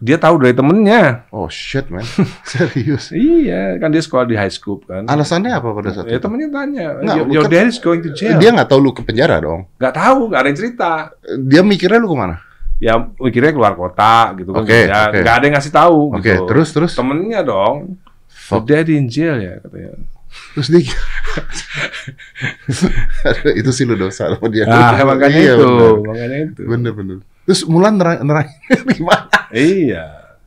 Dia 0.00 0.16
tahu 0.16 0.40
dari 0.40 0.56
temennya. 0.56 1.28
Oh 1.28 1.44
shit 1.46 1.84
man, 1.86 2.00
serius. 2.48 3.12
Iya, 3.12 3.76
kan 3.76 3.92
dia 3.92 4.00
sekolah 4.00 4.24
di 4.24 4.32
high 4.32 4.48
school 4.48 4.80
kan. 4.80 5.04
Alasannya 5.04 5.52
apa 5.52 5.68
pada 5.70 5.92
saat 5.92 6.08
Ya 6.08 6.16
itu? 6.16 6.24
temennya 6.24 6.48
tanya, 6.48 6.86
Nggak, 6.96 7.16
your, 7.20 7.26
your 7.30 7.44
bukan- 7.44 7.52
dad 7.52 7.68
is 7.68 7.78
going 7.78 8.00
to 8.00 8.10
jail. 8.10 8.36
Dia 8.36 8.50
nggak 8.50 8.64
tahu 8.66 8.80
lu 8.80 8.90
ke 8.90 9.02
penjara 9.02 9.36
dong. 9.38 9.68
nggak 9.76 9.92
tahu, 9.92 10.20
nggak 10.26 10.40
ada 10.40 10.48
yang 10.48 10.58
cerita. 10.58 10.90
Dia 11.38 11.60
mikirnya 11.60 12.00
lu 12.00 12.08
ke 12.08 12.16
mana? 12.16 12.36
Ya 12.80 12.96
mikirnya 12.96 13.52
keluar 13.52 13.76
kota 13.76 14.32
gitu 14.34 14.56
kan. 14.56 14.64
Oke, 14.64 14.88
ya, 14.88 15.12
oke. 15.12 15.20
nggak 15.20 15.34
ada 15.36 15.44
yang 15.44 15.54
ngasih 15.54 15.72
tahu 15.74 15.98
Oke, 16.10 16.24
gitu. 16.32 16.42
terus 16.48 16.68
terus 16.72 16.92
Temennya 16.96 17.44
dong. 17.44 18.00
Your 18.48 18.64
daddy 18.64 18.96
in 18.96 19.06
jail 19.06 19.36
ya 19.36 19.60
katanya. 19.60 20.00
terus 20.54 20.70
dia 20.70 20.86
itu 23.52 23.70
sih 23.70 23.84
lu 23.84 23.94
dosa 23.94 24.30
sama 24.30 24.46
dia. 24.48 24.64
Ah, 24.64 24.96
makanya 25.02 25.36
Iya, 25.36 25.54
itu, 25.54 25.66
bener. 25.66 25.92
makanya 26.06 26.36
itu. 26.40 26.60
Bener 26.64 26.92
bener. 26.94 27.16
Terus 27.44 27.60
Mulan 27.66 27.94
nerang 27.94 28.22
nerang 28.22 28.46
gimana? 28.90 29.28
Iya. 29.50 30.38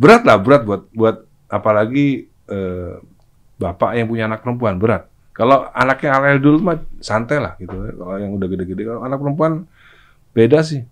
Berat 0.00 0.22
lah, 0.24 0.40
berat 0.40 0.62
buat 0.64 0.82
buat 0.92 1.16
apalagi 1.50 2.30
eh, 2.48 2.94
bapak 3.60 3.96
yang 4.00 4.08
punya 4.08 4.24
anak 4.28 4.40
perempuan 4.40 4.80
berat. 4.80 5.08
Kalau 5.36 5.68
anaknya 5.72 6.16
alel 6.16 6.40
dulu 6.40 6.58
mah 6.60 6.78
santai 7.00 7.40
lah 7.40 7.56
gitu. 7.60 7.72
Kalau 7.72 8.16
yang 8.16 8.32
udah 8.36 8.48
gede-gede, 8.48 8.82
kalau 8.88 9.02
anak 9.04 9.18
perempuan 9.20 9.52
beda 10.32 10.60
sih. 10.64 10.84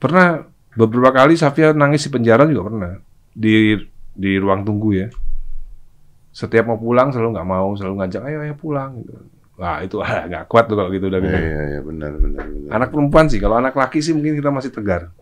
Pernah 0.00 0.44
beberapa 0.76 1.12
kali 1.12 1.36
Safia 1.36 1.76
nangis 1.76 2.08
di 2.08 2.10
penjara 2.12 2.48
juga 2.48 2.72
pernah 2.72 2.92
di 3.32 3.76
di 4.16 4.32
ruang 4.40 4.64
tunggu 4.64 4.90
ya. 4.96 5.08
Setiap 6.30 6.68
mau 6.68 6.78
pulang 6.80 7.10
selalu 7.10 7.36
nggak 7.36 7.48
mau, 7.48 7.68
selalu 7.76 7.94
ngajak 8.00 8.22
ayo 8.28 8.38
ayo 8.44 8.54
pulang. 8.56 9.00
Gitu. 9.02 9.39
Wah 9.60 9.84
itu 9.84 10.00
ah, 10.04 10.24
nggak 10.24 10.48
kuat 10.48 10.64
tuh 10.72 10.76
kalau 10.80 10.88
gitu 10.88 11.12
udah 11.12 11.20
gitu. 11.20 11.36
Iya 11.36 11.60
iya 11.76 11.80
benar 11.84 12.16
benar 12.16 12.44
benar. 12.48 12.70
Anak 12.72 12.88
perempuan 12.88 13.28
sih, 13.28 13.36
kalau 13.36 13.60
anak 13.60 13.76
laki 13.76 14.00
sih 14.00 14.16
mungkin 14.16 14.40
kita 14.40 14.48
masih 14.48 14.72
tegar. 14.72 15.12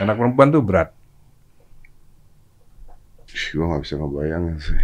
Anak 0.00 0.16
perempuan 0.16 0.48
tuh 0.48 0.64
berat. 0.64 0.88
Gua 3.52 3.76
nggak 3.76 3.82
bisa 3.84 3.94
ngebayangin 4.00 4.56
sih. 4.56 4.78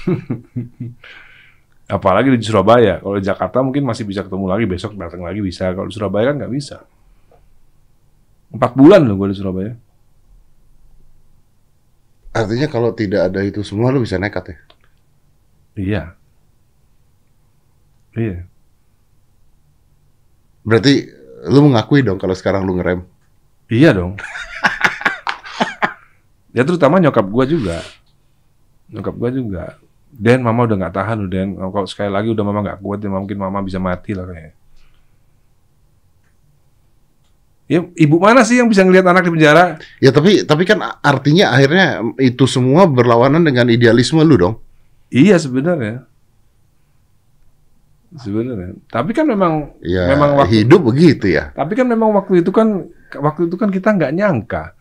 Apalagi 1.96 2.34
di 2.34 2.42
Surabaya. 2.42 2.98
Kalau 2.98 3.16
di 3.18 3.24
Jakarta 3.26 3.62
mungkin 3.62 3.86
masih 3.86 4.06
bisa 4.06 4.26
ketemu 4.26 4.46
lagi, 4.50 4.64
besok 4.66 4.98
datang 4.98 5.22
lagi 5.22 5.38
bisa. 5.42 5.70
Kalau 5.70 5.86
di 5.86 5.94
Surabaya 5.94 6.34
kan 6.34 6.36
nggak 6.42 6.54
bisa. 6.54 6.82
Empat 8.50 8.74
bulan 8.74 9.06
loh 9.06 9.14
gue 9.14 9.30
di 9.30 9.38
Surabaya. 9.38 9.74
Artinya 12.30 12.66
kalau 12.70 12.94
tidak 12.94 13.30
ada 13.30 13.42
itu 13.42 13.62
semua 13.66 13.90
lu 13.90 14.02
bisa 14.02 14.18
nekat 14.18 14.54
ya? 14.54 14.58
Iya. 15.74 16.02
Iya. 18.14 18.46
Berarti 20.66 21.08
lu 21.48 21.70
mengakui 21.70 22.04
dong 22.04 22.18
kalau 22.20 22.34
sekarang 22.36 22.66
lu 22.66 22.76
ngerem. 22.76 23.06
Iya 23.70 23.94
dong. 23.94 24.18
ya 26.56 26.62
terutama 26.66 26.98
nyokap 26.98 27.26
gua 27.30 27.44
juga. 27.46 27.78
Nyokap 28.90 29.14
gua 29.14 29.30
juga. 29.30 29.64
Den, 30.10 30.42
mama 30.42 30.66
udah 30.66 30.76
nggak 30.76 30.94
tahan 30.94 31.30
Den. 31.30 31.54
Kalau 31.54 31.86
sekali 31.86 32.10
lagi 32.10 32.28
udah 32.34 32.42
mama 32.42 32.66
nggak 32.66 32.82
kuat, 32.82 32.98
ya 32.98 33.08
mungkin 33.08 33.38
mama 33.38 33.62
bisa 33.62 33.78
mati 33.78 34.10
lah 34.10 34.26
kayaknya. 34.26 34.58
Ya, 37.70 37.86
ibu 37.94 38.18
mana 38.18 38.42
sih 38.42 38.58
yang 38.58 38.66
bisa 38.66 38.82
ngelihat 38.82 39.06
anak 39.06 39.30
di 39.30 39.38
penjara? 39.38 39.78
Ya 40.02 40.10
tapi 40.10 40.42
tapi 40.42 40.66
kan 40.66 40.82
artinya 41.06 41.54
akhirnya 41.54 42.02
itu 42.18 42.42
semua 42.50 42.90
berlawanan 42.90 43.46
dengan 43.46 43.70
idealisme 43.70 44.18
lu 44.26 44.34
dong. 44.34 44.54
Iya 45.06 45.38
sebenarnya. 45.38 46.09
Sebenarnya. 48.10 48.74
Tapi 48.90 49.14
kan 49.14 49.22
memang 49.22 49.70
Ya 49.78 50.10
memang 50.10 50.34
waktu 50.34 50.66
hidup 50.66 50.82
begitu 50.82 51.30
ya. 51.30 51.54
Tapi 51.54 51.78
kan 51.78 51.86
memang 51.86 52.10
waktu 52.10 52.42
itu 52.42 52.50
kan 52.50 52.90
waktu 53.14 53.46
itu 53.46 53.54
kan 53.54 53.70
kita 53.70 53.94
nggak 53.94 54.12
nyangka 54.12 54.74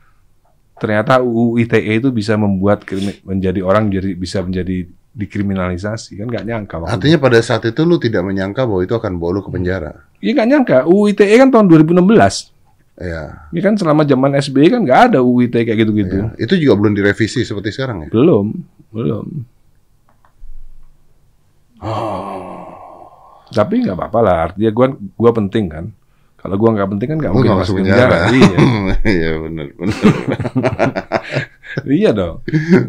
ternyata 0.79 1.19
UU 1.19 1.59
ITE 1.59 1.99
itu 1.99 2.09
bisa 2.09 2.39
membuat 2.39 2.87
krimi- 2.87 3.19
menjadi 3.21 3.59
orang 3.61 3.91
jadi 3.91 4.15
bisa 4.15 4.39
menjadi 4.39 4.87
dikriminalisasi 5.11 6.15
kan 6.15 6.25
nggak 6.25 6.45
nyangka 6.47 6.75
waktu 6.79 6.93
Artinya 6.95 7.17
pada 7.19 7.37
saat 7.43 7.67
itu 7.67 7.83
lu 7.83 7.99
tidak 7.99 8.23
menyangka 8.23 8.63
bahwa 8.63 8.81
itu 8.81 8.95
akan 8.95 9.19
bawa 9.19 9.31
lu 9.35 9.41
ke 9.43 9.51
penjara. 9.51 9.91
itu. 10.15 10.23
Iya 10.23 10.31
nggak 10.33 10.47
nyangka 10.47 10.77
UU 10.87 11.03
ITE 11.11 11.35
kan 11.35 11.49
tahun 11.51 11.65
2016. 11.67 12.55
Ya. 12.99 13.23
Ini 13.51 13.59
kan 13.59 13.73
selama 13.75 14.03
zaman 14.03 14.35
SBY 14.35 14.67
kan 14.71 14.79
nggak 14.83 14.99
ada 15.11 15.19
UU 15.19 15.51
ITE 15.51 15.67
kayak 15.67 15.79
gitu-gitu. 15.83 16.15
ya. 16.15 16.27
Itu 16.39 16.55
juga 16.55 16.73
belum 16.79 16.93
direvisi 16.95 17.43
seperti 17.43 17.75
sekarang 17.75 18.07
ya. 18.07 18.09
Belum, 18.09 18.55
belum. 18.89 19.25
Tapi 23.49 23.73
nggak 23.81 23.97
apa-apa 23.97 24.19
lah. 24.21 24.37
Artinya 24.47 24.71
gua 24.71 24.87
gua 25.15 25.31
penting 25.33 25.65
kan. 25.67 25.85
Kalau 26.35 26.55
gua 26.55 26.69
nggak 26.71 26.89
penting 26.95 27.07
kan 27.09 27.17
nggak 27.19 27.33
mungkin 27.33 27.51
masuk 27.53 27.75
penjara. 27.79 27.99
penjara. 27.99 28.19
iya, 28.31 28.57
Iya 29.17 29.29
benar 29.39 29.65
benar. 29.73 29.97
iya 31.99 32.09
dong. 32.11 32.35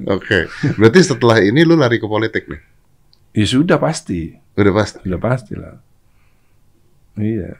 Oke. 0.06 0.46
Berarti 0.76 1.00
setelah 1.02 1.38
ini 1.40 1.60
lu 1.62 1.74
lari 1.74 1.98
ke 1.98 2.06
politik 2.06 2.46
nih. 2.46 2.60
Ya 3.30 3.46
sudah 3.46 3.78
pasti, 3.78 4.34
Udah 4.54 4.74
pasti. 4.74 4.98
sudah 5.06 5.20
pasti 5.20 5.52
lah. 5.54 5.78
Iya. 7.14 7.58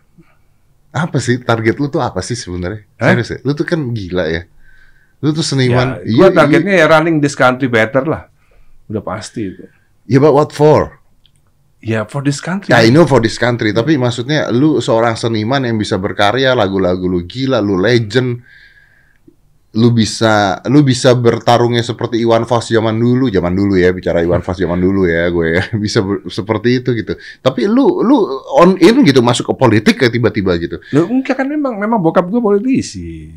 Apa 0.91 1.23
sih 1.23 1.39
target 1.39 1.79
lu 1.79 1.87
tuh 1.87 2.03
apa 2.03 2.19
sih 2.21 2.35
sebenarnya? 2.35 2.83
Serius 2.99 3.31
ya? 3.31 3.39
Lu 3.47 3.55
tuh 3.55 3.63
kan 3.63 3.79
gila 3.95 4.27
ya. 4.27 4.43
Lu 5.23 5.31
tuh 5.31 5.43
Ya, 5.43 5.49
seniman. 5.49 5.89
gua 6.03 6.29
targetnya 6.31 6.75
ya 6.75 6.87
running 6.87 7.19
this 7.19 7.39
country 7.39 7.71
better 7.71 8.03
lah. 8.03 8.27
Udah 8.91 9.03
pasti 9.03 9.47
itu. 9.47 9.65
Ya 10.11 10.19
but 10.19 10.35
what 10.35 10.51
for? 10.51 10.99
Ya 11.81 12.05
for 12.05 12.21
this 12.21 12.39
country. 12.39 12.69
Ya 12.71 12.85
I 12.85 12.93
know 12.93 13.09
for 13.09 13.25
this 13.25 13.41
country, 13.41 13.73
tapi 13.73 13.97
maksudnya 13.97 14.53
lu 14.53 14.79
seorang 14.79 15.17
seniman 15.17 15.65
yang 15.65 15.81
bisa 15.81 15.97
berkarya, 15.97 16.53
lagu-lagu 16.53 17.09
lu 17.09 17.25
gila, 17.25 17.57
lu 17.59 17.81
legend. 17.81 18.45
Lu 19.71 19.95
bisa 19.95 20.59
lu 20.67 20.83
bisa 20.83 21.15
bertarungnya 21.15 21.79
seperti 21.81 22.19
Iwan 22.21 22.43
Fals 22.43 22.67
zaman 22.69 22.91
dulu, 22.93 23.31
zaman 23.31 23.55
dulu 23.55 23.79
ya, 23.79 23.95
bicara 23.95 24.19
Iwan 24.19 24.43
Fals 24.43 24.59
zaman 24.59 24.77
dulu 24.77 25.07
ya, 25.07 25.31
gue 25.31 25.47
ya. 25.47 25.63
Bisa 25.87 26.03
ber- 26.03 26.27
seperti 26.27 26.83
itu 26.83 26.91
gitu. 26.91 27.15
Tapi 27.39 27.71
lu 27.71 28.03
lu 28.03 28.19
on 28.51 28.75
in 28.77 29.07
gitu 29.07 29.23
masuk 29.23 29.49
ke 29.49 29.55
politik 29.55 29.95
kayak 29.95 30.11
tiba-tiba 30.11 30.59
gitu. 30.59 30.83
Loh, 30.91 31.07
enggak 31.07 31.39
kan 31.39 31.47
memang 31.47 31.79
memang 31.79 32.03
bokap 32.03 32.27
gua 32.27 32.43
politisi. 32.43 33.31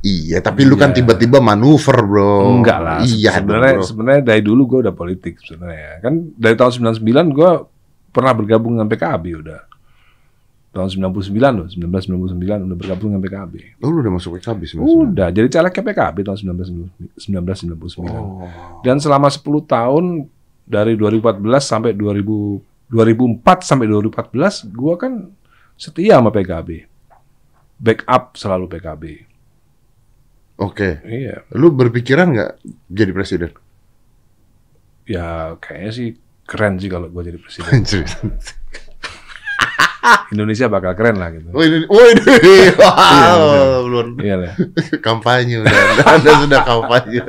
Iya, 0.00 0.40
tapi 0.40 0.64
lu 0.64 0.80
kan 0.80 0.96
Iya. 0.96 1.04
tiba-tiba 1.04 1.44
manuver, 1.44 2.00
Bro. 2.00 2.64
Enggak 2.64 2.78
lah. 2.80 2.98
Iya, 3.04 3.44
sebenarnya 3.44 3.84
sebenarnya 3.84 4.22
dari 4.24 4.40
dulu 4.40 4.64
gua 4.64 4.78
udah 4.88 4.96
politik 4.96 5.36
sebenarnya. 5.44 6.00
Kan 6.00 6.32
dari 6.32 6.56
tahun 6.56 6.72
99 6.96 7.28
gua 7.36 7.60
pernah 8.14 8.30
bergabung 8.30 8.78
dengan 8.78 8.86
PKB 8.86 9.24
udah. 9.42 9.60
Tahun 10.74 10.90
99 10.90 11.38
loh, 11.54 11.66
1999 11.70 12.66
udah 12.66 12.78
bergabung 12.78 13.14
dengan 13.14 13.22
PKB. 13.22 13.78
Oh, 13.82 13.90
lu 13.90 14.02
udah 14.02 14.14
masuk 14.14 14.38
PKB 14.38 14.60
sebenarnya. 14.66 14.94
Udah, 15.06 15.28
jadi 15.30 15.46
calegnya 15.50 15.82
PKB 15.86 16.16
tahun 16.26 16.38
1999. 17.18 17.18
1999. 17.18 18.10
Oh. 18.10 18.46
Dan 18.82 18.98
selama 18.98 19.30
10 19.30 19.42
tahun 19.66 20.04
dari 20.66 20.98
2014 20.98 21.42
sampai 21.62 21.90
2000 21.94 22.74
2004 22.94 23.64
sampai 23.64 23.86
2014 23.90 24.70
gua 24.70 24.94
kan 24.94 25.32
setia 25.74 26.20
sama 26.20 26.30
PKB. 26.30 26.86
Backup 27.80 28.38
selalu 28.38 28.70
PKB. 28.70 29.04
Oke. 30.62 31.02
Iya. 31.02 31.42
Lu 31.58 31.74
berpikiran 31.74 32.30
nggak 32.30 32.52
jadi 32.86 33.10
presiden? 33.10 33.50
Ya 35.04 35.58
kayaknya 35.58 35.92
sih 35.92 36.08
keren 36.44 36.76
sih 36.76 36.88
kalau 36.88 37.08
gua 37.08 37.22
jadi 37.22 37.36
presiden. 37.36 37.82
Indonesia 40.30 40.68
bakal 40.68 40.92
keren 40.92 41.16
lah 41.16 41.32
gitu. 41.32 41.48
Oh 41.50 41.64
ini, 41.64 41.88
oh 41.88 42.04
ini, 42.04 42.20
wow, 42.80 43.80
belum 43.80 44.06
Iya 44.20 44.36
lah. 44.36 44.52
kampanye 45.00 45.64
udah, 45.64 45.72
Anda 46.04 46.30
sudah 46.44 46.60
kampanye. 46.60 47.24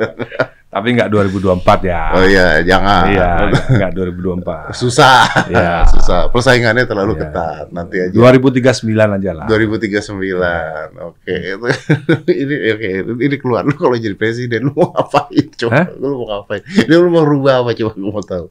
Tapi 0.68 0.92
nggak 0.92 1.08
2024 1.08 1.88
ya. 1.88 2.02
Oh 2.12 2.24
iya, 2.28 2.60
jangan. 2.60 3.08
Iya, 3.08 3.48
nggak 3.80 3.92
2024. 3.96 4.76
Susah. 4.76 5.24
Iya. 5.48 5.88
Susah. 5.88 6.28
Persaingannya 6.28 6.84
terlalu 6.84 7.16
Iya. 7.16 7.32
ketat. 7.32 7.66
Nanti 7.72 7.96
aja. 7.96 8.12
2039 8.12 8.84
aja 9.16 9.32
lah. 9.32 9.46
2039. 9.48 11.00
Oke. 11.00 11.36
Itu 11.56 11.68
ini 12.44 12.56
oke, 12.76 12.88
ini 13.24 13.36
keluar 13.40 13.64
lu 13.64 13.72
kalau 13.72 13.96
jadi 13.96 14.20
presiden 14.20 14.68
lu 14.68 14.76
mau 14.76 14.92
ngapain 14.92 15.48
coba? 15.56 15.72
Hah? 15.80 15.86
Lu 15.96 16.08
mau 16.20 16.26
ngapain? 16.28 16.60
Ini 16.68 16.92
lu 16.92 17.08
mau 17.08 17.24
rubah 17.24 17.64
apa 17.64 17.72
coba 17.72 17.96
gua 17.96 18.12
mau 18.12 18.26
tahu. 18.26 18.48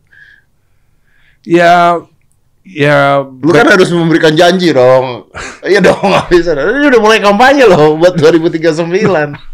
Ya, 1.44 2.00
ya. 2.64 3.20
Lu 3.22 3.52
kan 3.52 3.68
harus 3.68 3.92
memberikan 3.92 4.34
janji 4.34 4.72
dong. 4.72 5.28
Iya 5.64 5.80
dong, 5.80 5.96
nggak 5.96 6.28
bisa. 6.28 6.52
Ini 6.52 6.92
udah 6.92 7.00
mulai 7.00 7.24
kampanye 7.24 7.64
loh 7.64 7.96
buat 7.96 8.20
2039. 8.20 8.84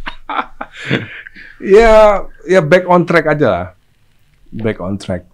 Ya, 1.61 2.25
ya 2.49 2.65
back 2.65 2.89
on 2.89 3.05
track 3.05 3.37
aja 3.37 3.47
lah. 3.53 3.67
Back 4.49 4.81
on 4.81 4.97
track. 4.97 5.29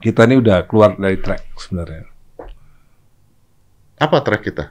Kita 0.00 0.24
ini 0.24 0.40
udah 0.40 0.64
keluar 0.64 0.96
dari 0.96 1.20
track 1.20 1.52
sebenarnya. 1.60 2.08
Apa 4.00 4.24
track 4.24 4.42
kita? 4.42 4.64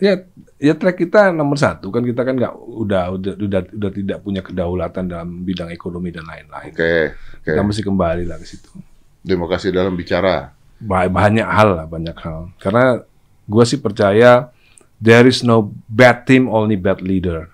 Ya, 0.00 0.24
ya 0.56 0.72
track 0.72 0.96
kita 0.96 1.28
nomor 1.30 1.60
satu 1.60 1.92
kan 1.92 2.00
kita 2.00 2.24
kan 2.24 2.34
nggak 2.40 2.56
udah 2.56 3.14
udah 3.20 3.32
udah 3.36 3.60
udah 3.68 3.90
tidak 3.92 4.18
punya 4.24 4.40
kedaulatan 4.40 5.12
dalam 5.12 5.44
bidang 5.44 5.68
ekonomi 5.70 6.08
dan 6.08 6.24
lain-lain. 6.24 6.72
Oke, 6.72 7.14
oke. 7.14 7.52
Kita 7.52 7.60
mesti 7.60 7.82
kembali 7.84 8.24
lah 8.24 8.40
ke 8.40 8.48
situ. 8.48 8.72
Demokrasi 9.20 9.68
dalam 9.68 9.92
bicara. 9.92 10.52
Ba- 10.76 11.06
Banyak 11.06 11.44
hal 11.44 11.76
lah, 11.76 11.86
banyak 11.86 12.16
hal. 12.16 12.52
Karena 12.56 13.04
gue 13.44 13.64
sih 13.64 13.76
percaya 13.76 14.48
there 14.96 15.24
is 15.24 15.40
no 15.40 15.68
bad 15.86 16.24
team, 16.24 16.46
only 16.46 16.74
bad 16.74 17.00
leader. 17.00 17.52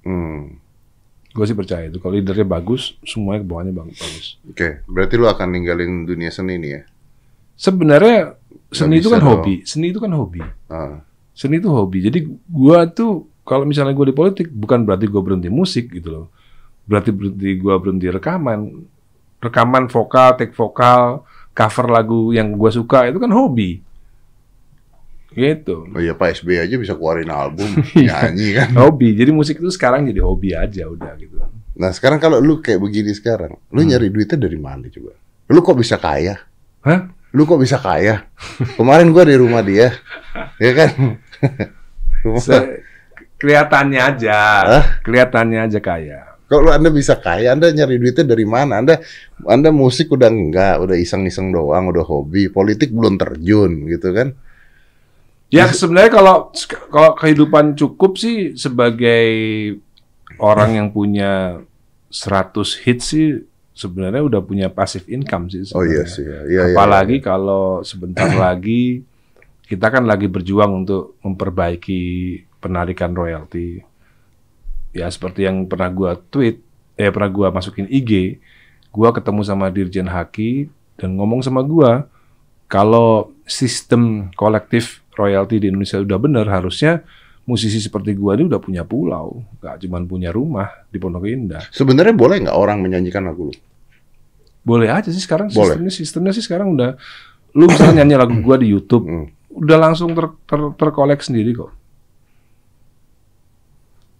Hmm. 0.00 0.60
Gue 1.30 1.44
sih 1.44 1.52
percaya 1.52 1.88
itu. 1.88 1.98
Kalau 1.98 2.14
leadernya 2.14 2.46
bagus, 2.46 2.94
semuanya 3.02 3.42
ke 3.42 3.48
bawahnya 3.48 3.72
bang- 3.72 3.90
bagus. 3.90 4.38
Oke, 4.46 4.80
berarti 4.86 5.14
lu 5.14 5.26
akan 5.26 5.48
ninggalin 5.50 6.04
dunia 6.04 6.30
seni 6.30 6.56
nih 6.56 6.70
ya? 6.70 6.82
Sebenarnya 7.54 8.34
seni 8.70 8.98
itu 8.98 9.08
kan 9.08 9.20
dong. 9.20 9.30
hobi. 9.42 9.54
Seni 9.62 9.90
itu 9.90 9.98
kan 9.98 10.10
hobi. 10.10 10.40
Ah. 10.66 11.02
Seni 11.30 11.58
itu 11.58 11.68
hobi. 11.68 11.98
Jadi 12.00 12.18
gua 12.46 12.86
tuh 12.86 13.26
kalau 13.42 13.62
misalnya 13.62 13.92
gue 13.92 14.08
di 14.08 14.16
politik 14.16 14.46
bukan 14.48 14.82
berarti 14.82 15.04
gue 15.04 15.20
berhenti 15.20 15.50
musik 15.50 15.90
gitu 15.90 16.08
loh. 16.10 16.26
Berarti 16.86 17.10
berhenti 17.10 17.50
gua 17.58 17.76
berhenti 17.76 18.06
rekaman. 18.08 18.60
Rekaman 19.44 19.86
vokal, 19.86 20.34
take 20.34 20.50
vokal, 20.50 21.20
cover 21.52 21.86
lagu 21.86 22.32
yang 22.32 22.56
gua 22.56 22.70
suka 22.70 23.04
itu 23.04 23.18
kan 23.18 23.28
hobi. 23.28 23.84
Gitu. 25.30 25.90
Oh 25.90 25.98
iya 25.98 26.14
Pak 26.14 26.40
SBY 26.40 26.62
aja 26.62 26.76
bisa 26.78 26.94
keluarin 26.94 27.26
album 27.26 27.66
Iya. 27.98 28.30
nyanyi 28.30 28.48
kan. 28.54 28.68
Hobi. 28.78 29.12
Jadi 29.12 29.30
musik 29.30 29.58
itu 29.58 29.68
sekarang 29.68 30.06
jadi 30.06 30.22
hobi 30.22 30.54
aja 30.54 30.86
udah 30.86 31.12
gitu. 31.18 31.42
Nah 31.74 31.90
sekarang 31.90 32.16
kalau 32.16 32.38
lu 32.38 32.62
kayak 32.62 32.78
begini 32.78 33.10
sekarang, 33.10 33.58
lu 33.68 33.82
Hmm. 33.82 33.90
nyari 33.90 34.08
duitnya 34.08 34.38
dari 34.38 34.54
mana 34.54 34.86
coba? 34.86 35.10
Lu 35.50 35.58
kok 35.60 35.74
bisa 35.74 35.98
kaya? 35.98 36.38
Hah? 36.80 37.10
Lu 37.34 37.42
kok 37.44 37.58
bisa 37.58 37.76
kaya? 37.76 38.30
Kemarin 38.78 39.10
gua 39.10 39.26
di 39.26 39.34
rumah 39.34 39.58
dia, 39.60 39.90
ya 40.56 40.70
kan? 40.72 41.18
Rumah- 42.22 42.38
Se- 42.46 42.86
kelihatannya 43.36 44.00
aja. 44.00 44.38
Hah? 44.62 44.84
Kelihatannya 45.02 45.66
aja 45.66 45.82
kaya. 45.82 46.33
Kalau 46.44 46.70
anda 46.70 46.92
bisa 46.92 47.16
kaya, 47.16 47.56
anda 47.56 47.72
nyari 47.72 47.96
duitnya 47.96 48.28
dari 48.28 48.44
mana? 48.44 48.84
Anda, 48.84 49.00
anda 49.48 49.72
musik 49.72 50.12
udah 50.12 50.28
enggak, 50.28 50.76
udah 50.84 50.96
iseng-iseng 50.96 51.48
doang, 51.50 51.88
udah 51.88 52.04
hobi, 52.04 52.52
politik 52.52 52.92
belum 52.92 53.16
terjun 53.16 53.88
gitu 53.88 54.12
kan? 54.12 54.36
Ya 55.48 55.70
sebenarnya 55.70 56.12
kalau 56.12 56.50
kalau 56.90 57.12
kehidupan 57.14 57.78
cukup 57.78 58.18
sih 58.18 58.58
sebagai 58.58 59.30
orang 60.42 60.82
yang 60.82 60.88
punya 60.90 61.62
100 62.10 62.82
hits 62.82 63.14
sih 63.14 63.38
sebenarnya 63.74 64.22
udah 64.22 64.40
punya 64.42 64.68
passive 64.70 65.06
income 65.10 65.50
sih. 65.50 65.66
Oh 65.74 65.82
iya 65.86 66.06
sebenarnya. 66.06 66.10
sih, 66.10 66.24
ya. 66.24 66.40
Iya, 66.44 66.62
iya, 66.70 66.74
Apalagi 66.74 67.16
iya. 67.18 67.24
kalau 67.24 67.82
sebentar 67.86 68.30
lagi 68.46 69.02
kita 69.64 69.88
kan 69.88 70.04
lagi 70.04 70.28
berjuang 70.28 70.84
untuk 70.84 71.18
memperbaiki 71.24 72.02
penarikan 72.60 73.12
royalti. 73.12 73.93
Ya 74.94 75.10
seperti 75.10 75.42
yang 75.42 75.66
pernah 75.66 75.90
gua 75.90 76.14
tweet, 76.16 76.62
eh 76.94 77.10
pernah 77.10 77.26
gua 77.28 77.48
masukin 77.50 77.90
IG, 77.90 78.38
gua 78.88 79.10
ketemu 79.10 79.42
sama 79.42 79.66
Dirjen 79.68 80.06
Haki 80.06 80.70
dan 80.94 81.18
ngomong 81.18 81.42
sama 81.42 81.60
gua 81.60 82.06
kalau 82.64 83.34
sistem 83.44 84.30
kolektif 84.34 85.02
royalti 85.14 85.58
di 85.58 85.66
Indonesia 85.68 85.98
udah 85.98 86.18
bener, 86.18 86.46
harusnya 86.46 87.02
musisi 87.44 87.76
seperti 87.76 88.14
gua 88.14 88.38
ini 88.38 88.46
udah 88.46 88.56
punya 88.56 88.86
pulau, 88.86 89.42
nggak 89.60 89.82
cuma 89.82 89.98
punya 90.00 90.30
rumah 90.30 90.70
di 90.88 90.96
Pondok 90.96 91.26
Indah. 91.26 91.66
Sebenarnya 91.68 92.14
boleh 92.14 92.46
nggak 92.46 92.56
orang 92.56 92.78
menyanyikan 92.80 93.26
lagu 93.26 93.50
lu? 93.50 93.54
Boleh 94.64 94.88
aja 94.88 95.12
sih 95.12 95.20
sekarang 95.20 95.52
Boleh. 95.52 95.76
sistemnya 95.76 95.92
sistemnya 95.92 96.32
sih 96.32 96.40
sekarang 96.40 96.72
udah 96.72 96.96
lu 97.52 97.68
misalnya 97.68 98.00
nyanyi 98.00 98.16
lagu 98.16 98.34
gua 98.40 98.56
di 98.56 98.70
YouTube 98.70 99.04
Hmm. 99.04 99.26
udah 99.54 99.76
langsung 99.76 100.10
ter, 100.14 100.26
ter- 100.46 100.74
terkolek 100.74 101.20
sendiri 101.20 101.52
kok. 101.52 101.70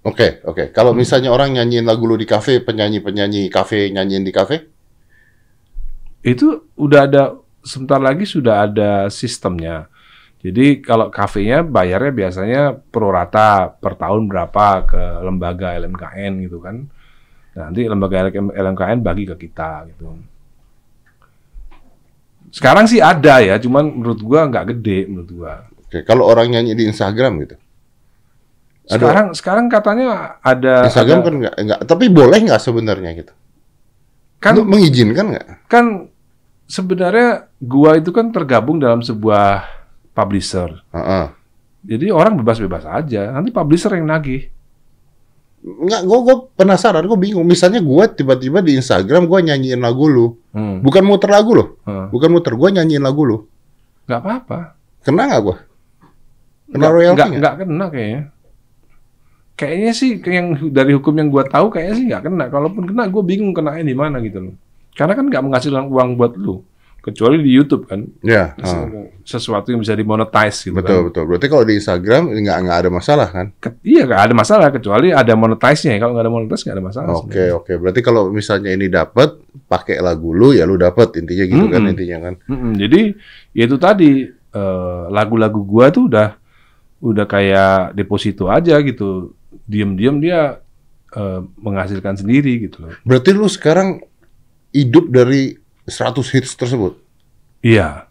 Oke, 0.04 0.44
oke. 0.44 0.68
Kalau 0.76 0.92
misalnya 0.92 1.32
orang 1.32 1.56
nyanyiin 1.56 1.88
lagu 1.88 2.04
lu 2.04 2.20
di 2.20 2.28
kafe, 2.28 2.60
penyanyi-penyanyi 2.60 3.48
kafe 3.48 3.88
nyanyiin 3.88 4.24
di 4.24 4.32
kafe, 4.32 4.56
Itu 6.24 6.72
udah 6.80 7.00
ada 7.04 7.36
sebentar 7.60 8.00
lagi 8.00 8.24
sudah 8.24 8.64
ada 8.64 9.12
sistemnya. 9.12 9.92
Jadi 10.44 10.84
kalau 10.84 11.08
kafenya 11.08 11.64
bayarnya 11.64 12.12
biasanya 12.12 12.62
pro 12.76 13.08
rata 13.08 13.72
per 13.72 13.96
tahun 13.96 14.28
berapa 14.28 14.84
ke 14.84 15.02
lembaga 15.24 15.72
LMKN 15.76 16.32
gitu 16.44 16.60
kan. 16.60 16.84
Nah, 17.56 17.72
nanti 17.72 17.88
lembaga 17.88 18.28
LM 18.28 18.52
LMKN 18.52 18.98
bagi 19.00 19.24
ke 19.24 19.36
kita 19.40 19.88
gitu. 19.88 20.20
Sekarang 22.52 22.84
sih 22.84 23.00
ada 23.00 23.40
ya, 23.40 23.56
cuman 23.56 23.88
menurut 23.88 24.20
gua 24.20 24.44
nggak 24.44 24.76
gede 24.76 25.08
menurut 25.08 25.30
gua. 25.32 25.54
oke. 25.80 26.04
Kalau 26.04 26.28
orang 26.28 26.52
nyanyi 26.52 26.76
di 26.76 26.84
Instagram 26.92 27.40
gitu, 27.40 27.56
Ada- 28.84 28.92
Sekarang 28.94 29.26
sekarang 29.32 29.66
katanya 29.66 30.06
ada 30.40 30.84
Instagram 30.84 31.18
ada- 31.18 31.24
kan 31.24 31.34
nggak, 31.34 31.54
nggak. 31.58 31.80
Tapi 31.84 32.04
boleh 32.08 32.38
nggak 32.42 32.60
sebenarnya 32.60 33.10
gitu? 33.14 33.32
kan 34.36 34.52
Lu 34.52 34.68
mengizinkan 34.68 35.32
nggak? 35.32 35.46
kan 35.66 36.12
sebenarnya 36.64 37.48
gua 37.58 37.96
itu 37.96 38.12
kan 38.12 38.28
tergabung 38.28 38.76
dalam 38.76 39.00
sebuah 39.00 39.64
publisher. 40.12 40.84
Heeh. 40.90 41.26
Jadi 41.84 42.08
orang 42.08 42.36
bebas-bebas 42.36 42.84
aja. 42.84 43.28
Nanti 43.30 43.48
publisher 43.50 43.92
yang 43.92 44.04
nagih. 44.04 44.48
Nggak, 45.60 46.04
gue 46.04 46.18
gue 46.22 46.36
penasaran, 46.54 47.00
gue 47.02 47.16
bingung. 47.16 47.40
Misalnya 47.42 47.80
gue 47.80 48.04
tiba-tiba 48.14 48.60
di 48.60 48.76
Instagram 48.76 49.24
gue 49.24 49.38
nyanyiin 49.42 49.80
lagu 49.80 50.04
lu, 50.04 50.36
Hmm. 50.52 50.84
bukan 50.84 51.00
muter 51.00 51.32
lagu 51.32 51.56
lo, 51.56 51.80
Heeh. 51.82 52.12
bukan 52.12 52.28
muter, 52.30 52.52
gue 52.52 52.68
nyanyiin 52.70 53.00
lagu 53.00 53.24
lu. 53.24 53.36
Nggak 54.04 54.20
apa-apa. 54.20 54.58
Kena 55.00 55.24
nggak 55.24 55.40
gue? 55.40 55.56
Kena 56.68 56.76
Nggak- 56.76 56.92
royalty 56.92 57.16
nggak? 57.16 57.40
nggak 57.40 57.54
kena 57.56 57.84
kayaknya. 57.88 58.22
Kayaknya 59.54 59.92
sih 59.94 60.18
yang 60.18 60.46
dari 60.74 60.92
hukum 60.98 61.14
yang 61.14 61.30
gua 61.30 61.46
tahu 61.46 61.70
kayaknya 61.70 61.94
sih 61.94 62.04
nggak 62.10 62.22
kena. 62.26 62.44
Kalaupun 62.50 62.90
kena, 62.90 63.06
gue 63.06 63.22
bingung 63.22 63.54
kenain 63.54 63.86
di 63.86 63.94
mana 63.94 64.18
gitu 64.18 64.50
loh. 64.50 64.54
Karena 64.98 65.14
kan 65.14 65.30
nggak 65.30 65.42
menghasilkan 65.46 65.86
uang 65.86 66.18
buat 66.18 66.34
lu. 66.34 66.66
Kecuali 67.04 67.36
di 67.44 67.52
YouTube 67.52 67.84
kan. 67.84 68.00
Ya, 68.24 68.56
heeh. 68.56 69.12
Sesuatu 69.22 69.68
yang 69.68 69.84
bisa 69.84 69.92
dimonetize 69.92 70.64
gitu 70.64 70.72
betul 70.72 71.04
kan. 71.04 71.06
betul. 71.12 71.22
Berarti 71.28 71.46
kalau 71.52 71.64
di 71.68 71.76
Instagram 71.76 72.32
nggak 72.32 72.58
nggak 72.64 72.78
ada 72.80 72.90
masalah 72.90 73.28
kan? 73.28 73.46
Ke- 73.60 73.76
iya 73.84 74.08
nggak 74.08 74.22
ada 74.24 74.34
masalah. 74.34 74.66
Kecuali 74.72 75.12
ada 75.12 75.32
monetize-nya. 75.36 76.00
Kalau 76.00 76.16
nggak 76.16 76.24
ada 76.24 76.32
monetize 76.32 76.62
nggak 76.64 76.76
ada 76.80 76.84
masalah. 76.88 77.12
Oke 77.12 77.28
sebenarnya. 77.28 77.54
oke. 77.60 77.72
Berarti 77.76 78.00
kalau 78.00 78.22
misalnya 78.32 78.70
ini 78.72 78.86
dapat 78.88 79.36
pakai 79.68 80.00
lagu 80.00 80.32
lu 80.32 80.56
ya 80.56 80.64
lu 80.64 80.80
dapat 80.80 81.12
intinya 81.20 81.44
gitu 81.44 81.64
kan 81.68 81.78
Mm-mm. 81.84 81.92
intinya 81.92 82.18
kan. 82.24 82.34
Mm-mm, 82.48 82.72
jadi 82.80 83.00
ya 83.52 83.62
itu 83.68 83.76
tadi 83.76 84.10
eh, 84.32 85.02
lagu-lagu 85.12 85.60
gua 85.60 85.92
tuh 85.92 86.08
udah 86.08 86.40
udah 87.04 87.26
kayak 87.28 87.92
deposito 87.92 88.48
aja 88.48 88.80
gitu. 88.80 89.36
Diam-diam 89.64 90.20
dia 90.20 90.60
eh, 91.12 91.40
menghasilkan 91.58 92.20
sendiri 92.20 92.68
gitu 92.68 92.84
loh. 92.84 92.92
Berarti 93.02 93.30
lu 93.32 93.48
sekarang 93.48 94.04
hidup 94.74 95.08
dari 95.08 95.54
100 95.86 96.34
hits 96.34 96.56
tersebut. 96.56 96.96
Iya, 97.64 98.08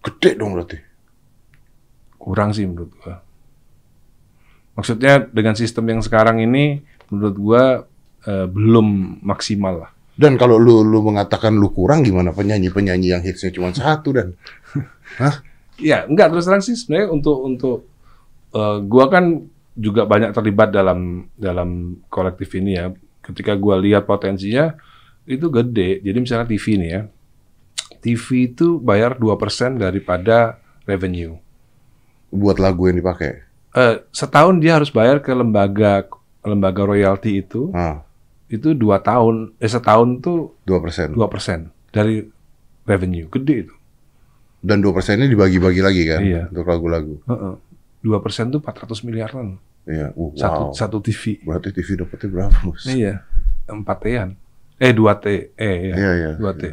Gede 0.00 0.32
dong 0.40 0.56
berarti. 0.56 0.80
kurang 2.16 2.52
sih 2.52 2.64
menurut 2.68 2.92
gua. 3.00 3.20
Maksudnya 4.76 5.24
dengan 5.28 5.56
sistem 5.56 5.88
yang 5.88 6.00
sekarang 6.00 6.40
ini 6.40 6.80
menurut 7.08 7.36
gua 7.36 7.62
eh, 8.24 8.46
belum 8.48 9.20
maksimal 9.24 9.84
lah. 9.86 9.90
Dan 10.20 10.36
kalau 10.36 10.60
lu 10.60 10.84
lu 10.84 11.00
mengatakan 11.00 11.56
lu 11.56 11.72
kurang 11.72 12.04
gimana 12.04 12.32
penyanyi-penyanyi 12.32 13.08
yang 13.16 13.22
hitsnya 13.24 13.52
cuma 13.52 13.72
satu 13.72 14.12
dan 14.12 14.36
Ya, 15.80 16.04
enggak 16.04 16.28
terus 16.28 16.44
terang 16.44 16.60
sih 16.60 16.76
sebenarnya 16.76 17.08
untuk 17.08 17.36
untuk 17.40 17.78
eh, 18.52 18.78
gua 18.84 19.08
kan 19.08 19.48
juga 19.72 20.04
banyak 20.04 20.30
terlibat 20.30 20.70
dalam 20.70 21.30
dalam 21.34 22.00
kolektif 22.06 22.50
ini 22.54 22.74
ya. 22.74 22.90
Ketika 23.20 23.54
gua 23.54 23.76
lihat 23.76 24.04
potensinya 24.04 24.74
itu 25.24 25.46
gede. 25.46 26.00
Jadi 26.00 26.18
misalnya 26.18 26.46
TV 26.46 26.64
nih 26.76 26.90
ya. 26.90 27.02
TV 28.00 28.24
itu 28.48 28.80
bayar 28.80 29.14
2% 29.14 29.36
daripada 29.76 30.56
revenue. 30.84 31.36
buat 32.30 32.56
lagu 32.56 32.86
yang 32.86 32.94
dipakai. 32.96 33.42
Eh, 33.70 34.06
setahun 34.10 34.58
dia 34.58 34.78
harus 34.78 34.88
bayar 34.88 35.18
ke 35.18 35.30
lembaga 35.30 36.06
lembaga 36.40 36.86
royalti 36.86 37.42
itu 37.42 37.70
Ah, 37.70 38.06
itu 38.46 38.70
dua 38.70 38.98
tahun, 38.98 39.50
eh 39.58 39.66
setahun 39.66 40.22
tuh 40.22 40.54
dua 40.62 40.78
persen. 40.78 41.10
dua 41.10 41.26
persen 41.26 41.74
dari 41.90 42.22
revenue, 42.82 43.26
gede 43.28 43.66
itu. 43.66 43.74
Dan 44.58 44.78
dua 44.78 44.94
persen 44.94 45.18
ini 45.18 45.26
dibagi-bagi 45.26 45.82
lagi 45.82 46.02
kan 46.06 46.20
Iya. 46.22 46.42
untuk 46.48 46.64
lagu-lagu. 46.64 47.18
Dua 48.00 48.18
persen 48.24 48.48
tuh 48.48 48.64
400 48.64 49.04
miliaran 49.04 49.60
Iya. 49.88 50.12
Uh, 50.12 50.32
satu 50.36 50.62
wow. 50.70 50.76
satu 50.76 50.98
TV. 51.00 51.40
Berarti 51.40 51.72
TV 51.72 51.96
dapetnya 51.96 52.28
berapa? 52.28 52.58
Iya, 52.84 53.24
empat 53.70 53.98
T-an. 54.04 54.30
Eh 54.80 54.92
dua 54.96 55.16
T, 55.20 55.52
eh 55.56 55.76
iya, 55.90 55.94
Iya 55.96 56.10
iya. 56.16 56.30
dua 56.36 56.52
T. 56.56 56.64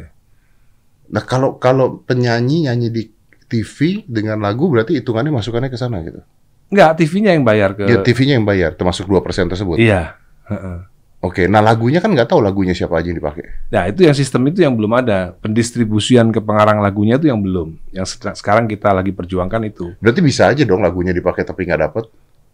Nah 1.08 1.22
kalau 1.24 1.56
kalau 1.56 2.04
penyanyi 2.04 2.68
nyanyi 2.68 2.88
di 2.92 3.02
TV 3.48 4.04
dengan 4.04 4.40
lagu 4.40 4.68
berarti 4.68 5.00
hitungannya 5.00 5.32
masukannya 5.32 5.72
ke 5.72 5.78
sana 5.80 6.04
gitu. 6.04 6.20
Enggak, 6.68 7.00
TV-nya 7.00 7.32
yang 7.32 7.44
bayar 7.48 7.72
ke. 7.72 7.88
Ya 7.88 8.04
TV-nya 8.04 8.36
yang 8.36 8.44
bayar 8.44 8.76
termasuk 8.76 9.08
dua 9.08 9.24
persen 9.24 9.48
tersebut. 9.48 9.80
Iya. 9.80 10.20
Heeh. 10.52 10.78
Oke, 11.18 11.50
nah 11.50 11.58
lagunya 11.58 11.98
kan 11.98 12.14
nggak 12.14 12.30
tahu 12.30 12.38
lagunya 12.38 12.70
siapa 12.70 12.94
aja 13.02 13.10
yang 13.10 13.18
dipakai. 13.18 13.42
Nah 13.74 13.90
itu 13.90 14.06
yang 14.06 14.14
sistem 14.14 14.46
itu 14.46 14.62
yang 14.62 14.78
belum 14.78 15.02
ada. 15.02 15.34
Pendistribusian 15.42 16.30
ke 16.30 16.38
pengarang 16.38 16.78
lagunya 16.78 17.18
itu 17.18 17.26
yang 17.26 17.42
belum. 17.42 17.74
Yang 17.90 18.14
se- 18.14 18.38
sekarang 18.38 18.70
kita 18.70 18.94
lagi 18.94 19.10
perjuangkan 19.10 19.66
itu. 19.66 19.98
Berarti 19.98 20.20
bisa 20.22 20.46
aja 20.46 20.62
dong 20.62 20.78
lagunya 20.78 21.10
dipakai 21.10 21.42
tapi 21.42 21.66
nggak 21.66 21.80
dapet. 21.90 22.06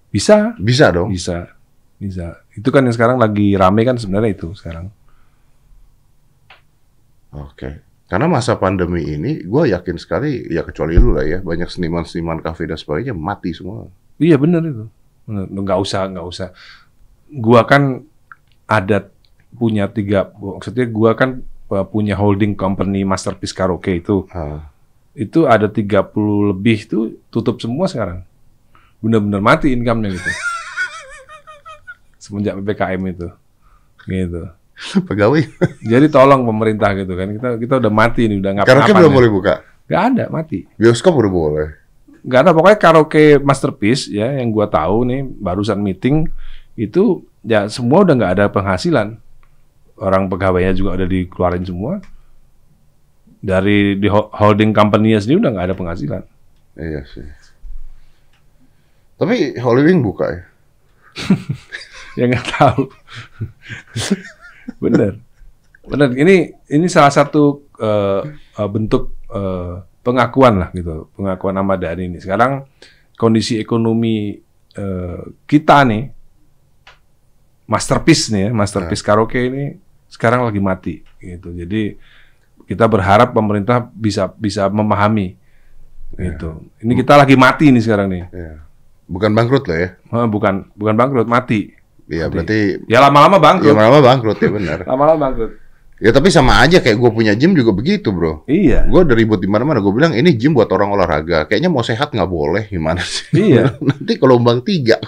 Bisa, 0.08 0.56
Bisa 0.56 0.88
dong. 0.88 1.12
bisa, 1.12 1.52
bisa. 2.00 2.40
Itu 2.56 2.72
kan 2.72 2.88
yang 2.88 2.96
sekarang 2.96 3.20
lagi 3.20 3.52
rame 3.52 3.84
kan 3.84 4.00
sebenarnya 4.00 4.32
itu 4.32 4.56
sekarang. 4.56 4.88
Oke. 7.34 7.82
Karena 8.06 8.30
masa 8.30 8.54
pandemi 8.54 9.02
ini, 9.02 9.42
gue 9.42 9.74
yakin 9.74 9.96
sekali, 9.98 10.46
ya 10.48 10.62
kecuali 10.62 10.94
lu 10.94 11.16
lah 11.16 11.24
ya, 11.26 11.38
banyak 11.42 11.66
seniman-seniman 11.66 12.38
kafe 12.40 12.68
dan 12.68 12.78
sebagainya 12.78 13.12
mati 13.16 13.50
semua. 13.50 13.90
Iya 14.20 14.38
benar 14.38 14.62
itu. 14.62 14.86
Nggak 15.26 15.78
usah, 15.82 16.06
nggak 16.14 16.26
usah. 16.28 16.48
Gua 17.34 17.66
kan 17.66 18.06
ada 18.80 19.10
punya 19.54 19.86
tiga, 19.86 20.30
maksudnya 20.34 20.86
gua 20.90 21.14
kan 21.14 21.42
uh, 21.70 21.86
punya 21.86 22.18
holding 22.18 22.58
company 22.58 23.06
Masterpiece 23.06 23.54
Karaoke 23.54 24.02
itu. 24.02 24.26
Ah, 24.34 24.70
Itu 25.14 25.46
ada 25.46 25.70
30 25.70 26.10
lebih 26.50 26.90
tuh 26.90 27.14
tutup 27.30 27.62
semua 27.62 27.86
sekarang. 27.86 28.26
Bener-bener 28.98 29.38
mati 29.38 29.70
income-nya 29.70 30.10
gitu. 30.10 30.30
Semenjak 32.22 32.58
PPKM 32.58 33.02
itu. 33.14 33.28
Gitu. 34.10 34.42
pegawai. 35.06 35.46
Jadi 35.86 36.06
tolong 36.10 36.42
pemerintah 36.42 36.90
gitu 36.98 37.14
kan. 37.14 37.30
Kita 37.30 37.48
kita 37.62 37.74
udah 37.78 37.92
mati 37.94 38.26
nih, 38.26 38.42
udah 38.42 38.50
nggak 38.58 38.66
Karaoke 38.66 38.90
belum 38.90 39.12
boleh 39.14 39.30
buka. 39.30 39.54
Gak 39.84 40.02
ada, 40.16 40.24
mati. 40.32 40.64
Bioskop 40.80 41.12
udah 41.12 41.32
boleh. 41.32 41.68
Gak 42.24 42.40
ada 42.48 42.50
pokoknya 42.56 42.78
karaoke 42.80 43.36
masterpiece 43.36 44.08
ya 44.08 44.32
yang 44.32 44.48
gua 44.48 44.64
tahu 44.64 45.04
nih 45.04 45.20
barusan 45.28 45.76
meeting 45.76 46.24
itu 46.72 47.20
ya 47.44 47.68
semua 47.68 48.02
udah 48.02 48.14
nggak 48.16 48.34
ada 48.40 48.46
penghasilan. 48.50 49.20
Orang 49.94 50.26
pegawainya 50.26 50.74
juga 50.74 50.98
udah 50.98 51.06
dikeluarin 51.06 51.62
semua. 51.62 52.02
Dari 53.44 54.00
di 54.00 54.08
ho- 54.08 54.32
holding 54.32 54.72
company-nya 54.72 55.20
sendiri 55.20 55.44
udah 55.44 55.52
nggak 55.54 55.66
ada 55.70 55.76
penghasilan. 55.76 56.22
Iya 56.74 57.04
sih. 57.06 57.28
Tapi 59.14 59.54
Hollywood 59.62 60.00
buka 60.02 60.26
ya. 60.32 60.42
ya 62.18 62.24
nggak 62.26 62.46
tahu. 62.58 62.82
Bener. 64.82 65.20
Bener. 65.84 66.10
Ini 66.16 66.36
ini 66.72 66.86
salah 66.90 67.12
satu 67.12 67.68
eh, 67.78 68.22
eh, 68.34 68.68
bentuk 68.72 69.14
eh, 69.30 69.78
pengakuan 70.02 70.54
lah 70.58 70.68
gitu. 70.74 71.12
Pengakuan 71.14 71.54
Ahmad 71.60 71.78
Dhani 71.78 72.10
ini. 72.10 72.18
Sekarang 72.18 72.66
kondisi 73.14 73.60
ekonomi 73.62 74.34
eh, 74.74 75.20
kita 75.46 75.86
nih 75.86 76.02
masterpiece 77.64 78.28
nih 78.32 78.48
ya 78.48 78.50
masterpiece 78.52 79.00
karaoke 79.04 79.40
ini 79.40 79.64
sekarang 80.08 80.44
lagi 80.44 80.60
mati 80.60 80.94
gitu 81.20 81.50
jadi 81.50 81.96
kita 82.64 82.84
berharap 82.88 83.32
pemerintah 83.32 83.88
bisa 83.92 84.30
bisa 84.36 84.68
memahami 84.68 85.36
gitu 86.16 86.62
ini 86.80 86.92
kita 86.94 87.18
lagi 87.18 87.34
mati 87.34 87.72
nih 87.72 87.82
sekarang 87.82 88.08
nih 88.08 88.24
Iya. 88.30 88.54
Bukan 89.04 89.36
bangkrut 89.36 89.68
lah 89.68 89.78
ya. 89.84 89.88
Bukan 90.08 90.72
bukan 90.72 90.94
bangkrut 90.96 91.28
mati 91.28 91.76
Iya 92.04 92.28
berarti 92.28 92.84
ya 92.84 93.00
lama-lama 93.00 93.40
ya 93.40 93.44
bangkrut 93.48 93.72
lama-lama 93.72 94.00
bangkrut 94.04 94.38
ya 94.40 94.50
benar. 94.52 94.78
lama-lama 94.92 95.18
bangkrut 95.28 95.52
ya 96.04 96.10
tapi 96.12 96.28
sama 96.28 96.60
aja 96.60 96.84
kayak 96.84 97.00
gue 97.00 97.10
punya 97.16 97.32
gym 97.32 97.56
juga 97.56 97.72
begitu 97.72 98.12
bro. 98.12 98.44
Iya. 98.44 98.84
Gue 98.92 99.08
udah 99.08 99.16
ribut 99.16 99.40
di 99.40 99.48
mana-mana. 99.48 99.80
Gue 99.80 99.92
bilang 99.94 100.12
ini 100.12 100.36
gym 100.36 100.52
buat 100.52 100.68
orang 100.68 100.92
olahraga. 100.92 101.48
Kayaknya 101.48 101.70
mau 101.72 101.80
sehat 101.80 102.12
nggak 102.12 102.28
boleh 102.28 102.68
gimana 102.68 103.00
sih? 103.00 103.32
Iya. 103.32 103.76
Nanti 103.88 104.12
gelombang 104.20 104.60
tiga. 104.60 105.00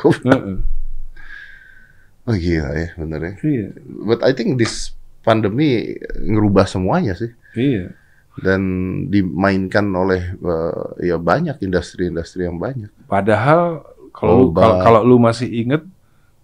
Oh 2.27 2.35
gila 2.35 2.71
ya 2.75 2.89
bener 2.99 3.21
ya. 3.23 3.35
Iya. 3.43 3.69
But 4.03 4.21
I 4.27 4.35
think 4.35 4.59
this 4.59 4.93
pandemi 5.23 5.99
ngerubah 6.23 6.67
semuanya 6.71 7.15
sih. 7.15 7.31
Iya. 7.55 7.95
Dan 8.37 8.63
dimainkan 9.09 9.87
oleh 9.95 10.35
eh, 10.35 11.11
ya 11.11 11.17
banyak 11.17 11.63
industri-industri 11.63 12.47
yang 12.47 12.59
banyak. 12.59 12.91
Padahal 13.07 13.87
kalau 14.11 14.51
kalau 14.51 14.77
kalau 14.83 15.01
lu 15.07 15.17
masih 15.23 15.51
inget, 15.51 15.83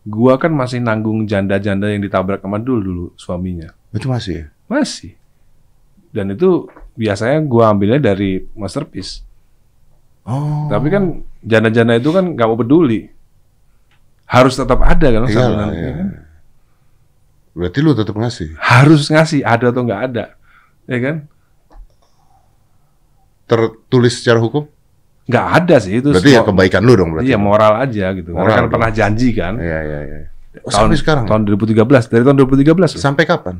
gua 0.06 0.38
kan 0.38 0.54
masih 0.54 0.82
nanggung 0.82 1.26
janda-janda 1.26 1.90
yang 1.90 2.02
ditabrak 2.02 2.42
sama 2.42 2.62
dul 2.62 2.80
dulu 2.82 3.06
suaminya. 3.18 3.70
Itu 3.94 4.10
masih 4.10 4.34
ya? 4.34 4.46
Masih. 4.70 5.14
Dan 6.14 6.32
itu 6.32 6.66
biasanya 6.96 7.44
gua 7.44 7.74
ambilnya 7.74 8.00
dari 8.00 8.46
masterpiece. 8.56 9.26
Oh. 10.22 10.70
Tapi 10.70 10.86
kan 10.88 11.04
janda-janda 11.42 11.98
itu 11.98 12.08
kan 12.08 12.24
nggak 12.32 12.48
mau 12.48 12.56
peduli. 12.56 13.11
Harus 14.32 14.56
tetap 14.56 14.80
ada 14.80 15.06
kan 15.12 15.28
Iyalah, 15.28 15.68
iya. 15.70 15.84
ya 15.84 15.92
kan? 15.92 16.08
Berarti 17.52 17.78
lu 17.84 17.92
tetap 17.92 18.16
ngasih. 18.16 18.56
Harus 18.56 19.12
ngasih 19.12 19.44
ada 19.44 19.68
atau 19.68 19.84
nggak 19.84 20.02
ada. 20.08 20.24
Ya 20.88 20.98
kan? 20.98 21.16
Tertulis 23.44 24.24
secara 24.24 24.40
hukum? 24.40 24.64
Nggak 25.28 25.46
ada 25.60 25.76
sih 25.78 26.00
itu. 26.00 26.08
Berarti 26.08 26.32
ya 26.32 26.42
kebaikan 26.42 26.82
lu 26.82 26.96
dong 26.96 27.12
berarti. 27.12 27.28
Iya 27.28 27.36
moral 27.36 27.76
aja 27.78 28.06
gitu. 28.16 28.32
Karena 28.32 28.40
Moral 28.40 28.56
kan 28.56 28.64
dong. 28.64 28.72
pernah 28.72 28.90
janji 28.90 29.28
kan. 29.36 29.54
Iya, 29.60 29.78
iya, 29.84 30.00
iya. 30.08 30.18
Oh, 30.64 30.68
tahun 30.68 30.92
sampai 30.92 30.98
sekarang? 31.00 31.24
tahun 31.28 31.42
2013 31.48 32.12
dari 32.12 32.22
tahun 32.24 32.36
2013 32.40 32.72
loh. 32.72 33.00
Sampai 33.00 33.24
kapan? 33.28 33.56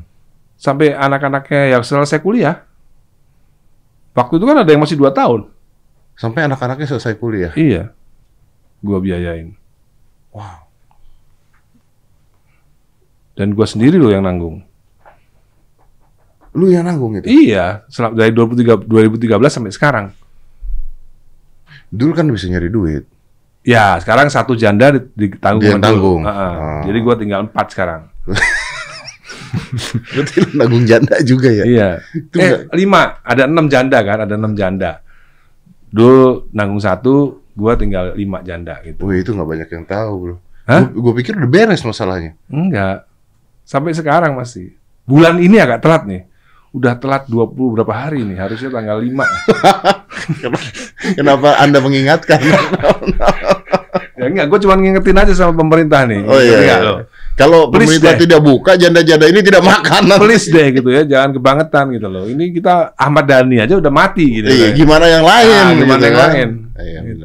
sampai 0.53 0.93
anak-anaknya 0.95 1.75
yang 1.75 1.83
selesai 1.83 2.21
kuliah 2.23 2.63
waktu 4.15 4.37
itu 4.37 4.45
kan 4.47 4.63
ada 4.63 4.69
yang 4.71 4.79
masih 4.79 4.95
dua 4.95 5.11
tahun 5.11 5.49
Sampai 6.13 6.45
anak-anaknya 6.45 6.87
selesai 6.87 7.17
kuliah. 7.17 7.51
iya 7.57 7.91
gua 8.79 9.01
biayain 9.01 9.57
Wow. 10.31 10.62
Dan 13.33 13.51
gua 13.51 13.65
sendiri 13.65 13.95
loh 13.95 14.09
yang 14.09 14.21
nanggung 14.21 14.61
Lu 16.53 16.69
yang 16.69 16.85
nanggung 16.85 17.15
itu? 17.15 17.25
iya 17.25 17.81
selama 17.87 18.13
dari 18.15 18.29
23 18.29 18.85
2013 18.85 19.17
sampai 19.49 19.71
sekarang 19.71 20.05
Dulu 21.89 22.11
kan 22.11 22.25
bisa 22.27 22.45
nyari 22.45 22.69
duit. 22.69 23.05
ya 23.61 23.95
sekarang 23.97 24.27
satu 24.27 24.53
janda 24.53 24.91
di- 24.91 25.29
ditanggung 25.29 25.65
Dia 25.71 25.81
tanggung. 25.81 26.21
Heeh. 26.21 26.53
Ah. 26.53 26.81
jadi 26.83 26.97
gua 26.99 27.15
tinggal 27.15 27.39
empat 27.43 27.67
sekarang 27.69 28.01
Berarti 30.09 30.35
lu 30.39 30.51
nanggung 30.55 30.83
janda 30.83 31.15
juga 31.21 31.49
ya? 31.49 31.63
iya 31.63 31.89
Itu 32.11 32.35
eh 32.35 32.43
nggak- 32.43 32.63
lima 32.71 33.01
ada 33.19 33.43
enam 33.45 33.65
janda 33.67 33.97
kan 33.99 34.17
ada 34.21 34.33
enam 34.33 34.53
janda 34.53 35.01
dulu 35.87 36.49
nanggung 36.51 36.77
satu 36.79 37.13
gua 37.51 37.73
tinggal 37.73 38.13
lima 38.13 38.41
janda 38.41 38.81
gitu 38.81 39.05
Wih, 39.05 39.21
itu 39.21 39.29
nggak 39.29 39.45
banyak 39.47 39.69
yang 39.69 39.85
tahu, 39.85 40.13
bro. 40.19 40.35
Hah? 40.63 40.87
Gue 40.87 41.13
pikir 41.13 41.35
udah 41.35 41.45
beres 41.45 41.83
masalahnya. 41.83 42.33
Enggak. 42.47 43.03
Sampai 43.73 43.97
sekarang 43.97 44.37
masih. 44.37 44.77
Bulan 45.09 45.41
ini 45.41 45.57
agak 45.57 45.81
telat 45.81 46.05
nih. 46.05 46.29
Udah 46.77 46.93
telat 46.93 47.25
20 47.25 47.73
berapa 47.73 47.89
hari 47.89 48.21
nih? 48.21 48.37
Harusnya 48.37 48.69
tanggal 48.69 49.01
5. 49.01 49.17
Kenapa 51.17 51.57
Anda 51.57 51.81
mengingatkan? 51.81 52.37
ya 54.21 54.25
enggak, 54.29 54.45
gue 54.45 54.59
cuma 54.61 54.77
ngingetin 54.77 55.17
aja 55.17 55.33
sama 55.33 55.57
pemerintah 55.57 56.05
nih. 56.05 56.21
oh 56.21 56.37
iya. 56.37 56.53
Ngerti 56.53 56.61
iya. 56.61 56.69
nggak 56.69 56.81
lo? 56.85 56.93
Kalau 57.33 57.73
pemerintah 57.73 58.13
deh. 58.13 58.29
tidak 58.29 58.45
buka, 58.45 58.77
janda-janda 58.77 59.25
ini 59.25 59.41
tidak 59.41 59.65
makan. 59.65 60.05
Please 60.21 60.45
deh 60.47 60.69
gitu 60.69 60.89
ya, 60.93 61.01
jangan 61.01 61.33
kebangetan 61.33 61.89
gitu 61.89 62.05
loh. 62.05 62.29
Ini 62.29 62.53
kita 62.53 62.93
Ahmad 62.93 63.25
Dhani 63.25 63.57
aja 63.57 63.73
udah 63.73 63.89
mati 63.89 64.41
gitu. 64.41 64.53
Iya, 64.53 64.69
kan. 64.69 64.77
gimana 64.77 65.05
yang 65.09 65.25
lain? 65.25 65.49
Ah, 65.49 65.71
gimana 65.73 65.97
gitu 65.97 66.05
yang 66.05 66.17
kan? 66.17 66.29
lain? 66.29 66.49
Iya, 66.73 66.99
Gitu. 67.05 67.21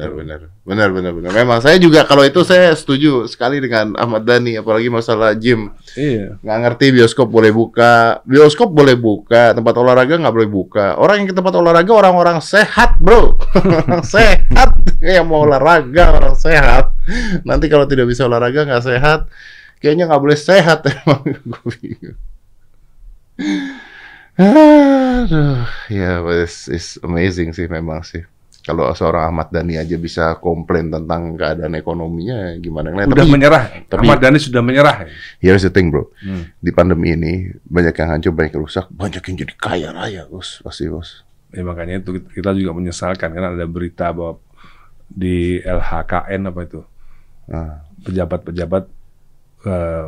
benar, 0.65 0.89
benar, 0.93 1.11
benar. 1.13 1.31
Memang 1.33 1.57
saya 1.61 1.77
juga 1.77 2.05
kalau 2.05 2.21
itu 2.21 2.41
saya 2.41 2.69
setuju 2.73 3.25
sekali 3.25 3.57
dengan 3.57 3.97
Ahmad 3.97 4.21
Dhani, 4.21 4.57
apalagi 4.57 4.89
masalah 4.89 5.33
gym. 5.33 5.73
Iya. 5.93 6.37
Nggak 6.41 6.57
ngerti 6.61 6.85
bioskop 6.93 7.25
boleh 7.25 7.49
buka, 7.49 8.21
bioskop 8.25 8.69
boleh 8.69 8.93
buka, 8.93 9.53
tempat 9.53 9.73
olahraga 9.73 10.17
nggak 10.17 10.33
boleh 10.33 10.49
buka. 10.49 10.97
Orang 10.97 11.21
yang 11.21 11.29
ke 11.29 11.37
tempat 11.37 11.53
olahraga 11.53 11.89
orang-orang 11.89 12.37
sehat, 12.37 12.97
bro, 12.97 13.37
sehat 14.13 14.73
yang 15.01 15.25
mau 15.25 15.45
olahraga 15.45 16.17
orang 16.17 16.33
sehat. 16.33 16.93
Nanti 17.41 17.65
kalau 17.65 17.85
tidak 17.85 18.05
bisa 18.05 18.29
olahraga 18.29 18.69
nggak 18.69 18.85
sehat, 18.85 19.25
kayaknya 19.79 20.05
nggak 20.05 20.21
boleh 20.21 20.37
sehat 20.37 20.83
emang. 20.91 21.23
Gue 21.25 21.71
bingung. 21.75 22.17
Aduh, 24.37 25.59
ya, 25.89 26.19
but 26.19 26.39
it's, 26.39 26.67
it's 26.67 26.95
amazing 27.01 27.51
sih 27.51 27.67
memang 27.67 27.99
sih. 28.01 28.23
Kalau 28.59 28.87
seorang 28.93 29.27
Ahmad 29.27 29.49
Dhani 29.49 29.75
aja 29.75 29.95
bisa 29.95 30.37
komplain 30.37 30.87
tentang 30.87 31.33
keadaan 31.33 31.73
ekonominya, 31.73 32.53
gimana 32.55 32.87
ngeliat? 32.89 33.07
Udah 33.07 33.17
Tapi 33.17 33.33
menyerah. 33.33 33.63
tapi- 33.83 34.05
Ahmad 34.05 34.19
Dhani 34.19 34.37
sudah 34.37 34.61
menyerah. 34.61 35.09
here's 35.39 35.63
the 35.63 35.69
thing, 35.69 35.89
bro. 35.89 36.07
Hmm. 36.17 36.47
Di 36.57 36.69
pandemi 36.69 37.11
ini 37.11 37.33
banyak 37.61 37.91
yang 37.93 38.09
hancur, 38.13 38.31
banyak 38.31 38.53
yang 38.53 38.63
rusak, 38.63 38.85
banyak 38.89 39.19
yang 39.21 39.35
jadi 39.37 39.53
kaya 39.55 39.89
raya, 39.89 40.23
bos. 40.23 40.59
Pasti, 40.61 40.85
bos. 40.85 41.23
Ya, 41.49 41.65
makanya 41.65 41.97
itu 41.97 42.21
kita 42.21 42.53
juga 42.53 42.71
menyesalkan 42.71 43.33
karena 43.33 43.49
ada 43.49 43.65
berita 43.65 44.11
bahwa 44.11 44.37
di 45.09 45.57
LHKN 45.59 46.41
apa 46.45 46.61
itu 46.61 46.79
Ah, 47.49 47.81
pejabat-pejabat 47.99 48.85
eh, 49.63 50.07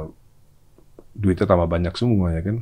duitnya 1.12 1.44
tambah 1.44 1.68
banyak 1.68 1.94
semua 1.96 2.32
ya 2.32 2.42
kan? 2.42 2.58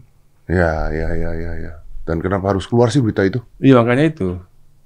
ya, 0.49 0.89
ya, 0.89 1.09
ya, 1.13 1.31
ya, 1.33 1.51
ya. 1.61 1.73
Dan 2.01 2.17
kenapa 2.19 2.49
harus 2.49 2.65
keluar 2.65 2.89
sih 2.89 2.99
berita 2.99 3.21
itu? 3.21 3.37
Iya 3.61 3.77
makanya 3.77 4.05
itu. 4.09 4.29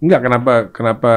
Enggak 0.03 0.21
kenapa 0.21 0.53
kenapa 0.75 1.11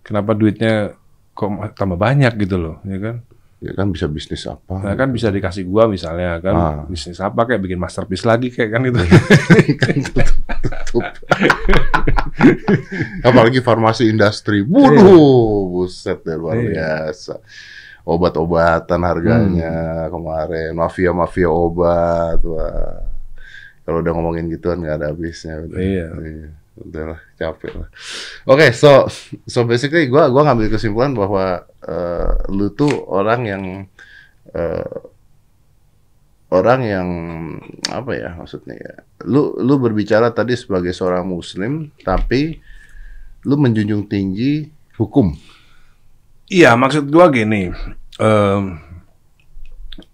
kenapa 0.00 0.32
duitnya 0.32 0.96
kok 1.36 1.52
tambah 1.76 2.00
banyak 2.00 2.32
gitu 2.40 2.56
loh, 2.56 2.76
ya 2.88 2.96
kan? 2.96 3.16
Ya 3.56 3.72
kan 3.72 3.88
bisa 3.88 4.04
bisnis 4.04 4.44
apa? 4.44 4.80
Nah, 4.80 4.96
kan 4.96 5.12
bisa 5.12 5.28
dikasih 5.28 5.64
gua 5.64 5.88
misalnya 5.88 6.40
kan 6.40 6.54
Ah. 6.56 6.80
bisnis 6.88 7.20
apa 7.20 7.44
kayak 7.44 7.60
bikin 7.60 7.76
masterpiece 7.76 8.24
lagi 8.24 8.48
kayak 8.48 8.68
kan 8.72 8.82
itu. 8.84 9.00
kan 9.82 9.96
tutup, 10.00 10.28
tutup. 10.88 11.24
Apalagi 13.28 13.60
farmasi 13.60 14.08
industri. 14.08 14.60
Waduh, 14.60 15.72
buset 15.72 16.20
deh 16.24 16.36
luar 16.36 16.56
Iya. 16.56 16.68
biasa. 17.12 17.34
Obat-obatan 18.06 19.02
harganya 19.02 20.06
kemarin, 20.14 20.78
mafia-mafia 20.78 21.50
obat. 21.50 22.38
Wah. 22.46 23.02
Kalau 23.82 23.98
udah 24.02 24.12
ngomongin 24.14 24.46
gituan 24.46 24.78
nggak 24.78 25.02
ada 25.02 25.06
habisnya. 25.10 25.58
udah. 25.66 25.78
Iya. 25.78 26.06
Udah 26.76 27.02
lah, 27.16 27.20
capek 27.40 27.72
lah. 27.72 27.88
Oke, 28.46 28.70
so 28.70 29.10
so 29.48 29.64
basically 29.66 30.06
gua 30.06 30.30
gua 30.30 30.46
ngambil 30.46 30.70
kesimpulan 30.76 31.16
bahwa 31.16 31.66
eh, 31.82 32.30
lu 32.52 32.70
tuh 32.70 32.92
orang 33.10 33.40
yang 33.48 33.64
eh, 34.54 34.96
orang 36.52 36.80
yang 36.86 37.08
apa 37.90 38.10
ya 38.14 38.30
maksudnya 38.38 38.78
ya 38.78 38.94
lu 39.26 39.58
lu 39.58 39.82
berbicara 39.82 40.30
tadi 40.30 40.54
sebagai 40.54 40.94
seorang 40.94 41.26
muslim 41.26 41.90
tapi 42.06 42.62
lu 43.42 43.54
menjunjung 43.58 44.06
tinggi 44.06 44.70
hukum 44.94 45.34
Iya, 46.46 46.78
maksud 46.78 47.10
gua 47.10 47.26
gini, 47.26 47.74
em, 48.22 48.62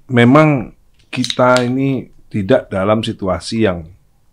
memang 0.08 0.72
kita 1.12 1.60
ini 1.60 2.08
tidak 2.32 2.72
dalam 2.72 3.04
situasi 3.04 3.68
yang 3.68 3.84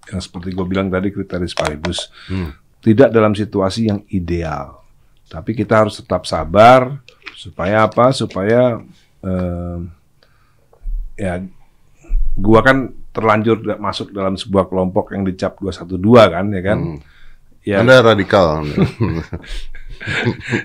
yang 0.10 0.24
seperti 0.24 0.56
gue 0.56 0.66
bilang 0.66 0.90
tadi 0.90 1.14
kriteris 1.14 1.54
paribus, 1.54 2.10
Hmm. 2.32 2.56
tidak 2.82 3.14
dalam 3.14 3.38
situasi 3.38 3.92
yang 3.92 4.02
ideal. 4.10 4.82
Tapi 5.30 5.54
kita 5.54 5.86
harus 5.86 6.02
tetap 6.02 6.26
sabar 6.26 6.98
supaya 7.38 7.86
apa? 7.86 8.10
Supaya 8.10 8.80
em, 9.22 9.92
ya 11.14 11.44
gua 12.40 12.64
kan 12.64 12.90
terlanjur 13.12 13.60
masuk 13.78 14.16
dalam 14.16 14.40
sebuah 14.40 14.72
kelompok 14.72 15.12
yang 15.12 15.28
dicap 15.28 15.60
212 15.60 16.26
kan, 16.32 16.46
ya 16.50 16.62
kan? 16.64 16.80
Hmm. 16.80 17.00
Ya, 17.60 17.84
anda 17.84 18.00
radikal 18.02 18.64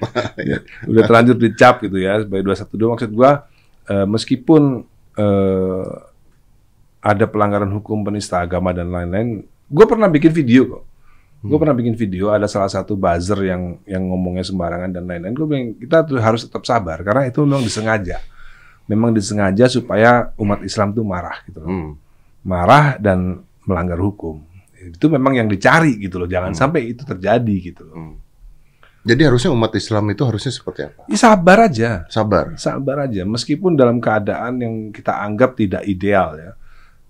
udah 0.90 1.02
terlanjur 1.04 1.36
dicap 1.38 1.82
gitu 1.82 1.98
ya 1.98 2.22
sebagai 2.22 2.54
212 2.54 2.92
maksud 2.94 3.10
gua 3.12 3.46
eh, 3.90 4.06
meskipun 4.06 4.86
eh, 5.18 5.88
ada 7.04 7.24
pelanggaran 7.28 7.68
hukum 7.68 8.00
penista 8.00 8.40
agama 8.40 8.72
dan 8.72 8.88
lain-lain 8.88 9.44
gue 9.68 9.86
pernah 9.88 10.08
bikin 10.08 10.32
video 10.32 10.62
kok. 10.68 10.84
Gue 11.44 11.60
pernah 11.60 11.76
bikin 11.76 11.92
video 11.92 12.32
ada 12.32 12.48
salah 12.48 12.72
satu 12.72 12.96
buzzer 12.96 13.36
yang 13.44 13.76
yang 13.84 14.00
ngomongnya 14.08 14.48
sembarangan 14.48 14.88
dan 14.96 15.04
lain-lain. 15.04 15.36
Gue 15.36 15.44
bilang 15.44 15.66
kita 15.76 16.00
tuh 16.08 16.16
harus 16.16 16.48
tetap 16.48 16.64
sabar 16.64 17.04
karena 17.04 17.28
itu 17.28 17.44
memang 17.44 17.60
disengaja. 17.60 18.16
Memang 18.88 19.12
disengaja 19.12 19.68
supaya 19.68 20.32
umat 20.40 20.64
Islam 20.64 20.96
tuh 20.96 21.04
marah 21.04 21.44
gitu 21.44 21.60
loh. 21.60 21.68
Hmm. 21.68 21.92
marah 22.44 22.96
dan 22.96 23.44
melanggar 23.68 24.00
hukum. 24.00 24.40
Itu 24.72 25.12
memang 25.12 25.36
yang 25.36 25.48
dicari 25.48 26.00
gitu 26.00 26.16
loh 26.20 26.28
jangan 26.28 26.56
sampai 26.56 26.96
itu 26.96 27.04
terjadi 27.04 27.56
gitu 27.60 27.92
loh. 27.92 27.96
Hmm. 27.96 28.16
Jadi 29.04 29.28
harusnya 29.28 29.52
umat 29.52 29.76
Islam 29.76 30.08
itu 30.16 30.24
harusnya 30.24 30.48
seperti 30.48 30.88
apa? 30.88 31.04
Ya, 31.12 31.18
sabar 31.20 31.58
aja. 31.68 31.90
Sabar. 32.08 32.56
Sabar 32.56 33.04
aja. 33.04 33.22
Meskipun 33.28 33.76
dalam 33.76 34.00
keadaan 34.00 34.64
yang 34.64 34.74
kita 34.96 35.20
anggap 35.20 35.60
tidak 35.60 35.84
ideal 35.84 36.40
ya. 36.40 36.56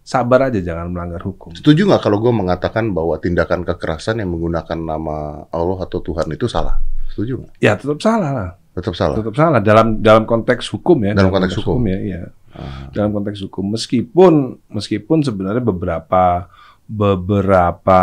Sabar 0.04 0.50
aja 0.50 0.58
jangan 0.58 0.90
melanggar 0.90 1.22
hukum. 1.22 1.54
Setuju 1.54 1.86
nggak 1.86 2.02
kalau 2.02 2.18
gue 2.18 2.34
mengatakan 2.34 2.90
bahwa 2.90 3.16
tindakan 3.22 3.62
kekerasan 3.62 4.20
yang 4.20 4.34
menggunakan 4.34 4.76
nama 4.76 5.48
Allah 5.48 5.78
atau 5.86 6.02
Tuhan 6.02 6.28
itu 6.34 6.50
salah? 6.50 6.82
Setuju 7.14 7.40
nggak? 7.40 7.52
Ya 7.62 7.78
tetap 7.78 8.02
salah 8.02 8.30
lah. 8.34 8.50
Tetap 8.74 8.94
salah? 8.98 9.16
Tetap 9.16 9.34
salah. 9.38 9.60
Dalam 9.62 10.02
dalam 10.02 10.26
konteks 10.26 10.66
hukum 10.74 10.98
ya. 11.08 11.14
Dalam 11.14 11.30
konteks 11.30 11.56
hukum. 11.62 11.78
ya 11.86 11.98
iya. 12.02 12.22
Ah. 12.54 12.90
dalam 12.90 13.14
konteks 13.14 13.38
hukum. 13.46 13.70
Meskipun 13.70 14.58
meskipun 14.66 15.22
sebenarnya 15.22 15.62
beberapa 15.62 16.50
beberapa 16.84 18.02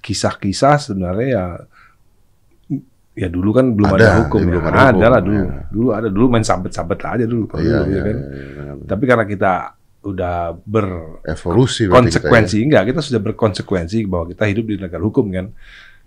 kisah-kisah 0.00 0.80
sebenarnya 0.80 1.28
ya 1.28 1.46
ya 3.14 3.30
dulu 3.30 3.50
kan 3.54 3.66
belum 3.78 3.90
ada, 3.94 4.02
Ada, 4.02 4.18
hukum 4.26 4.40
ya, 4.42 4.44
ya. 4.44 4.50
belum 4.50 4.64
ada 4.66 4.74
ada, 4.74 4.82
hukum, 4.90 5.02
lah 5.06 5.20
dulu 5.22 5.38
ya. 5.38 5.58
dulu 5.70 5.88
ada 5.94 6.08
dulu 6.10 6.26
main 6.34 6.44
sabet-sabet 6.44 6.98
aja 6.98 7.24
dulu 7.24 7.44
kalau 7.46 7.62
Iya, 7.62 7.78
dulu 7.78 7.90
iya, 7.90 7.94
ya 7.94 8.02
kan 8.02 8.16
iya, 8.18 8.30
iya, 8.34 8.62
iya. 8.74 8.84
tapi 8.90 9.04
karena 9.06 9.24
kita 9.24 9.52
udah 10.04 10.36
ber 10.60 10.86
evolusi 11.24 11.88
berarti 11.88 11.94
kita 11.94 11.96
ya. 11.96 12.04
konsekuensi 12.28 12.56
enggak 12.60 12.82
kita 12.92 13.00
sudah 13.00 13.20
berkonsekuensi 13.22 13.98
bahwa 14.04 14.24
kita 14.34 14.44
hidup 14.50 14.64
di 14.68 14.76
negara 14.76 15.00
hukum 15.00 15.24
kan 15.32 15.46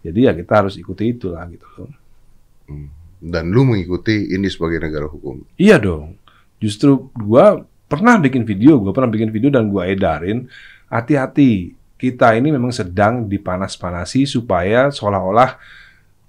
jadi 0.04 0.20
ya 0.30 0.32
kita 0.38 0.54
harus 0.54 0.76
ikuti 0.78 1.16
itulah 1.16 1.42
gitu 1.50 1.66
loh 1.80 1.90
dan 3.18 3.50
lu 3.50 3.66
mengikuti 3.66 4.30
ini 4.30 4.46
sebagai 4.46 4.78
negara 4.78 5.10
hukum. 5.10 5.42
iya 5.58 5.82
dong 5.82 6.20
justru 6.62 7.10
gua 7.18 7.66
pernah 7.90 8.20
bikin 8.22 8.46
video 8.46 8.78
gua 8.78 8.94
pernah 8.94 9.10
bikin 9.10 9.34
video 9.34 9.50
dan 9.50 9.72
gua 9.72 9.90
edarin 9.90 10.46
hati-hati 10.92 11.74
kita 11.98 12.38
ini 12.38 12.54
memang 12.54 12.70
sedang 12.70 13.26
dipanas-panasi 13.26 14.30
supaya 14.30 14.94
seolah-olah 14.94 15.58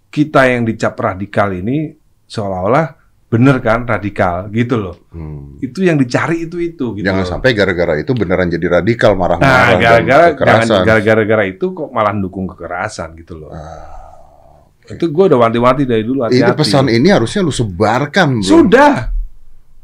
kita 0.09 0.47
yang 0.47 0.63
dicap 0.63 0.95
radikal 0.95 1.51
ini 1.51 1.93
seolah-olah 2.25 2.97
bener 3.25 3.61
kan 3.61 3.85
radikal 3.85 4.49
gitu 4.49 4.77
loh 4.79 4.97
Hmm. 5.09 5.61
itu 5.61 5.81
yang 5.81 5.95
dicari 5.95 6.45
itu 6.45 6.57
itu 6.59 6.97
gitu 6.97 7.05
Jangan 7.05 7.23
loh. 7.23 7.29
sampai 7.29 7.53
gara-gara 7.53 7.95
itu 7.95 8.11
beneran 8.11 8.49
jadi 8.49 8.81
radikal 8.81 9.13
Nah, 9.13 9.19
marah-marah 9.19 9.53
dan 9.69 9.77
gara-gara 9.77 10.01
jangan 10.01 10.33
kekerasan. 10.33 11.05
gara-gara 11.05 11.45
itu 11.47 11.67
kok 11.69 11.89
malah 11.91 12.13
dukung 12.15 12.47
kekerasan 12.47 13.09
gitu 13.15 13.37
loh. 13.37 13.53
Ah, 13.53 14.65
Itu 14.89 15.05
gue 15.07 15.25
udah 15.27 15.37
wanti-wanti 15.39 15.85
dari 15.85 16.01
dulu 16.01 16.25
ini 16.25 16.41
hati-hati. 16.41 16.57
pesan 16.57 16.89
ini 16.89 17.09
harusnya 17.11 17.45
lu 17.45 17.53
sebarkan, 17.53 18.41
bro. 18.41 18.49
Sudah. 18.49 18.95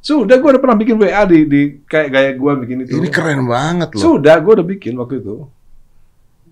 Sudah 0.00 0.36
gue 0.36 0.48
udah 0.48 0.60
pernah 0.60 0.76
bikin 0.78 0.96
WA 0.96 1.22
di, 1.24 1.38
di 1.44 1.60
kayak 1.82 2.08
gaya 2.08 2.30
gue 2.32 2.52
bikin 2.58 2.76
itu. 2.82 2.92
Ini 2.94 3.08
keren 3.08 3.44
banget 3.44 3.92
loh. 3.92 4.00
Sudah, 4.00 4.36
gue 4.38 4.52
udah 4.54 4.64
bikin 4.66 4.96
waktu 4.96 5.20
itu. 5.20 5.44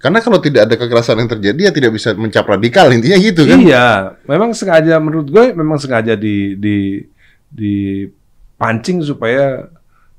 Karena 0.02 0.18
kalau 0.18 0.42
tidak 0.42 0.66
ada 0.66 0.74
kekerasan 0.74 1.22
yang 1.22 1.30
terjadi 1.30 1.70
ya 1.70 1.72
tidak 1.72 1.94
bisa 1.94 2.10
mencap 2.18 2.42
radikal 2.42 2.90
intinya 2.90 3.14
gitu 3.22 3.46
kan. 3.46 3.62
Iya, 3.62 4.18
memang 4.26 4.50
sengaja 4.50 4.98
menurut 4.98 5.30
gue 5.30 5.54
memang 5.54 5.78
sengaja 5.78 6.18
di 6.18 6.58
di 6.58 7.06
di 7.46 8.10
pancing 8.58 8.98
supaya 9.06 9.70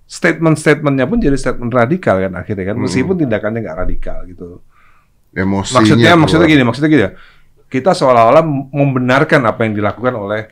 statement-statementnya 0.07 1.03
pun 1.03 1.19
jadi 1.19 1.35
statement 1.35 1.75
radikal 1.75 2.15
kan 2.15 2.31
akhirnya 2.31 2.71
kan 2.71 2.77
meskipun 2.79 3.27
tindakannya 3.27 3.59
nggak 3.59 3.79
radikal 3.83 4.23
gitu. 4.23 4.63
Emosinya. 5.33 5.81
maksudnya 5.81 6.11
keluar. 6.13 6.21
maksudnya 6.21 6.47
gini 6.47 6.63
maksudnya 6.63 6.89
gini 6.93 7.03
ya 7.03 7.11
kita 7.73 7.91
seolah-olah 7.97 8.45
membenarkan 8.69 9.41
apa 9.49 9.65
yang 9.65 9.73
dilakukan 9.73 10.13
oleh 10.13 10.45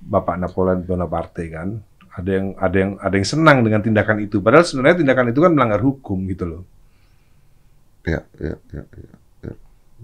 Bapak 0.00 0.40
Napoleon 0.40 0.80
Bonaparte 0.80 1.44
kan 1.52 1.76
ada 2.16 2.30
yang 2.30 2.56
ada 2.56 2.76
yang 2.76 2.90
ada 2.96 3.14
yang 3.14 3.28
senang 3.28 3.60
dengan 3.60 3.84
tindakan 3.84 4.24
itu 4.24 4.40
padahal 4.40 4.64
sebenarnya 4.64 5.04
tindakan 5.04 5.30
itu 5.30 5.40
kan 5.44 5.52
melanggar 5.52 5.84
hukum 5.84 6.24
gitu 6.26 6.44
loh 6.48 6.62
Ya, 8.04 8.20
ya, 8.36 8.54
ya, 8.68 8.82
ya, 8.84 9.04
ya, 9.40 9.52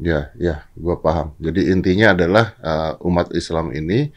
ya, 0.00 0.20
ya, 0.40 0.54
gua 0.72 0.96
paham. 1.00 1.36
Jadi 1.36 1.68
intinya 1.68 2.16
adalah 2.16 2.56
uh, 2.64 2.92
umat 3.04 3.32
Islam 3.36 3.76
ini 3.76 4.08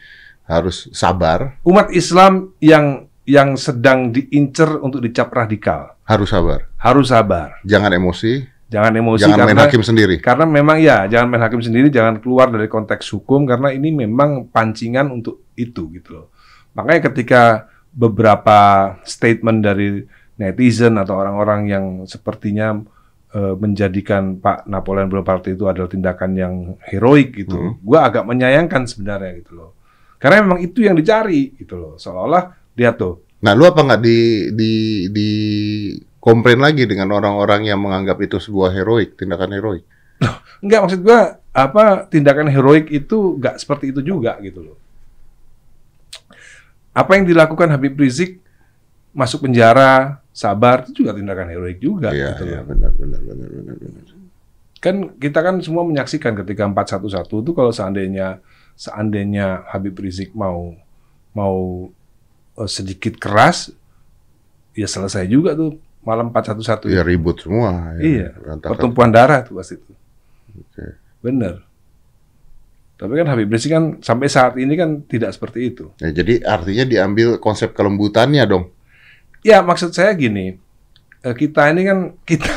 harus 0.44 0.88
sabar, 0.92 1.60
umat 1.64 1.92
Islam 1.92 2.52
yang 2.60 3.08
yang 3.24 3.56
sedang 3.56 4.12
diincer 4.12 4.68
untuk 4.84 5.00
dicap 5.00 5.32
radikal 5.32 5.96
harus 6.04 6.28
sabar. 6.28 6.68
harus 6.76 7.08
sabar 7.08 7.56
Jangan 7.64 7.96
emosi, 7.96 8.44
jangan 8.68 8.92
emosi 8.92 9.24
jangan 9.24 9.38
main 9.40 9.56
karena 9.56 9.64
hakim 9.64 9.80
sendiri. 9.84 10.16
karena 10.20 10.44
memang 10.44 10.76
ya 10.76 11.08
jangan 11.08 11.32
main 11.32 11.42
hakim 11.48 11.64
sendiri 11.64 11.88
jangan 11.88 12.20
keluar 12.20 12.52
dari 12.52 12.68
konteks 12.68 13.08
hukum 13.16 13.48
karena 13.48 13.72
ini 13.72 13.88
memang 14.04 14.52
pancingan 14.52 15.08
untuk 15.08 15.48
itu 15.56 15.88
gitu 15.96 16.20
loh 16.20 16.26
makanya 16.76 17.08
ketika 17.08 17.42
beberapa 17.96 18.92
statement 19.08 19.64
dari 19.64 20.04
netizen 20.36 21.00
atau 21.00 21.16
orang-orang 21.16 21.60
yang 21.70 21.84
sepertinya 22.04 22.76
menjadikan 23.34 24.38
Pak 24.38 24.70
Napoleon 24.70 25.10
Bonaparte 25.10 25.52
itu 25.58 25.66
adalah 25.66 25.90
tindakan 25.90 26.30
yang 26.38 26.54
heroik 26.86 27.34
gitu 27.34 27.58
Hmm. 27.58 27.74
gua 27.82 28.06
agak 28.06 28.22
menyayangkan 28.24 28.86
sebenarnya 28.86 29.42
gitu 29.42 29.58
loh 29.58 29.70
karena 30.22 30.46
memang 30.46 30.62
itu 30.62 30.86
yang 30.86 30.94
dicari 30.94 31.52
gitu 31.58 31.74
loh 31.74 31.92
seolah-olah 31.98 32.54
lihat 32.78 32.96
tuh 32.96 33.24
Nah, 33.44 33.52
lu 33.52 33.68
apa 33.68 33.84
nggak 33.84 34.00
di 34.00 34.48
di 34.56 34.72
di 35.12 35.30
komplain 36.16 36.64
lagi 36.64 36.88
dengan 36.88 37.12
orang-orang 37.12 37.68
yang 37.68 37.76
menganggap 37.76 38.16
itu 38.24 38.40
sebuah 38.40 38.72
heroik, 38.72 39.20
tindakan 39.20 39.52
heroik? 39.52 39.84
Enggak 40.64 40.80
maksud 40.80 41.04
gua 41.04 41.36
apa 41.52 42.08
tindakan 42.08 42.48
heroik 42.48 42.88
itu 42.88 43.36
nggak 43.36 43.60
seperti 43.60 43.92
itu 43.92 44.00
juga 44.00 44.40
gitu 44.40 44.64
loh. 44.64 44.80
Apa 46.96 47.20
yang 47.20 47.28
dilakukan 47.28 47.68
Habib 47.68 48.00
Rizik 48.00 48.40
masuk 49.12 49.44
penjara, 49.44 50.23
sabar 50.34 50.82
itu 50.82 51.00
juga 51.00 51.14
tindakan 51.14 51.46
heroik 51.46 51.78
juga 51.78 52.10
Iya, 52.10 52.34
gitu 52.34 52.50
iya, 52.50 52.60
benar, 52.60 52.90
benar, 52.92 53.20
benar, 53.22 53.48
benar, 53.48 53.76
benar. 53.78 54.02
Kan 54.76 54.96
kita 55.16 55.40
kan 55.40 55.62
semua 55.62 55.86
menyaksikan 55.86 56.34
ketika 56.36 56.66
411 56.66 57.30
itu 57.40 57.52
kalau 57.54 57.70
seandainya 57.70 58.42
seandainya 58.74 59.62
Habib 59.64 59.94
Rizik 59.94 60.34
mau 60.34 60.74
mau 61.32 61.88
eh, 62.54 62.68
sedikit 62.68 63.14
keras 63.16 63.70
ya 64.74 64.84
selesai 64.84 65.24
juga 65.24 65.54
tuh 65.54 65.78
malam 66.02 66.28
411 66.28 66.90
Ya 66.90 67.00
ribut 67.00 67.40
semua. 67.40 67.94
ya. 67.96 68.02
Iya, 68.02 68.28
Berantakan. 68.36 68.70
pertumpuan 68.74 69.08
darah 69.08 69.40
tuh 69.40 69.56
pasti 69.56 69.78
itu. 69.78 69.92
Oke. 70.52 70.84
Bener. 71.22 71.62
Tapi 72.94 73.12
kan 73.16 73.26
Habib 73.26 73.48
Rizik 73.48 73.72
kan 73.72 73.84
sampai 73.98 74.28
saat 74.28 74.54
ini 74.54 74.74
kan 74.74 75.02
tidak 75.02 75.32
seperti 75.32 75.72
itu. 75.72 75.90
Ya, 75.98 76.12
jadi 76.12 76.44
artinya 76.44 76.84
diambil 76.84 77.38
konsep 77.38 77.72
kelembutannya 77.72 78.44
dong. 78.44 78.68
Ya 79.44 79.60
maksud 79.60 79.92
saya 79.92 80.16
gini, 80.16 80.56
eh, 81.20 81.34
kita 81.36 81.68
ini 81.68 81.84
kan 81.84 81.98
kita 82.24 82.48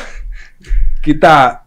kita 1.06 1.62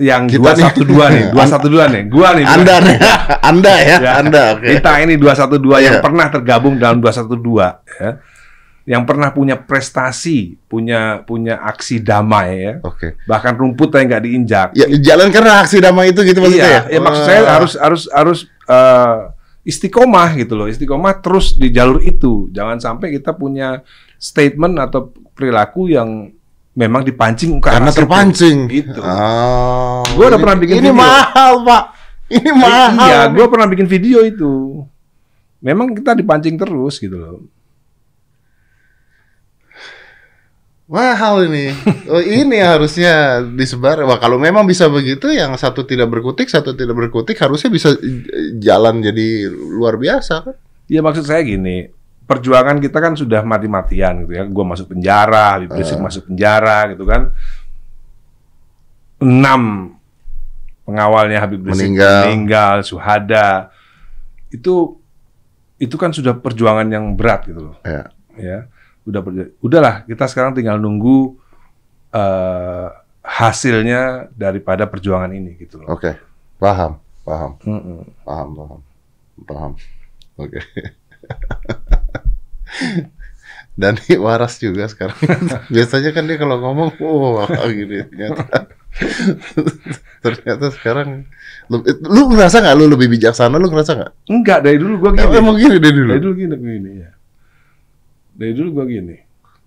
yang 0.00 0.26
Kita 0.26 0.56
nih. 0.56 0.72
212 0.74 1.14
nih, 1.14 1.24
212 1.36 1.94
nih, 1.94 2.02
gua 2.10 2.28
nih. 2.34 2.44
Anda 2.48 2.74
nih, 2.80 2.96
Anda 3.52 3.74
ya, 3.78 3.96
Ya. 4.00 4.12
Anda. 4.18 4.42
Oke. 4.58 4.66
Kita 4.74 4.90
ini 4.98 5.14
212 5.14 5.78
yang 5.78 5.96
Iya. 6.00 6.02
pernah 6.02 6.26
tergabung 6.32 6.74
dalam 6.80 6.98
212 6.98 7.84
ya. 8.00 8.18
Yang 8.82 9.02
pernah 9.06 9.30
punya 9.30 9.54
prestasi, 9.62 10.58
punya 10.66 11.22
punya 11.22 11.62
aksi 11.62 12.02
damai 12.02 12.50
ya. 12.66 12.74
Oke. 12.82 13.14
Bahkan 13.30 13.54
rumput 13.54 13.94
yang 13.94 14.10
nggak 14.10 14.24
diinjak. 14.26 14.68
Ya 14.74 14.90
jalan 14.98 15.30
karena 15.30 15.62
aksi 15.62 15.78
damai 15.78 16.10
itu 16.10 16.18
gitu 16.26 16.42
maksudnya 16.42 16.66
iya, 16.66 16.80
ya 16.90 16.98
maksud 16.98 17.22
Wah. 17.22 17.28
saya 17.30 17.40
harus 17.46 17.72
harus 17.78 18.02
harus 18.10 18.38
eh, 18.66 19.18
istiqomah 19.62 20.34
gitu 20.34 20.58
loh. 20.58 20.66
Istiqomah 20.66 21.22
terus 21.22 21.54
di 21.54 21.70
jalur 21.70 22.02
itu. 22.02 22.50
Jangan 22.50 22.82
sampai 22.82 23.14
kita 23.14 23.30
punya 23.38 23.86
statement 24.22 24.78
atau 24.78 25.10
perilaku 25.34 25.90
yang 25.90 26.30
memang 26.78 27.02
dipancing 27.02 27.58
ke 27.58 27.66
karena 27.66 27.90
terpancing. 27.90 28.70
Gitu. 28.70 29.02
Oh. 29.02 30.06
Gua 30.14 30.30
udah 30.30 30.38
Ini- 30.38 30.44
pernah 30.46 30.58
bikin 30.62 30.76
Ini 30.78 30.90
video. 30.94 31.02
mahal, 31.02 31.52
Pak. 31.66 31.84
Ini 32.32 32.50
mahal. 32.54 33.08
Iya, 33.10 33.20
gue 33.28 33.46
pernah 33.50 33.68
bikin 33.68 33.84
video 33.84 34.24
itu. 34.24 34.80
Memang 35.60 35.92
kita 35.92 36.16
dipancing 36.16 36.56
terus 36.56 36.96
gitu 36.96 37.12
loh. 37.18 37.44
Mahal 40.88 41.48
ini. 41.48 41.72
Oh, 42.12 42.20
ini 42.20 42.60
harusnya 42.60 43.40
disebar. 43.40 44.04
Wah, 44.04 44.20
kalau 44.20 44.36
memang 44.36 44.68
bisa 44.68 44.84
begitu, 44.90 45.32
yang 45.32 45.56
satu 45.56 45.80
tidak 45.88 46.12
berkutik, 46.12 46.50
satu 46.52 46.76
tidak 46.76 46.92
berkutik, 46.92 47.40
harusnya 47.40 47.72
bisa 47.72 47.96
jalan 48.60 49.00
jadi 49.00 49.48
luar 49.48 49.96
biasa 49.96 50.34
kan? 50.44 50.56
Iya 50.92 51.00
maksud 51.00 51.24
saya 51.24 51.40
gini, 51.40 51.88
perjuangan 52.22 52.78
kita 52.78 52.98
kan 52.98 53.12
sudah 53.12 53.42
mati-matian 53.42 54.24
gitu 54.24 54.32
ya. 54.32 54.44
Gue 54.44 54.64
masuk 54.64 54.90
penjara, 54.90 55.56
Habib 55.56 55.72
Rizik 55.72 55.98
Ah. 55.98 56.02
masuk 56.02 56.22
penjara 56.26 56.78
gitu 56.90 57.04
kan. 57.04 57.30
Enam 59.18 59.94
pengawalnya 60.82 61.38
Habib 61.38 61.62
Rizik 61.62 61.94
Meninggal. 61.94 62.26
meninggal, 62.26 62.74
suhada. 62.82 63.70
Itu 64.50 64.98
itu 65.78 65.94
kan 65.94 66.10
sudah 66.10 66.34
perjuangan 66.34 66.86
yang 66.86 67.14
berat 67.14 67.46
gitu 67.46 67.70
loh. 67.70 67.76
Ya. 67.82 68.10
Ya, 68.32 68.58
udah 69.04 69.20
udahlah 69.60 70.08
kita 70.08 70.24
sekarang 70.24 70.56
tinggal 70.56 70.80
nunggu 70.80 71.36
eh, 72.10 72.88
hasilnya 73.20 74.32
daripada 74.32 74.88
perjuangan 74.88 75.30
ini 75.30 75.54
gitu 75.56 75.78
loh. 75.78 75.92
Oke, 75.92 76.16
paham, 76.56 76.96
paham, 77.22 77.60
Mm-mm. 77.60 78.02
paham, 78.24 78.48
paham, 78.56 78.80
paham. 79.44 79.72
Oke. 80.36 80.58
Dan 81.22 81.78
ini 83.80 84.14
waras 84.20 84.60
juga 84.60 84.84
sekarang. 84.88 85.16
Biasanya 85.74 86.10
kan 86.12 86.28
dia 86.28 86.36
kalau 86.36 86.60
ngomong, 86.60 86.90
wah 87.00 87.48
gini. 87.72 88.04
Ternyata, 88.04 88.68
ternyata 90.24 90.66
sekarang, 90.76 91.24
lu, 91.72 91.80
lu 92.04 92.20
ngerasa 92.36 92.60
nggak 92.60 92.76
lu 92.76 92.84
lebih 92.92 93.08
bijaksana? 93.16 93.56
Lu 93.56 93.72
ngerasa 93.72 93.96
nggak? 93.96 94.12
Enggak 94.28 94.58
dari 94.60 94.76
dulu 94.76 94.94
gue 95.00 95.10
Emang, 95.16 95.24
gini. 95.24 95.40
emang 95.40 95.56
gini 95.56 95.76
deh 95.80 95.92
dulu. 95.92 96.10
Dari 96.12 96.22
dulu 96.22 96.34
gini, 96.36 96.54
gini 96.60 96.90
ya. 97.00 97.10
Dari 98.32 98.52
dulu 98.52 98.68
gue 98.76 98.86
gini. 98.88 99.16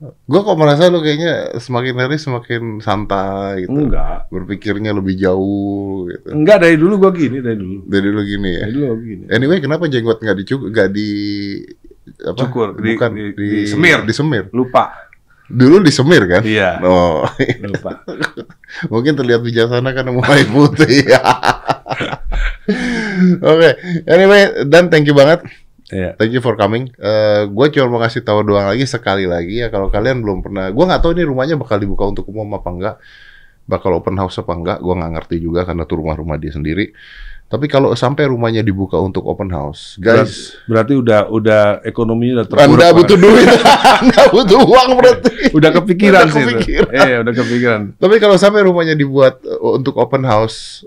Gue 0.06 0.42
kok 0.44 0.60
merasa 0.60 0.92
lu 0.92 1.00
kayaknya 1.00 1.56
semakin 1.56 1.96
hari 1.96 2.20
semakin 2.20 2.84
santai 2.84 3.66
gitu. 3.66 3.74
Enggak. 3.74 4.28
Berpikirnya 4.28 4.92
lebih 4.92 5.16
jauh 5.18 6.12
gitu. 6.12 6.30
Enggak 6.36 6.62
dari 6.62 6.76
dulu 6.78 7.00
gue 7.00 7.12
gini, 7.26 7.38
dari 7.42 7.58
dulu. 7.58 7.80
Dari 7.90 8.04
dulu 8.04 8.22
gini 8.22 8.50
ya. 8.52 8.64
Dari 8.68 8.74
dulu 8.76 8.96
gini. 9.02 9.24
Anyway, 9.32 9.58
kenapa 9.64 9.88
jenggot 9.90 10.20
nggak 10.22 10.38
dicukur, 10.44 10.68
nggak 10.70 10.90
di 10.94 11.10
apa? 12.22 12.38
Cukur, 12.38 12.68
di- 12.78 12.94
Bukan 12.94 13.10
di- 13.12 13.34
di, 13.34 13.48
disemir. 13.64 14.00
Disemir. 14.04 14.44
Lupa. 14.50 15.06
Dulu 15.46 15.78
disemir 15.80 16.26
kan? 16.26 16.42
Iya. 16.42 16.82
Oh, 16.82 17.22
Lupa. 17.62 18.02
mungkin 18.92 19.14
terlihat 19.14 19.42
bijaksana 19.42 19.94
karena 19.94 20.10
mulai 20.10 20.42
putih. 20.44 21.06
Oke, 23.46 23.70
anyway, 24.06 24.66
dan 24.66 24.90
thank 24.90 25.06
you 25.06 25.14
banget. 25.14 25.46
Iya. 25.86 26.18
Thank 26.18 26.34
you 26.34 26.42
for 26.42 26.58
coming. 26.58 26.90
Eh 26.98 27.46
gue 27.46 27.66
cuma 27.72 27.86
mau 27.88 28.02
kasih 28.02 28.26
tahu 28.26 28.42
doang 28.42 28.66
lagi 28.66 28.90
sekali 28.90 29.30
lagi 29.30 29.62
ya 29.62 29.70
kalau 29.70 29.94
kalian 29.94 30.18
belum 30.18 30.42
pernah, 30.42 30.74
gue 30.74 30.82
nggak 30.82 30.98
tahu 30.98 31.14
ini 31.14 31.24
rumahnya 31.24 31.56
bakal 31.56 31.78
dibuka 31.78 32.10
untuk 32.10 32.26
umum 32.26 32.58
apa 32.58 32.70
enggak, 32.74 32.96
bakal 33.70 33.94
open 33.94 34.18
house 34.18 34.42
apa 34.42 34.50
enggak, 34.50 34.78
gue 34.82 34.94
nggak 34.98 35.12
ngerti 35.14 35.36
juga 35.38 35.62
karena 35.62 35.86
tuh 35.86 36.02
rumah-rumah 36.02 36.42
dia 36.42 36.50
sendiri. 36.50 36.90
Tapi 37.46 37.70
kalau 37.70 37.94
sampai 37.94 38.26
rumahnya 38.26 38.60
dibuka 38.60 38.98
untuk 38.98 39.22
open 39.24 39.48
house, 39.48 39.96
guys, 39.96 40.58
Berarti 40.66 40.98
udah 40.98 41.30
udah 41.30 41.62
ekonominya 41.82 42.42
udah 42.42 42.48
terpuruk. 42.48 42.74
anda 42.74 42.88
butuh 42.92 43.18
duit, 43.18 43.48
anda 44.02 44.22
butuh 44.28 44.60
uang 44.60 44.90
berarti. 44.98 45.32
Udah 45.54 45.70
kepikiran 45.72 46.26
Udah 46.26 46.34
sih. 46.34 46.42
itu. 46.42 46.52
kepikiran. 46.58 46.90
Iya, 46.92 47.18
udah 47.22 47.34
kepikiran. 47.36 47.82
Tapi 47.96 48.16
kalau 48.18 48.36
sampai 48.36 48.66
rumahnya 48.66 48.94
dibuat 48.94 49.40
eh, 49.40 49.62
untuk 49.62 49.94
open 49.96 50.26
house, 50.26 50.84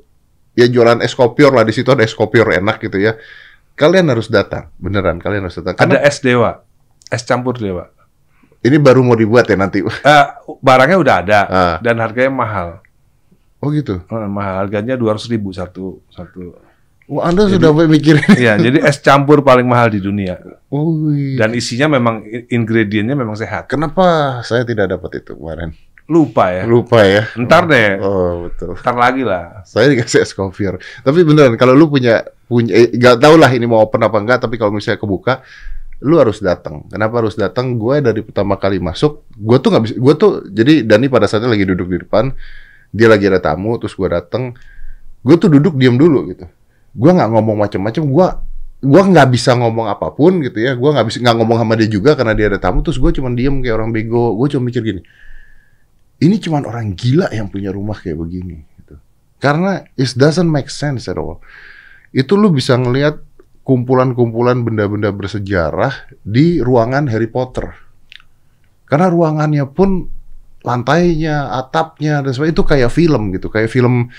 ya 0.52 0.66
jualan 0.66 0.98
es 0.98 1.14
kopior 1.14 1.54
lah 1.54 1.62
di 1.62 1.70
situ 1.70 1.88
ada 1.88 2.02
es 2.02 2.10
kopior 2.12 2.50
enak 2.50 2.82
gitu 2.82 2.98
ya. 2.98 3.14
Kalian 3.72 4.10
harus 4.10 4.26
datang, 4.26 4.74
beneran 4.74 5.22
kalian 5.22 5.46
harus 5.46 5.54
datang. 5.56 5.78
Karena 5.78 6.02
Ada 6.02 6.04
es 6.04 6.18
dewa. 6.18 6.66
Es 7.06 7.22
campur 7.22 7.54
dewa. 7.54 7.86
ini 8.58 8.74
baru 8.74 9.00
mau 9.00 9.14
dibuat 9.14 9.46
ya 9.46 9.54
nanti. 9.54 9.78
Eh, 9.78 10.24
barangnya 10.58 10.98
udah 10.98 11.14
ada 11.16 11.40
Ah. 11.46 11.76
dan 11.78 12.02
harganya 12.02 12.34
mahal. 12.34 12.68
Oh 13.58 13.74
gitu. 13.74 14.02
Eh, 14.06 14.28
mahal 14.30 14.66
harganya 14.66 14.94
200 14.94 15.26
ribu 15.30 15.50
satu 15.50 16.02
satu. 16.14 16.54
Wah, 17.08 17.32
Anda 17.32 17.48
sudah 17.48 17.72
sampai 17.72 17.88
mikirin. 17.88 18.20
Iya, 18.44 18.60
jadi 18.60 18.84
es 18.84 19.00
campur 19.00 19.40
paling 19.40 19.64
mahal 19.64 19.88
di 19.88 19.98
dunia. 19.98 20.36
Oh, 20.68 21.08
iya. 21.08 21.40
Dan 21.40 21.56
isinya 21.56 21.96
memang 21.96 22.20
ingredientnya 22.52 23.16
memang 23.16 23.32
sehat. 23.32 23.64
Kenapa 23.64 24.38
saya 24.44 24.68
tidak 24.68 24.92
dapat 24.92 25.24
itu 25.24 25.32
kemarin? 25.32 25.72
Lupa 26.04 26.52
ya. 26.52 26.68
Lupa 26.68 27.00
ya. 27.04 27.24
Ntar 27.36 27.64
deh. 27.64 27.96
Oh, 28.00 28.48
betul. 28.48 28.76
Ntar 28.76 28.96
lagi 28.96 29.24
lah. 29.24 29.64
Saya 29.64 29.88
dikasih 29.88 30.20
es 30.20 30.36
kopior. 30.36 30.76
Tapi 31.00 31.24
beneran 31.24 31.56
kalau 31.56 31.72
lu 31.72 31.88
punya 31.88 32.28
punya 32.44 32.76
eh, 32.76 32.92
nggak 32.92 33.20
tahu 33.20 33.40
lah 33.40 33.52
ini 33.56 33.64
mau 33.64 33.80
open 33.80 34.04
apa 34.04 34.16
enggak, 34.20 34.44
tapi 34.44 34.60
kalau 34.60 34.72
misalnya 34.72 35.00
kebuka 35.00 35.40
lu 36.04 36.16
harus 36.16 36.40
datang. 36.40 36.88
Kenapa 36.88 37.24
harus 37.24 37.34
datang? 37.34 37.76
Gue 37.76 38.00
dari 38.00 38.24
pertama 38.24 38.56
kali 38.56 38.80
masuk, 38.80 39.28
gue 39.32 39.56
tuh 39.60 39.68
nggak 39.68 39.84
bisa. 39.84 39.94
Gue 39.96 40.14
tuh 40.16 40.30
jadi 40.48 40.84
Dani 40.84 41.12
pada 41.12 41.28
saatnya 41.28 41.50
lagi 41.50 41.68
duduk 41.68 41.88
di 41.92 41.98
depan, 42.06 42.32
dia 42.92 43.06
lagi 43.08 43.28
ada 43.28 43.40
tamu, 43.42 43.76
terus 43.76 43.92
gue 43.92 44.08
datang, 44.08 44.56
gue 45.20 45.36
tuh 45.36 45.48
duduk 45.52 45.76
diam 45.76 46.00
dulu 46.00 46.28
gitu. 46.32 46.46
Gue 46.96 47.10
nggak 47.12 47.30
ngomong 47.30 47.56
macam-macam. 47.60 48.02
Gue 48.08 48.28
gue 48.78 49.02
nggak 49.10 49.28
bisa 49.34 49.58
ngomong 49.58 49.90
apa 49.90 50.14
pun 50.14 50.40
gitu 50.40 50.58
ya. 50.58 50.72
Gue 50.74 50.90
nggak 50.94 51.06
bisa 51.06 51.16
nggak 51.20 51.36
ngomong 51.42 51.58
sama 51.60 51.74
dia 51.76 51.88
juga 51.90 52.16
karena 52.16 52.32
dia 52.32 52.48
ada 52.48 52.58
tamu. 52.58 52.80
Terus 52.80 52.96
gue 52.96 53.10
cuma 53.20 53.28
diem 53.32 53.60
kayak 53.60 53.76
orang 53.76 53.90
bego. 53.92 54.34
Gue 54.34 54.48
cuma 54.48 54.72
mikir 54.72 54.80
gini, 54.80 55.02
ini 56.18 56.36
cuma 56.42 56.64
orang 56.64 56.96
gila 56.98 57.30
yang 57.30 57.46
punya 57.52 57.70
rumah 57.70 57.94
kayak 57.94 58.18
begini. 58.18 58.64
Gitu. 58.82 58.96
Karena 59.38 59.84
it 59.94 60.10
doesn't 60.16 60.48
make 60.48 60.72
sense 60.72 61.06
at 61.06 61.14
all. 61.20 61.38
Itu 62.10 62.34
lu 62.40 62.50
bisa 62.50 62.74
ngelihat 62.74 63.20
kumpulan-kumpulan 63.68 64.64
benda-benda 64.64 65.12
bersejarah 65.12 65.92
di 66.24 66.64
ruangan 66.64 67.04
Harry 67.12 67.28
Potter. 67.28 67.68
Karena 68.88 69.12
ruangannya 69.12 69.68
pun 69.68 70.08
lantainya, 70.62 71.54
atapnya 71.54 72.20
dan 72.22 72.30
sebagainya 72.34 72.56
itu 72.56 72.64
kayak 72.66 72.90
film 72.90 73.22
gitu, 73.34 73.46
kayak 73.48 73.70
film 73.70 74.10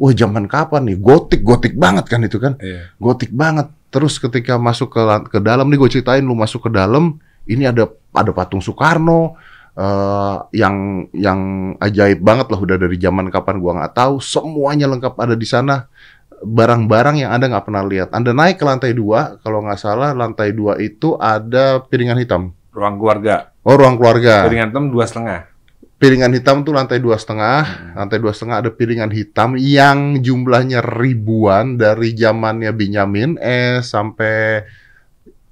wah 0.00 0.12
zaman 0.14 0.50
kapan 0.50 0.90
nih? 0.90 0.96
Gotik, 0.98 1.42
gotik 1.44 1.74
banget 1.78 2.08
kan 2.10 2.20
itu 2.24 2.38
kan? 2.40 2.58
Iya. 2.58 2.90
Gotik 2.98 3.30
banget. 3.30 3.70
Terus 3.94 4.18
ketika 4.18 4.58
masuk 4.58 4.90
ke 4.90 5.02
ke 5.30 5.38
dalam 5.38 5.70
nih 5.70 5.78
gue 5.78 5.90
ceritain 5.90 6.24
lu 6.24 6.34
masuk 6.34 6.66
ke 6.66 6.70
dalam, 6.74 7.22
ini 7.46 7.68
ada 7.68 7.86
ada 8.10 8.30
patung 8.34 8.58
Soekarno 8.58 9.38
eh, 9.78 10.36
yang 10.56 11.06
yang 11.14 11.40
ajaib 11.78 12.18
banget 12.24 12.50
lah 12.50 12.58
udah 12.58 12.76
dari 12.78 12.96
zaman 12.98 13.30
kapan 13.30 13.62
gua 13.62 13.72
nggak 13.78 13.94
tahu. 13.94 14.18
Semuanya 14.18 14.90
lengkap 14.90 15.14
ada 15.14 15.38
di 15.38 15.46
sana. 15.46 15.86
Barang-barang 16.44 17.24
yang 17.24 17.32
Anda 17.32 17.48
nggak 17.48 17.64
pernah 17.64 17.84
lihat. 17.86 18.12
Anda 18.12 18.36
naik 18.36 18.60
ke 18.60 18.64
lantai 18.68 18.92
dua, 18.92 19.40
kalau 19.40 19.64
nggak 19.64 19.80
salah 19.80 20.12
lantai 20.12 20.52
dua 20.52 20.76
itu 20.76 21.16
ada 21.16 21.80
piringan 21.80 22.20
hitam. 22.20 22.52
Ruang 22.74 23.00
keluarga. 23.00 23.54
Oh 23.64 23.78
ruang 23.78 23.96
keluarga. 23.96 24.44
Piringan 24.44 24.74
hitam 24.74 24.92
dua 24.92 25.08
setengah. 25.08 25.53
Piringan 26.04 26.36
hitam 26.36 26.60
tuh 26.60 26.76
lantai 26.76 27.00
dua 27.00 27.16
setengah, 27.16 27.96
lantai 27.96 28.20
dua 28.20 28.36
setengah 28.36 28.60
ada 28.60 28.68
piringan 28.68 29.08
hitam 29.08 29.56
yang 29.56 30.20
jumlahnya 30.20 30.84
ribuan 30.84 31.80
dari 31.80 32.12
zamannya 32.12 32.68
Benyamin 32.76 33.40
eh 33.40 33.80
sampai 33.80 34.68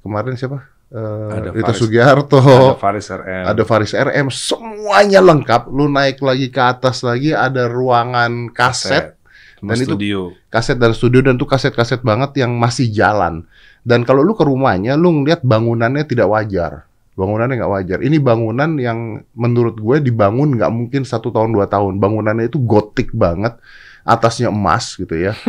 kemarin 0.04 0.36
siapa? 0.36 0.68
Eh, 0.92 1.28
Ada 1.32 1.56
itu 1.56 1.64
Faris- 1.64 1.80
Sugiharto, 1.80 2.36
Ada 2.36 2.76
Faris 2.76 3.08
RM. 3.08 3.44
ada 3.48 3.62
Faris 3.64 3.92
RM, 3.96 4.26
semuanya 4.28 5.24
lengkap. 5.24 5.72
Lu 5.72 5.88
naik 5.88 6.20
lagi 6.20 6.52
ke 6.52 6.60
atas 6.60 7.00
lagi 7.00 7.32
ada 7.32 7.64
ruangan 7.64 8.52
kaset, 8.52 9.16
Sama 9.56 9.72
dan 9.72 9.76
itu- 9.80 9.88
studio. 9.88 10.20
kaset 10.52 10.76
dan 10.76 10.92
studio 10.92 11.24
dan 11.24 11.40
tuh 11.40 11.48
kaset-kaset 11.48 12.04
banget 12.04 12.36
yang 12.44 12.52
masih 12.60 12.92
jalan. 12.92 13.48
Dan 13.80 14.04
kalau 14.04 14.20
lu 14.20 14.36
ke 14.36 14.44
rumahnya, 14.44 15.00
lu 15.00 15.16
ngeliat 15.16 15.40
bangunannya 15.40 16.04
tidak 16.04 16.28
wajar. 16.28 16.84
Bangunannya 17.12 17.60
nggak 17.60 17.72
wajar. 17.72 17.98
Ini 18.00 18.16
bangunan 18.24 18.80
yang 18.80 19.20
menurut 19.36 19.76
gue 19.76 19.96
dibangun 20.00 20.56
nggak 20.56 20.72
mungkin 20.72 21.02
satu 21.04 21.28
tahun 21.28 21.52
dua 21.52 21.68
tahun. 21.68 22.00
Bangunannya 22.00 22.48
itu 22.48 22.56
gotik 22.56 23.12
banget, 23.12 23.60
atasnya 24.02 24.48
emas 24.48 24.96
gitu 24.96 25.12
ya. 25.12 25.36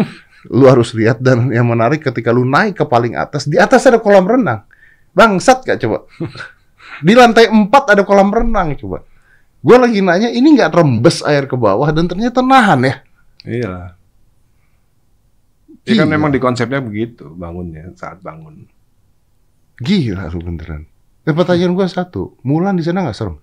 lu 0.51 0.67
harus 0.67 0.91
lihat 0.91 1.23
dan 1.23 1.47
yang 1.55 1.63
menarik 1.63 2.03
ketika 2.03 2.35
lu 2.35 2.43
naik 2.43 2.75
ke 2.75 2.83
paling 2.83 3.15
atas, 3.15 3.47
di 3.47 3.55
atas 3.55 3.87
ada 3.87 4.03
kolam 4.03 4.27
renang. 4.27 4.67
Bangsat 5.15 5.63
gak 5.63 5.79
coba? 5.79 6.03
Di 7.05 7.13
lantai 7.17 7.49
4 7.49 7.71
ada 7.71 8.03
kolam 8.05 8.29
renang 8.29 8.75
coba. 8.77 9.01
Gue 9.63 9.77
lagi 9.79 10.03
nanya, 10.03 10.29
ini 10.29 10.59
nggak 10.59 10.75
rembes 10.75 11.23
air 11.23 11.47
ke 11.47 11.55
bawah 11.55 11.87
dan 11.89 12.05
ternyata 12.05 12.43
nahan 12.43 12.83
ya. 12.83 12.95
Iya. 13.47 13.73
Ya 15.83 15.93
kan 15.99 16.07
memang 16.07 16.31
di 16.31 16.39
konsepnya 16.39 16.79
begitu 16.79 17.27
bangunnya 17.35 17.91
saat 17.95 18.19
bangun. 18.23 18.67
Gila 19.79 20.31
lu 20.31 20.39
beneran. 20.43 20.92
Eh, 21.23 21.31
pertanyaan 21.31 21.71
gua 21.71 21.87
satu, 21.87 22.35
Mulan 22.41 22.75
di 22.75 22.83
sana 22.83 22.99
nggak 23.01 23.15
serem? 23.15 23.35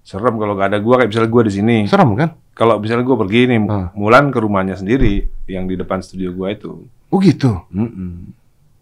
Serem 0.00 0.34
kalau 0.34 0.52
nggak 0.52 0.68
ada 0.68 0.78
gua 0.78 0.94
kayak 0.98 1.08
misalnya 1.08 1.30
gua 1.30 1.42
di 1.42 1.52
sini. 1.52 1.76
Serem 1.84 2.12
kan? 2.12 2.36
Kalau 2.52 2.76
misalnya 2.76 3.04
gua 3.04 3.16
pergi 3.18 3.40
nih, 3.46 3.58
Ah. 3.66 3.88
Mulan 3.92 4.28
ke 4.28 4.38
rumahnya 4.38 4.74
sendiri 4.74 5.28
yang 5.46 5.64
di 5.64 5.74
depan 5.74 6.00
studio 6.00 6.28
gua 6.30 6.50
itu. 6.50 6.84
Oh 7.08 7.18
gitu. 7.18 7.64
Mm-mm. 7.70 8.36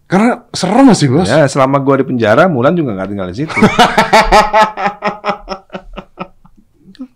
Karena 0.05 0.49
serem 0.51 0.89
sih 0.93 1.07
bos. 1.07 1.25
Ya 1.25 1.47
selama 1.47 1.79
gua 1.79 1.95
di 1.97 2.07
penjara, 2.07 2.47
Mulan 2.47 2.75
juga 2.75 2.91
nggak 2.93 3.09
tinggal 3.09 3.29
di 3.29 3.37
situ. 3.37 3.55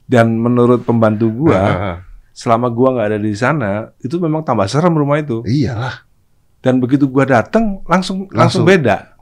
Dan 0.04 0.36
menurut 0.36 0.84
pembantu 0.84 1.26
gua, 1.32 1.56
Ah, 1.56 1.96
selama 2.30 2.68
gua 2.68 2.92
nggak 2.92 3.08
ada 3.08 3.18
di 3.18 3.32
sana, 3.32 3.70
itu 3.98 4.20
memang 4.20 4.44
tambah 4.44 4.68
serem 4.68 4.92
rumah 4.92 5.16
itu. 5.16 5.40
iyalah. 5.42 6.04
Dan 6.60 6.78
begitu 6.78 7.08
gua 7.08 7.24
datang, 7.24 7.82
langsung 7.82 8.28
langsung, 8.28 8.62
Langsung. 8.62 8.64
beda. 8.64 9.16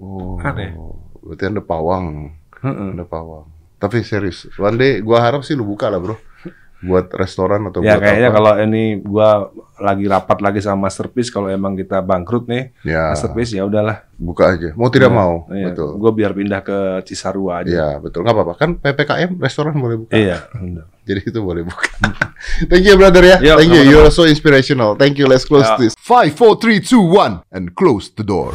Oh, 0.00 0.40
Aneh. 0.40 0.72
Berarti 1.20 1.44
ada 1.46 1.60
pawang, 1.60 2.32
Heeh. 2.60 2.88
ada 2.94 3.04
pawang. 3.04 3.46
Tapi 3.76 4.00
serius, 4.00 4.44
one 4.54 4.76
day 4.76 4.92
gua 5.00 5.20
harap 5.20 5.40
sih 5.40 5.52
lu 5.52 5.64
buka 5.64 5.88
lah 5.88 5.96
bro, 5.96 6.16
buat 6.80 7.08
restoran 7.12 7.64
atau 7.64 7.80
Ya 7.80 7.96
buat 7.96 8.04
kayaknya 8.04 8.28
apa. 8.28 8.36
kalau 8.36 8.52
ini 8.60 8.82
gua 9.00 9.48
lagi 9.76 10.04
rapat 10.04 10.38
lagi 10.40 10.60
sama 10.60 10.88
Masterpiece 10.88 11.28
kalau 11.28 11.48
emang 11.48 11.72
kita 11.72 12.00
bangkrut 12.00 12.44
nih, 12.44 12.72
ya 12.82 13.12
Masterpiece 13.12 13.52
ya 13.52 13.64
udahlah. 13.64 14.04
buka 14.16 14.52
aja. 14.52 14.76
Mau 14.76 14.88
tidak 14.88 15.08
Ya, 15.08 15.16
mau, 15.16 15.32
Iya, 15.48 15.72
betul. 15.72 15.88
Gua 15.96 16.12
biar 16.12 16.32
pindah 16.32 16.60
ke 16.60 16.76
Cisarua 17.04 17.64
aja. 17.64 17.72
Iya 17.72 17.88
betul, 17.98 18.20
nggak 18.20 18.36
apa-apa. 18.36 18.52
Kan 18.56 18.70
ppkm 18.76 19.40
restoran 19.40 19.72
boleh 19.76 19.96
buka. 19.98 20.12
Iya. 20.12 20.44
Jadi 21.08 21.20
itu 21.26 21.40
boleh 21.40 21.64
buka. 21.64 21.88
Thank 22.70 22.84
you 22.84 22.96
brother 22.96 23.24
ya. 23.24 23.36
Yo, 23.40 23.56
Thank 23.56 23.72
you. 23.72 23.80
sama-sama. 23.80 23.92
You're 23.96 24.12
so 24.12 24.22
inspirational. 24.24 24.90
Thank 24.94 25.16
you. 25.16 25.24
Let's 25.24 25.44
close 25.44 25.64
Ya. 25.66 25.76
this. 25.76 25.92
Five, 25.96 26.32
four, 26.32 26.56
three, 26.56 26.78
two, 26.78 27.00
one, 27.00 27.40
and 27.48 27.72
close 27.72 28.08
the 28.10 28.22
door. 28.22 28.52